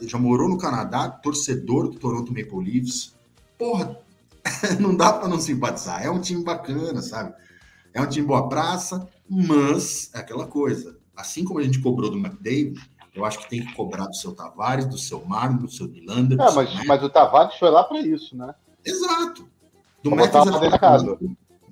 [0.00, 3.14] Ele já morou no Canadá, torcedor do Toronto Maple Leafs.
[3.58, 3.98] Porra,
[4.80, 6.02] não dá para não simpatizar.
[6.02, 7.34] É um time bacana, sabe?
[7.92, 10.96] É um time boa praça, mas é aquela coisa.
[11.14, 12.80] Assim como a gente cobrou do McDavid,
[13.14, 16.40] eu acho que tem que cobrar do seu Tavares, do seu Marno, do seu Nylander.
[16.40, 18.54] É, mas, mas o Tavares foi lá para isso, né?
[18.84, 19.46] Exato.
[20.02, 21.18] Do é foda,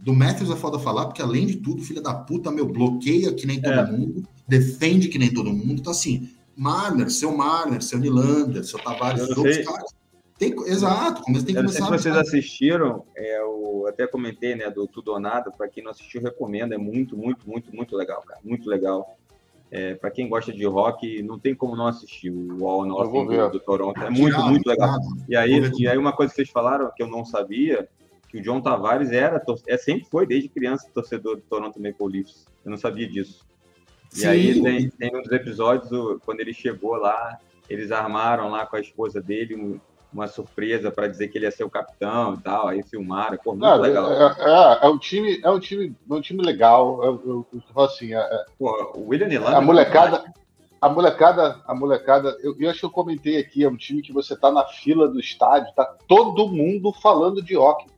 [0.03, 3.47] do Matthews é foda falar, porque além de tudo, filha da puta, meu, bloqueia que
[3.47, 3.87] nem todo é.
[3.91, 5.81] mundo defende que nem todo mundo.
[5.81, 9.95] Então, assim, Marner, seu Marner, seu Nylander, seu Tavares, outros caras.
[10.37, 11.85] Tem, exato, como tem que começar.
[11.85, 15.93] Se vocês assistiram, é, eu até comentei, né, do Tudo ou Nada, para quem não
[15.93, 19.17] assistiu, recomendo, é muito, muito, muito, muito legal, cara, muito legal.
[19.71, 23.51] É, para quem gosta de rock, não tem como não assistir o All Nothing do,
[23.51, 24.99] do, Toronto, é muito, muito legal.
[25.29, 27.89] E aí, e aí uma coisa que vocês falaram que eu não sabia,
[28.33, 32.47] que o John Tavares era, é, sempre foi desde criança torcedor do Toronto Maple Leafs.
[32.65, 33.45] Eu não sabia disso.
[34.11, 34.27] E Sim.
[34.27, 37.39] aí tem, tem um dos episódios, quando ele chegou lá,
[37.69, 39.79] eles armaram lá com a esposa dele
[40.13, 43.55] uma surpresa para dizer que ele ia ser o capitão e tal, aí filmaram, pô,
[43.55, 44.13] muito legal.
[44.13, 47.03] É, é, é, um time, é um time, é um time legal.
[47.03, 50.25] Eu, eu, eu assim, é, é pô, o William Nylander a molecada,
[50.81, 54.13] a molecada, a molecada, eu, eu acho que eu comentei aqui, é um time que
[54.13, 57.92] você tá na fila do estádio, tá todo mundo falando de hockey.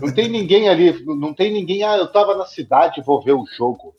[0.00, 3.44] Não tem ninguém ali, não tem ninguém, ah, eu tava na cidade, vou ver o
[3.46, 3.94] jogo.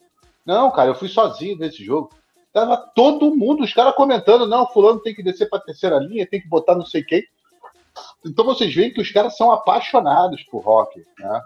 [0.45, 2.11] Não, cara, eu fui sozinho nesse jogo.
[2.51, 6.41] Tava todo mundo, os caras comentando, não, fulano tem que descer para terceira linha, tem
[6.41, 7.23] que botar não sei quem.
[8.25, 11.41] Então vocês veem que os caras são apaixonados por rock, né?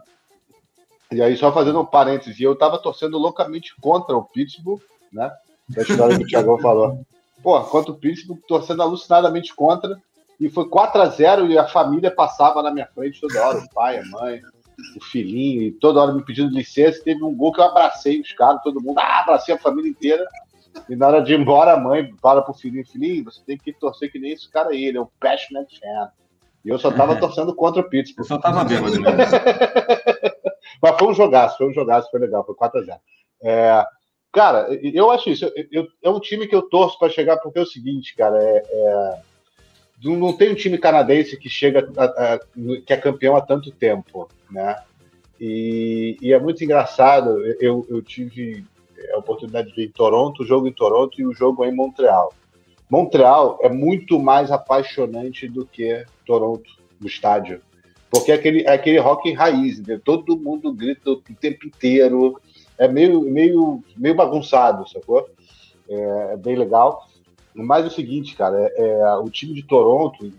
[1.11, 4.81] E aí, só fazendo um parênteses, eu tava torcendo loucamente contra o Pittsburgh,
[5.11, 5.31] né?
[5.69, 7.05] Da história que o Thiagão falou.
[7.43, 10.01] Pô, contra o Pittsburgh, torcendo alucinadamente contra,
[10.39, 13.69] e foi 4 a 0 e a família passava na minha frente toda hora, o
[13.73, 14.41] pai, a mãe
[14.95, 17.03] o filhinho, e toda hora me pedindo licença.
[17.03, 20.25] Teve um gol que eu abracei os caras, todo mundo, ah, abracei a família inteira.
[20.89, 23.73] E na hora de ir embora, a mãe fala pro filhinho, filhinho, você tem que
[23.73, 26.09] torcer que nem esse cara aí, ele é um passionate fan.
[26.65, 28.23] E eu só tava torcendo contra o Pittsburgh.
[28.23, 28.85] Eu só tava vendo.
[30.81, 32.97] Mas foi um jogaço, foi um jogaço, foi legal, foi 4x0.
[33.43, 33.85] É,
[34.31, 35.45] cara, eu acho isso.
[35.45, 38.41] Eu, eu, é um time que eu torço para chegar, porque é o seguinte, cara,
[38.41, 39.19] é, é
[40.03, 42.39] não tem um time canadense que chega a, a,
[42.85, 44.75] que é campeão há tanto tempo, né?
[45.39, 47.39] E, e é muito engraçado.
[47.59, 48.65] Eu, eu, tive
[49.13, 52.33] a oportunidade de ver em Toronto, o jogo em Toronto e o jogo em Montreal.
[52.89, 56.69] Montreal é muito mais apaixonante do que Toronto
[56.99, 57.61] no estádio,
[58.09, 59.99] porque é aquele, é aquele rock raiz, né?
[60.03, 62.39] todo mundo grita o tempo inteiro,
[62.77, 65.27] é meio, meio, meio bagunçado, sacou?
[65.89, 67.07] É, é bem legal.
[67.53, 70.31] Mas é o seguinte, cara, é, é, o time de Toronto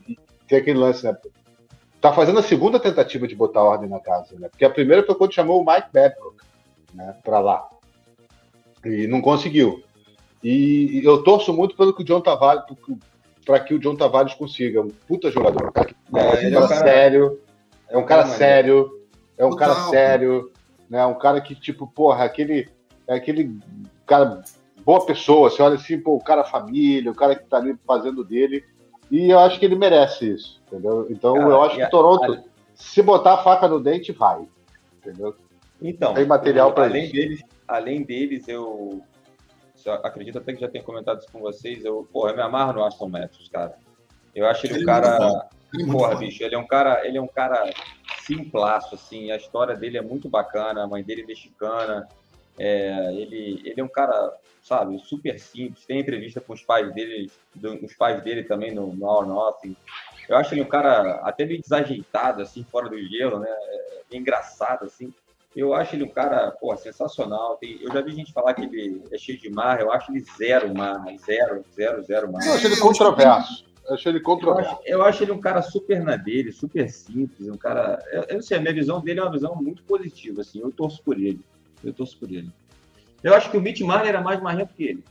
[0.48, 1.16] tem aquele lance, né?
[2.00, 4.48] Tá fazendo a segunda tentativa de botar ordem na casa, né?
[4.48, 6.36] Porque a primeira foi quando chamou o Mike Babcock,
[6.92, 7.66] né, para lá.
[8.84, 9.82] E não conseguiu.
[10.42, 12.64] E eu torço muito pelo que o John Tavares,
[13.46, 14.82] para que o John Tavares consiga.
[14.82, 17.40] Um puta jogador, cara, é, é um cara sério,
[17.88, 19.00] é um cara sério,
[19.38, 20.52] é um cara sério,
[20.90, 21.06] né?
[21.06, 22.68] Um cara que tipo, porra, aquele
[23.06, 23.58] é aquele
[24.06, 24.42] cara
[24.84, 27.76] boa pessoa, você olha assim, pô, o cara é família, o cara que tá ali
[27.86, 28.64] fazendo dele,
[29.10, 31.06] e eu acho que ele merece isso, entendeu?
[31.10, 32.42] Então cara, eu acho que a, Toronto, a,
[32.74, 34.46] se botar a faca no dente, vai,
[34.98, 35.34] entendeu?
[35.80, 39.02] Então, tem material para além deles, além deles, eu
[40.02, 42.84] acredito até que já tenho comentado isso com vocês, eu, porra, eu me amarro no
[42.84, 43.74] Aston Matthews, cara.
[44.34, 45.48] Eu acho ele, ele um cara,
[45.78, 47.70] é porra, bicho, ele é um cara, ele é um cara
[48.22, 52.08] simplaço, assim, a história dele é muito bacana, a mãe dele é mexicana,
[52.58, 54.32] É, ele, ele é um cara,
[54.62, 55.84] sabe, super simples.
[55.84, 59.76] Tem entrevista com os pais dele, do, os pais dele também no, no All Nothing.
[60.28, 63.50] Eu acho ele um cara até meio desajeitado, assim, fora do gelo, né?
[63.50, 65.12] É, engraçado, assim.
[65.54, 67.56] Eu acho ele um cara, pô, sensacional.
[67.56, 70.24] Tem, eu já vi gente falar que ele é cheio de mar, eu acho ele
[70.36, 72.44] zero mar, zero, zero, zero mar.
[72.44, 73.64] Eu acho ele controverso.
[73.86, 74.70] Eu acho ele controverso.
[74.70, 77.98] Eu acho, eu acho ele um cara super na dele, super simples, um cara.
[78.10, 80.60] Eu, eu sei, a minha visão dele é uma visão muito positiva, assim.
[80.60, 81.40] Eu torço por ele.
[81.84, 82.50] Eu torço por ele.
[83.22, 85.04] Eu acho que o Mitch Marner era mais marrento que ele.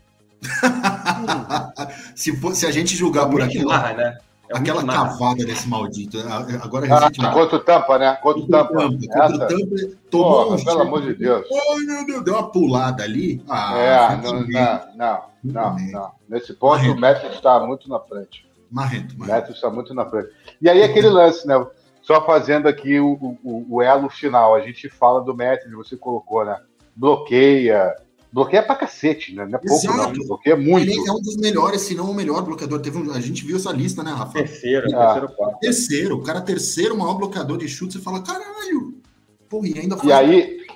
[2.16, 3.70] se, for, se a gente julgar o por aquilo.
[3.70, 4.18] Marner, né?
[4.50, 6.20] É aquela cavada desse maldito.
[6.62, 8.16] Agora ah, Contra o Tampa, né?
[8.22, 8.74] Contra o Tampa.
[8.74, 9.76] Contra o Tampa,
[10.12, 11.48] tomou Porra, um pelo amor de Deus.
[11.50, 13.42] Oh, meu Deus, deu uma pulada ali.
[13.50, 16.98] Ah, é, não, não, não, não, não, Nesse ponto, Marrento.
[16.98, 18.46] o Messi está muito na frente.
[18.70, 19.34] Marrento, Marrento.
[19.34, 20.30] O Messi está muito na frente.
[20.62, 21.56] E aí, aquele lance, né?
[22.04, 24.54] Só fazendo aqui o, o, o elo final.
[24.54, 26.60] A gente fala do Messi, você colocou, né?
[26.96, 27.96] Bloqueia,
[28.32, 29.46] bloqueia pra cacete, né?
[29.46, 30.18] Não é pouco, Exato.
[30.18, 30.28] não.
[30.28, 30.92] Bloqueia muito.
[30.92, 32.82] Ele é um dos melhores, se não o melhor bloqueador.
[32.82, 34.34] Teve um, a gente viu essa lista, né, Rafa?
[34.34, 35.06] Terceiro, ah.
[35.06, 35.60] terceiro, quarto.
[35.60, 39.02] Terceiro, o cara terceiro maior bloqueador de chute, você fala, caralho!
[39.48, 40.10] Porra, e ainda faz...
[40.10, 40.68] E aí,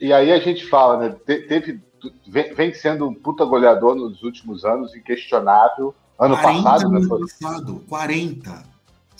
[0.00, 1.16] e aí a gente fala, né?
[1.26, 1.78] Teve,
[2.56, 5.94] vem sendo um puta goleador nos últimos anos, inquestionável.
[6.18, 7.00] Ano passado, né?
[7.00, 8.69] Ano passado, 40.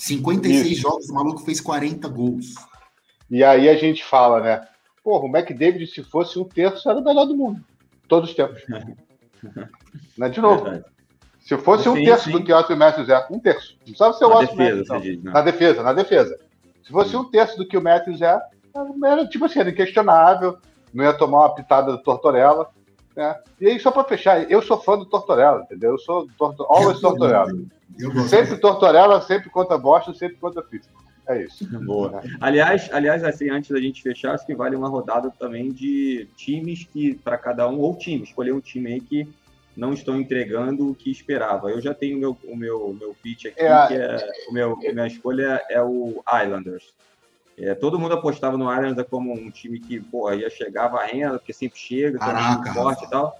[0.00, 0.82] 56 Isso.
[0.82, 2.54] jogos, o maluco fez 40 gols.
[3.30, 4.66] E aí a gente fala, né?
[5.04, 7.64] Porra, o McDavid, se fosse um terço, era o melhor do mundo
[8.10, 8.62] todos os tempos.
[10.18, 10.28] né?
[10.28, 10.64] De novo.
[10.64, 10.84] Verdade.
[11.38, 12.32] Se fosse um terço sim.
[12.32, 13.78] do que o Otto Matthews é, um terço.
[13.86, 14.88] Não sabe ser o Otto Matthews.
[14.88, 15.30] Né?
[15.32, 16.38] Na defesa, na defesa.
[16.82, 17.16] Se fosse sim.
[17.16, 18.38] um terço do que o Matthews é,
[19.04, 20.58] era tipo assim, era inquestionável,
[20.92, 22.68] não ia tomar uma pitada do Tortorella.
[23.16, 23.34] Né?
[23.60, 25.92] E aí, só para fechar, eu sou fã do Tortorella, entendeu?
[25.92, 27.52] Eu sou torto, always Tortorella.
[28.28, 31.04] Sempre Tortorella, sempre contra Boston, sempre contra Pittsburgh.
[31.26, 31.66] É isso.
[31.84, 32.22] Boa.
[32.40, 36.84] Aliás, aliás, assim, antes da gente fechar, acho que vale uma rodada também de times
[36.84, 39.28] que, para cada um, ou time, escolher um time aí que
[39.76, 41.70] não estão entregando o que esperava.
[41.70, 44.72] Eu já tenho o meu, o meu, meu pitch aqui, é, que é, o meu,
[44.74, 46.92] a minha escolha é o Islanders.
[47.56, 51.52] É, todo mundo apostava no Islanders como um time que porra, ia chegar varrendo, porque
[51.52, 53.36] sempre chega, tem um forte e tal.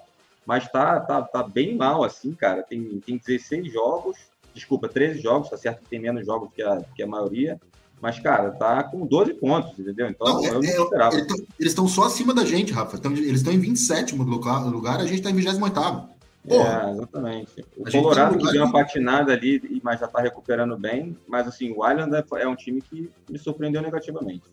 [0.46, 2.62] Mas tá, tá, tá bem mal, assim, cara.
[2.62, 4.18] Tem, tem 16 jogos,
[4.54, 7.60] desculpa, 13 jogos, tá certo que tem menos jogos que a, que a maioria.
[8.00, 10.08] Mas, cara, tá com 12 pontos, entendeu?
[10.08, 11.16] Então, não, eu não é, esperava.
[11.16, 12.98] Eles estão só acima da gente, Rafa.
[13.06, 16.08] Eles estão em 27 lugar, lugar, a gente está em 28.
[16.48, 17.64] É, exatamente.
[17.76, 21.14] O Colorado que deu uma patinada ali, mas já está recuperando bem.
[21.28, 24.44] Mas, assim, o Island é, é um time que me surpreendeu negativamente.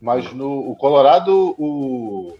[0.00, 2.38] Mas no o Colorado, o...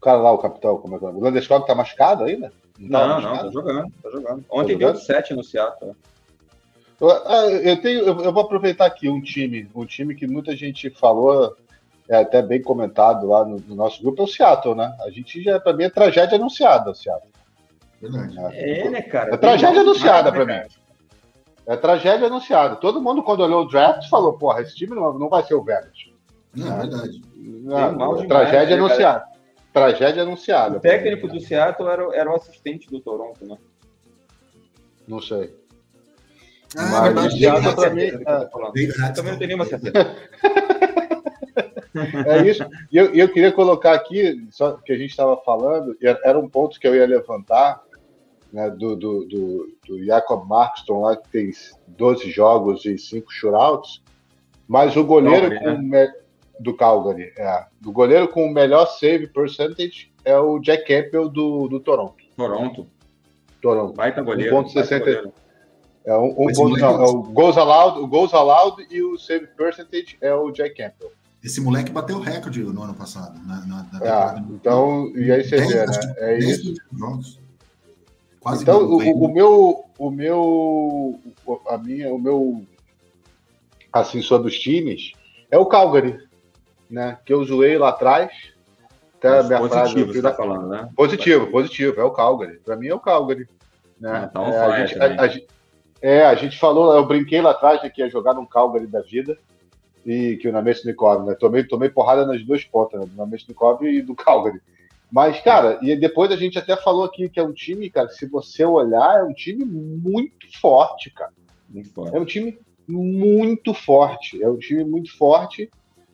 [0.00, 1.08] o cara lá, o capitão, como é que é?
[1.08, 2.50] O Landeskog tá machucado ainda?
[2.78, 4.44] Não, não, tá não, tá jogando, tá jogando.
[4.50, 5.94] Ontem tá deu 7 no Seattle.
[6.98, 11.54] Eu, tenho, eu, vou aproveitar aqui um time, um time que muita gente falou,
[12.08, 14.96] é até bem comentado lá no, no nosso grupo, é o Seattle, né?
[15.00, 17.30] A gente já, para mim, é tragédia anunciada, o Seattle.
[18.00, 18.56] Verdade.
[18.56, 19.34] É, né, cara?
[19.34, 20.68] É tragédia anunciada para mim.
[21.66, 22.76] É tragédia anunciada.
[22.76, 25.62] Todo mundo, quando olhou o draft, falou: porra, esse time não, não vai ser o
[25.62, 25.92] Vegas.
[26.54, 27.22] Não, é verdade.
[27.36, 29.30] Não, é tragédia né, anunciada.
[29.72, 30.78] Tragédia anunciada.
[30.78, 33.56] O técnico do Seattle era, era o assistente do Toronto, né?
[35.06, 35.54] Não sei.
[36.76, 38.02] Ah, Mas verdade, Seattle mim.
[38.02, 39.94] É, também não tem nenhuma certeza.
[42.26, 42.64] É isso.
[42.90, 46.78] E eu, eu queria colocar aqui, só que a gente estava falando, era um ponto
[46.78, 47.82] que eu ia levantar,
[48.52, 51.50] né, do, do, do, do Jacob Markston lá, que tem
[51.88, 54.02] 12 jogos e 5 shootouts,
[54.68, 55.78] mas o goleiro com né?
[56.06, 56.20] me...
[56.60, 61.66] do Calgary, é, do goleiro com o melhor save percentage é o Jack Campbell do,
[61.68, 62.22] do Toronto.
[62.36, 62.86] Toronto.
[63.62, 63.94] Toronto.
[63.94, 64.54] Baita goleiro.
[64.56, 65.32] 1.60.
[66.04, 70.16] É um, um não, é o goals allowed, o goals allowed e o save percentage
[70.20, 71.12] é o Jack Campbell.
[71.42, 73.38] Esse moleque bateu o recorde no ano passado.
[73.46, 76.14] Na, na, na é, então, e aí você vê, né?
[76.18, 76.74] É isso.
[76.92, 77.40] Jogos.
[78.40, 81.20] Quase então, o, o, meu, o meu,
[81.68, 82.62] a minha, o meu,
[83.92, 85.12] assim, sobre os times,
[85.50, 86.18] é o Calgary,
[86.90, 87.18] né?
[87.24, 88.30] Que eu zoei lá atrás.
[89.18, 90.88] Até a minha positivo, frase, tá falando, né?
[90.96, 92.58] Positivo, positivo, é o Calgary.
[92.58, 93.46] Para mim é o Calgary.
[94.00, 94.10] Né?
[94.10, 95.30] Ah, tá é, a, gente, a, a,
[96.00, 99.02] é, a gente falou, eu brinquei lá atrás de que ia jogar num Calgary da
[99.02, 99.38] vida
[100.06, 101.34] e que o Namestnikov, né?
[101.34, 103.06] Tomei, tomei porrada nas duas pontas, né?
[103.06, 104.60] do Namestnikov e do Calgary.
[105.12, 108.26] Mas, cara, e depois a gente até falou aqui que é um time, cara, se
[108.26, 111.32] você olhar, é um time muito forte, cara.
[111.68, 112.16] Muito forte.
[112.16, 112.58] É um time
[112.88, 114.42] muito forte.
[114.42, 115.68] É um time muito forte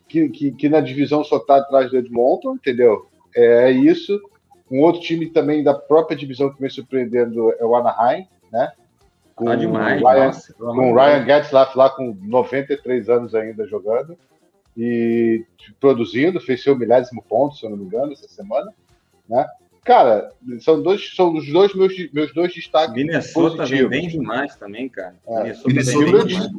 [0.07, 3.07] que, que, que na divisão só tá atrás do Edmonton, entendeu?
[3.35, 4.19] É isso.
[4.69, 8.71] Um outro time também da própria divisão que vem surpreendendo é o Anaheim, né?
[9.35, 10.01] Com tá demais.
[10.01, 14.17] Ryan, nossa, com o Ryan Getzlaff lá com 93 anos ainda jogando.
[14.75, 15.45] e
[15.79, 18.71] produzindo, fez seu milésimo ponto, se eu não me engano, essa semana,
[19.27, 19.45] né?
[19.83, 23.89] Cara, são dois, são os dois meus, meus dois destaques Minnesota positivos.
[23.89, 25.15] vem bem demais também, cara.
[25.25, 25.43] É.
[25.43, 26.51] Minnesota, Minnesota vem bem demais.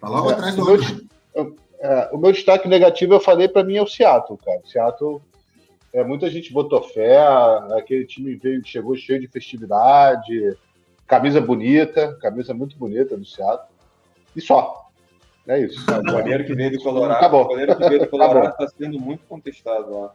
[0.00, 3.76] Tá logo é, atrás do meu, é, o meu destaque negativo, eu falei, para mim,
[3.76, 4.60] é o Seattle, cara.
[4.64, 5.20] O Seattle,
[5.92, 7.18] é, muita gente botou fé,
[7.76, 10.56] aquele time veio, chegou cheio de festividade,
[11.06, 13.68] camisa bonita, camisa muito bonita do Seattle,
[14.34, 14.88] e só.
[15.46, 15.80] É isso.
[15.90, 17.44] O goleiro que veio do Colorado, Acabou.
[17.44, 20.12] o goleiro que veio do Colorado está sendo muito contestado lá.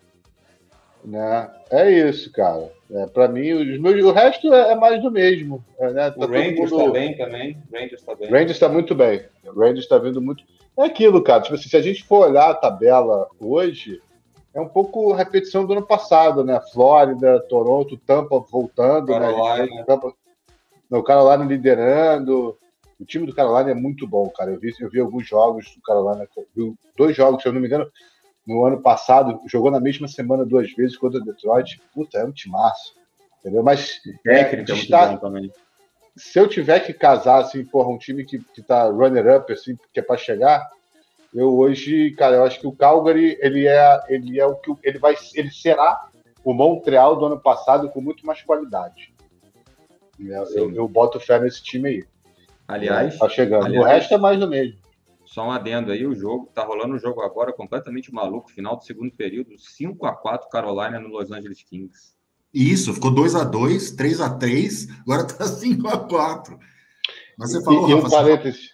[1.03, 1.52] Né?
[1.72, 2.72] É isso, cara.
[2.91, 5.64] É, para mim, os meus, o resto é, é mais do mesmo.
[5.80, 6.11] É, né?
[6.11, 6.91] tá o Rangers está mundo...
[6.91, 7.57] bem também.
[7.73, 8.30] Rangers está bem.
[8.30, 9.26] Rangers está muito bem.
[9.44, 10.44] O Rangers está vindo muito.
[10.78, 11.41] É aquilo, cara.
[11.41, 14.02] Tipo assim, se a gente for olhar a tabela hoje,
[14.54, 16.60] é um pouco repetição do ano passado, né?
[16.72, 19.20] Flórida, Toronto, Tampa voltando, né?
[19.20, 19.76] Carolina.
[19.76, 19.84] né?
[19.86, 20.14] Tampa...
[20.90, 22.58] o Carolina liderando.
[23.00, 24.52] O time do Carolina é muito bom, cara.
[24.52, 26.28] Eu vi, eu vi alguns jogos do Carolina,
[26.95, 27.91] dois jogos, se eu não me engano,
[28.45, 31.82] no ano passado, jogou na mesma semana duas vezes contra o Detroit.
[31.94, 32.95] Puta, é um timaço.
[33.40, 33.64] Entendeu?
[33.64, 34.02] Mas.
[34.26, 35.08] É, está...
[35.08, 35.52] muito bom também.
[36.15, 39.99] Se eu tiver que casar, assim, porra, um time que, que tá runner-up, assim, que
[39.99, 40.69] é para chegar,
[41.34, 44.99] eu hoje, cara, eu acho que o Calgary, ele é, ele é o que ele
[44.99, 46.07] vai, ele será
[46.44, 49.14] o Montreal do ano passado com muito mais qualidade.
[50.19, 52.03] Eu, eu, eu boto fé nesse time aí.
[52.68, 53.65] Aliás, tá chegando.
[53.65, 54.77] Aliás, o resto é mais do mesmo.
[55.26, 58.84] Só um adendo aí, o jogo, tá rolando um jogo agora completamente maluco, final do
[58.84, 62.12] segundo período, 5 a 4 Carolina no Los Angeles Kings.
[62.54, 66.60] Isso, ficou 2 a 2 3 a 3 agora tá 5 a 4
[67.38, 68.70] Mas você falou, e, Rafa, um parênteses,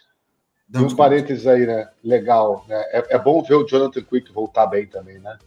[0.70, 0.88] falou...
[0.88, 1.88] um parênteses aí, né?
[2.04, 2.76] Legal, né?
[2.92, 5.38] É, é bom ver o Jonathan Quick voltar bem também, né?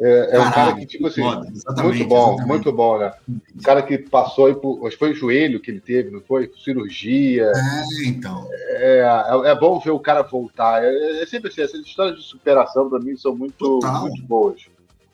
[0.00, 1.40] É, é um cara que, tipo assim, foda,
[1.82, 2.46] muito bom, exatamente.
[2.46, 3.12] muito bom, né?
[3.28, 4.86] Um cara que passou aí por.
[4.86, 6.52] Acho que foi o joelho que ele teve, não foi?
[6.62, 7.50] Cirurgia.
[7.52, 8.48] É, então.
[8.52, 10.84] É, é, é bom ver o cara voltar.
[10.84, 14.68] É, é sempre assim, essas histórias de superação, para mim, são muito, muito boas.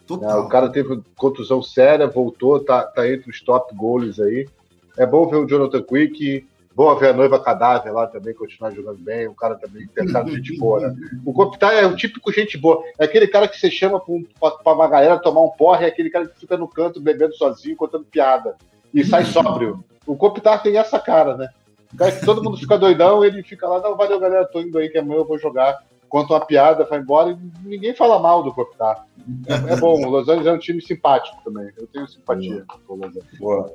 [0.07, 0.31] Total.
[0.31, 4.49] É, o cara teve contusão séria, voltou, tá, tá entre os top goals aí.
[4.97, 8.99] É bom ver o Jonathan Quick Boa ver a noiva cadáver lá também, continuar jogando
[8.99, 9.29] bem.
[9.29, 10.97] O cara também de gente boa, né?
[11.25, 12.83] O Kopitar é o típico gente boa.
[12.99, 16.27] É aquele cara que você chama para uma galera tomar um porre, é aquele cara
[16.27, 18.57] que fica no canto bebendo sozinho, contando piada.
[18.93, 19.85] E sai sóbrio.
[20.05, 21.49] O Kopitar tem essa cara, né?
[21.93, 24.77] O cara que todo mundo fica doidão, ele fica lá, não, valeu, galera, tô indo
[24.77, 25.79] aí que amanhã eu vou jogar.
[26.15, 29.05] Conta uma piada, vai embora e ninguém fala mal do Kopitar.
[29.49, 31.73] É, é bom, o Los Angeles é um time simpático também.
[31.77, 33.37] Eu tenho simpatia com o Los Angeles.
[33.41, 33.75] Boa.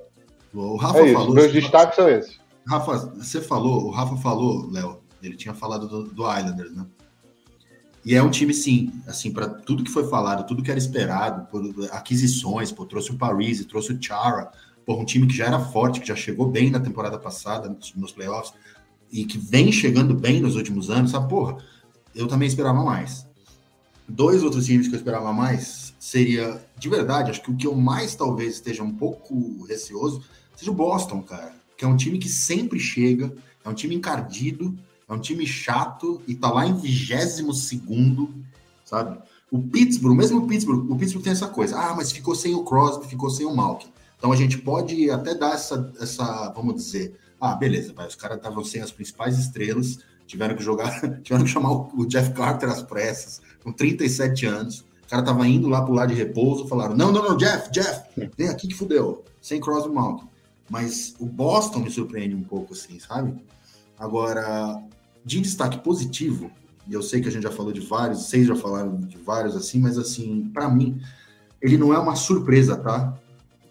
[0.54, 2.40] O Rafa é falou meus destaques são esses.
[2.66, 6.86] Rafa, você falou, o Rafa falou, Léo, ele tinha falado do, do Islanders, né?
[8.06, 11.46] E é um time, sim, assim, para tudo que foi falado, tudo que era esperado,
[11.48, 11.62] por
[11.92, 14.50] aquisições, pô, trouxe o Paris, trouxe o Chara,
[14.86, 17.94] pô, um time que já era forte, que já chegou bem na temporada passada, nos,
[17.96, 18.54] nos playoffs,
[19.12, 21.58] e que vem chegando bem nos últimos anos, sabe, porra,
[22.20, 23.28] eu também esperava mais.
[24.08, 27.76] Dois outros times que eu esperava mais seria, de verdade, acho que o que eu
[27.76, 30.24] mais talvez esteja um pouco receoso
[30.56, 33.34] seja o Boston, cara que é um time que sempre chega,
[33.64, 34.78] é um time encardido,
[35.08, 38.36] é um time chato e tá lá em 22 segundo,
[38.84, 39.18] sabe?
[39.50, 42.66] O Pittsburgh, mesmo o Pittsburgh, o Pittsburgh tem essa coisa, ah, mas ficou sem o
[42.66, 43.88] Crosby, ficou sem o Malkin.
[44.18, 48.36] Então a gente pode até dar essa, essa vamos dizer, ah, beleza, vai, os caras
[48.36, 52.84] estavam sem as principais estrelas, tiveram que jogar, tiveram que chamar o Jeff Carter às
[52.84, 54.80] pressas, com 37 anos.
[55.06, 58.04] O cara tava indo lá pro lado de repouso, falaram: não, não, não, Jeff, Jeff,
[58.38, 60.28] vem aqui que fudeu, sem Crosby Malkin.
[60.70, 63.34] Mas o Boston me surpreende um pouco, assim, sabe?
[63.98, 64.80] Agora,
[65.26, 66.52] de destaque positivo,
[66.88, 69.56] e eu sei que a gente já falou de vários, vocês já falaram de vários,
[69.56, 71.02] assim, mas assim, para mim,
[71.60, 73.18] ele não é uma surpresa, tá?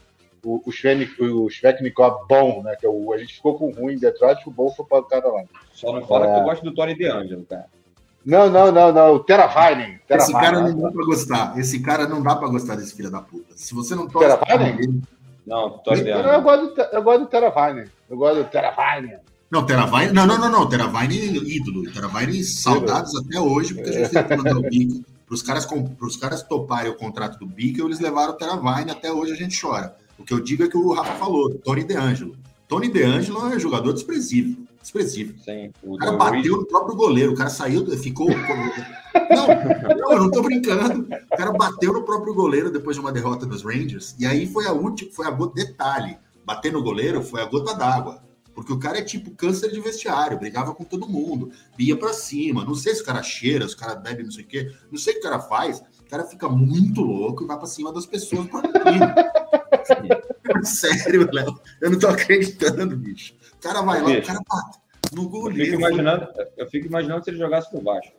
[0.46, 2.76] o, o, Schwenik, o Schweiknikov bom, né?
[2.80, 5.04] Que é o, a gente ficou com ruim em Detroit, o bom foi para o
[5.04, 5.50] Carolina.
[5.74, 6.34] Só não fala é...
[6.34, 7.68] que eu gosto do Tony DeAngelo, cara.
[8.28, 9.14] Não, não, não, não.
[9.14, 10.02] O Teravainen.
[10.10, 11.58] Esse cara não dá pra gostar.
[11.58, 13.56] Esse cara não dá pra gostar desse filho da puta.
[13.56, 15.02] Se você não torce Teravainen?
[15.46, 16.34] Não, Tony DeAngelo.
[16.34, 17.86] Eu gosto do, eu gosto do Teravainen.
[18.10, 19.16] Eu gosto do Teravainen.
[19.50, 21.90] Não, Teravainen, não, não, não, não, Teravainen ídolo.
[21.90, 25.06] Teravainen saudades até hoje, porque a gente teve que mandar o Bico.
[25.26, 25.68] Para os caras,
[26.20, 29.96] caras toparem o contrato do Bico, eles levaram o Teravainen, até hoje a gente chora.
[30.20, 32.36] O que eu digo é que o Rafa falou, Tony DeAngelo.
[32.68, 34.58] Tony DeAngelo é um jogador desprezível.
[34.88, 35.36] Desprezível.
[35.44, 38.30] Sim, o, o cara bateu no próprio goleiro, o cara saiu, ficou.
[38.30, 41.06] não, não, eu não tô brincando.
[41.30, 44.16] O cara bateu no próprio goleiro depois de uma derrota dos Rangers.
[44.18, 45.56] E aí foi a última, foi a gota.
[45.56, 48.24] Detalhe: bater no goleiro foi a gota d'água.
[48.56, 52.64] Porque o cara é tipo câncer de vestiário, brigava com todo mundo, ia para cima.
[52.64, 54.72] Não sei se o cara cheira, se o cara bebe, não sei o quê.
[54.90, 55.80] Não sei o que o cara faz.
[55.80, 58.48] O cara fica muito louco e vai para cima das pessoas
[60.64, 61.60] Sério, Léo.
[61.82, 63.36] Eu não tô acreditando, bicho.
[63.58, 64.80] O cara vai lá, o cara bate
[65.14, 65.62] no goleiro.
[65.62, 66.28] Eu fico imaginando,
[66.58, 68.12] eu fico imaginando se ele jogasse no baixo.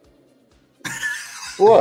[1.57, 1.77] Pô!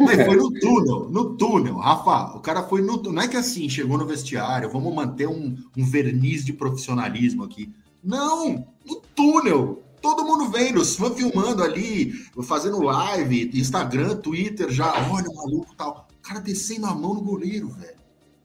[0.00, 2.36] Mas foi no túnel, no túnel, Rafa.
[2.36, 3.12] O cara foi no túnel.
[3.12, 7.72] Não é que assim, chegou no vestiário, vamos manter um, um verniz de profissionalismo aqui.
[8.02, 9.82] Não, no túnel.
[10.00, 12.12] Todo mundo vendo, os fãs filmando ali,
[12.44, 14.92] fazendo live, Instagram, Twitter já.
[15.10, 16.06] Olha o maluco tal.
[16.18, 17.96] O cara descendo a mão no goleiro, velho.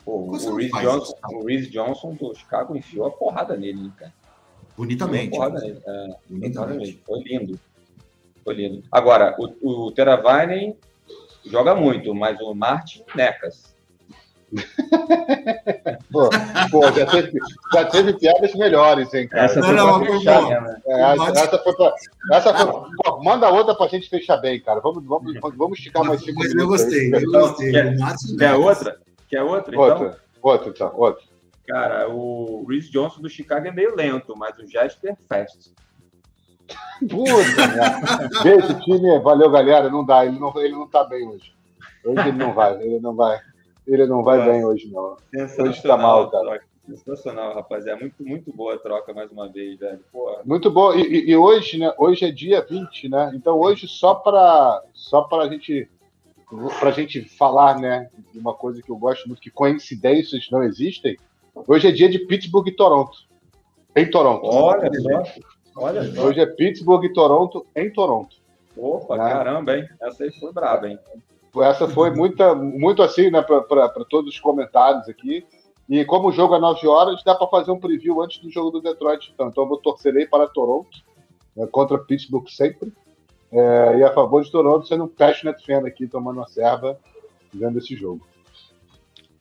[0.03, 4.13] Pô, o Reese, Johnson, o Reese Johnson do Chicago enfiou a porrada nele, cara.
[4.75, 5.29] Bonitamente.
[5.29, 5.79] Porrada nele.
[5.85, 7.01] É, Bonitamente.
[7.05, 7.59] Foi lindo.
[8.43, 8.83] Foi lindo.
[8.91, 10.75] Agora, o, o Teravainen
[11.45, 13.71] joga muito, mas o Martin necas.
[16.11, 16.29] pô,
[16.71, 17.31] pô já, teve,
[17.73, 19.45] já teve piadas melhores, hein, cara?
[19.45, 20.81] Essa foi não, não, fechar, né?
[20.87, 21.95] é, essa, essa, foi pra,
[22.33, 24.81] essa foi, pô, manda outra pra gente fechar bem, cara.
[24.81, 26.61] Vamos, vamos, vamos esticar mais cinco minutos.
[26.61, 27.71] Eu gostei, eu gostei.
[27.71, 27.95] Quer,
[28.37, 28.99] quer outra?
[29.31, 29.73] Quer outra?
[29.73, 29.81] Então?
[29.81, 31.23] Outra, outra, então, outra.
[31.65, 35.73] Cara, o Reese Johnson do Chicago é meio lento, mas o Jasper fast.
[36.99, 38.57] Puta, né?
[38.57, 39.89] Esse time, valeu, galera.
[39.89, 41.53] Não dá, ele não, ele não tá bem hoje.
[42.03, 43.39] Hoje ele não vai, ele não vai.
[43.87, 45.15] Ele não vai bem hoje, não.
[45.59, 46.61] Hoje tá mal, cara.
[46.85, 47.87] Sensacional, rapaz.
[47.87, 50.03] É muito, muito boa a troca mais uma vez, velho.
[50.11, 50.41] Porra.
[50.43, 50.95] Muito boa.
[50.97, 51.93] E, e, hoje, né?
[51.97, 53.31] Hoje é dia 20, né?
[53.33, 55.89] Então hoje, só para só a gente
[56.79, 58.09] pra gente falar, né?
[58.35, 61.17] Uma coisa que eu gosto muito, que coincidências não existem.
[61.67, 63.17] Hoje é dia de Pittsburgh e Toronto.
[63.95, 64.45] Em Toronto.
[64.45, 65.23] Olha só.
[65.75, 66.21] Olha só.
[66.23, 68.37] Hoje é Pittsburgh e Toronto em Toronto.
[68.75, 69.29] Opa, né?
[69.29, 69.87] caramba, hein?
[70.01, 70.97] Essa aí foi braba, hein?
[71.61, 75.45] Essa foi muita, muito assim, né, para todos os comentários aqui.
[75.89, 78.71] E como o jogo é 9 horas, dá para fazer um preview antes do jogo
[78.71, 79.31] do Detroit.
[79.33, 80.97] Então, então eu vou torcerei para Toronto,
[81.55, 82.93] né, contra Pittsburgh sempre.
[83.51, 86.97] É, e a favor de Toronto, sendo um passionate fan aqui, tomando uma serva,
[87.53, 88.25] vendo esse jogo.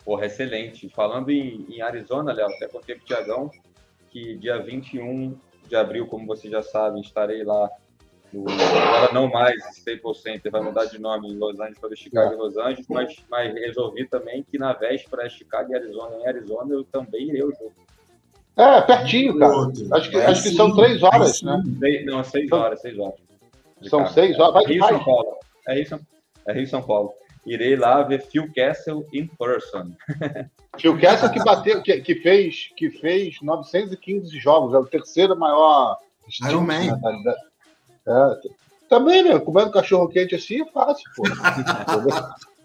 [0.04, 0.88] Porra, excelente.
[0.88, 3.50] Falando em, em Arizona, Léo, até contei pro Tiagão
[4.10, 5.36] que dia 21
[5.68, 7.70] de abril, como você já sabe, estarei lá
[8.32, 12.34] no, agora não mais Staples Center, vai mudar de nome em Los Angeles para Chicago
[12.34, 16.26] e Los Angeles, mas, mas resolvi também que na véspera é Chicago e Arizona, em
[16.26, 17.72] Arizona eu também irei ao jogo.
[18.56, 19.54] É, pertinho, cara.
[19.92, 21.62] Acho que, é, acho que são três horas, né?
[21.78, 23.29] Seis, não, seis horas, seis horas.
[23.88, 24.54] São seis horas.
[24.54, 25.36] Vai Rio São Paulo.
[25.68, 26.00] É Rio São,
[26.46, 27.12] é Rio São Paulo.
[27.46, 29.92] Irei lá ver Phil Castle in person.
[30.78, 35.98] Phil Castle que bateu, que, que, fez, que fez 915 jogos, é o terceiro maior
[36.48, 36.98] Iron Man.
[38.06, 38.50] É,
[38.88, 39.38] também, né?
[39.38, 41.22] Comendo cachorro quente assim é fácil, pô.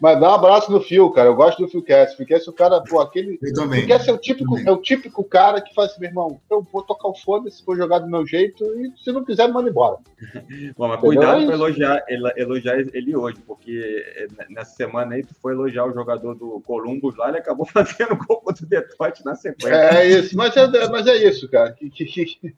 [0.00, 1.28] Mas dá um abraço no Phil, cara.
[1.28, 2.14] Eu gosto do Phil Cass.
[2.14, 3.38] Phil Cass é o cara, pô, aquele.
[3.42, 3.80] Eu também.
[3.80, 6.62] Phil Cass é o típico, é o típico cara que faz assim, meu irmão, eu
[6.72, 9.68] vou tocar o foda se for jogar do meu jeito e se não quiser, manda
[9.68, 9.98] embora.
[10.76, 12.04] Bom, mas cuidado é para elogiar,
[12.36, 17.28] elogiar ele hoje, porque nessa semana aí tu foi elogiar o jogador do Columbus lá,
[17.28, 19.74] ele acabou fazendo gol contra o Detroit na sequência.
[19.74, 21.72] É isso, mas é, mas é isso, cara.
[21.72, 22.54] Que, que, que...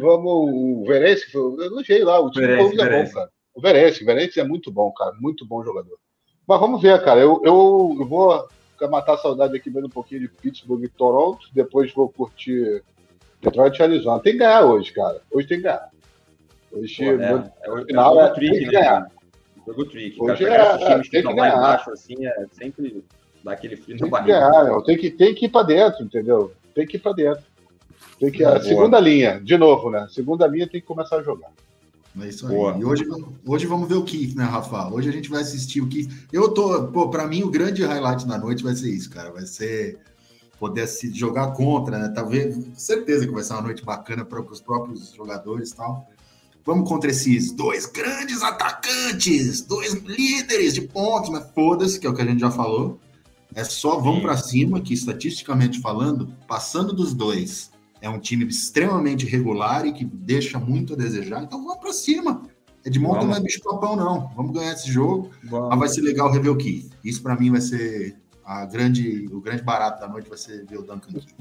[0.00, 3.30] Vamos, o Verense, eu elogiei lá, o time Verense, do é bom, cara.
[3.54, 5.98] O Verense, o Verense é muito bom, cara, muito bom jogador.
[6.48, 7.20] Mas vamos ver, cara.
[7.20, 8.48] Eu, eu, eu vou
[8.88, 11.46] matar a saudade aqui vendo um pouquinho de Pittsburgh e Toronto.
[11.52, 12.82] Depois vou curtir
[13.42, 14.18] Detroit e Arizona.
[14.20, 15.20] Tem que ganhar hoje, cara.
[15.30, 15.90] Hoje tem que ganhar.
[16.72, 19.10] Hoje, Pô, no, é, no final, é, é, tem que ganhar.
[19.66, 20.22] Jogo trick.
[20.22, 20.62] Hoje cara.
[20.62, 21.56] é- times que tem que estão lá ganhar.
[21.58, 23.04] embaixo, assim, é sempre
[23.44, 24.40] dá aquele frio na Tem que barriga.
[24.50, 24.82] ganhar, meu.
[24.82, 26.52] tem, que, tem que ir pra dentro, entendeu?
[26.74, 27.44] Tem que ir pra dentro.
[28.18, 28.62] Tem que, a Boa.
[28.62, 30.06] segunda linha, de novo, né?
[30.10, 31.50] Segunda linha tem que começar a jogar.
[32.20, 32.54] É isso aí.
[32.54, 32.76] Boa.
[32.78, 33.04] E hoje,
[33.44, 34.88] hoje vamos ver o Keith, né, Rafa?
[34.88, 36.10] Hoje a gente vai assistir o Keith.
[36.32, 39.30] Eu tô, pô, pra mim o grande highlight da noite vai ser isso, cara.
[39.30, 39.98] Vai ser
[40.58, 42.08] poder se jogar contra, né?
[42.14, 46.08] Talvez, certeza que vai ser uma noite bacana para os próprios jogadores e tal.
[46.64, 52.14] Vamos contra esses dois grandes atacantes, dois líderes de pontos, mas foda-se, que é o
[52.14, 53.00] que a gente já falou.
[53.54, 54.20] É só Sim.
[54.20, 57.70] para cima, que estatisticamente falando, passando dos dois,
[58.00, 61.42] é um time extremamente regular e que deixa muito a desejar.
[61.42, 62.42] Então vamos para cima.
[62.84, 63.30] Edmonton Vamos.
[63.30, 64.28] não é bicho papão, não.
[64.36, 65.30] Vamos ganhar esse jogo.
[65.44, 65.68] Vamos.
[65.70, 66.90] Mas vai ser legal rever o Keith.
[67.04, 70.78] Isso para mim vai ser a grande, o grande barato da noite vai ser ver
[70.78, 71.34] o Duncan Keith.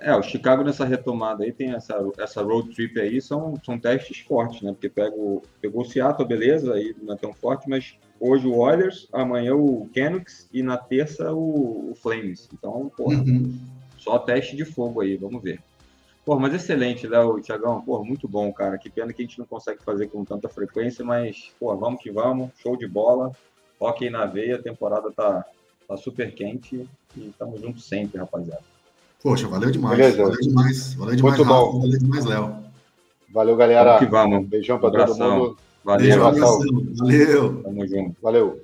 [0.00, 4.18] É, o Chicago nessa retomada aí tem essa, essa road trip aí, são, são testes
[4.20, 4.70] fortes, né?
[4.72, 8.56] Porque pega o, pegou o Seattle, beleza, aí não é tão forte, mas hoje o
[8.56, 12.48] Oilers, amanhã o Canucks e na terça o, o Flames.
[12.52, 13.58] Então, porra, Uhum.
[13.96, 15.60] só teste de fogo aí, vamos ver.
[16.24, 18.78] Pô, mas excelente, Léo, Thiagão, pô, muito bom, cara.
[18.78, 22.10] Que pena que a gente não consegue fazer com tanta frequência, mas, pô, vamos que
[22.10, 23.30] vamos, show de bola,
[23.78, 25.44] hockey na veia, a temporada tá,
[25.86, 28.62] tá super quente e estamos juntos sempre, rapaziada.
[29.22, 29.96] Poxa, valeu demais.
[29.98, 30.22] Beleza.
[30.22, 30.94] Valeu demais.
[30.94, 31.64] Valeu demais, Muito Rafa.
[31.72, 31.80] bom.
[31.80, 32.56] Valeu demais, Léo.
[33.32, 33.84] Valeu, galera.
[33.84, 34.46] Vamos que vamos.
[34.46, 35.38] Beijão pra todo Abração.
[35.38, 35.58] mundo.
[35.84, 36.54] Valeu, Beijo, abração.
[36.62, 36.96] abração.
[36.96, 37.62] Valeu.
[37.62, 38.16] tamo junto.
[38.22, 38.62] Valeu.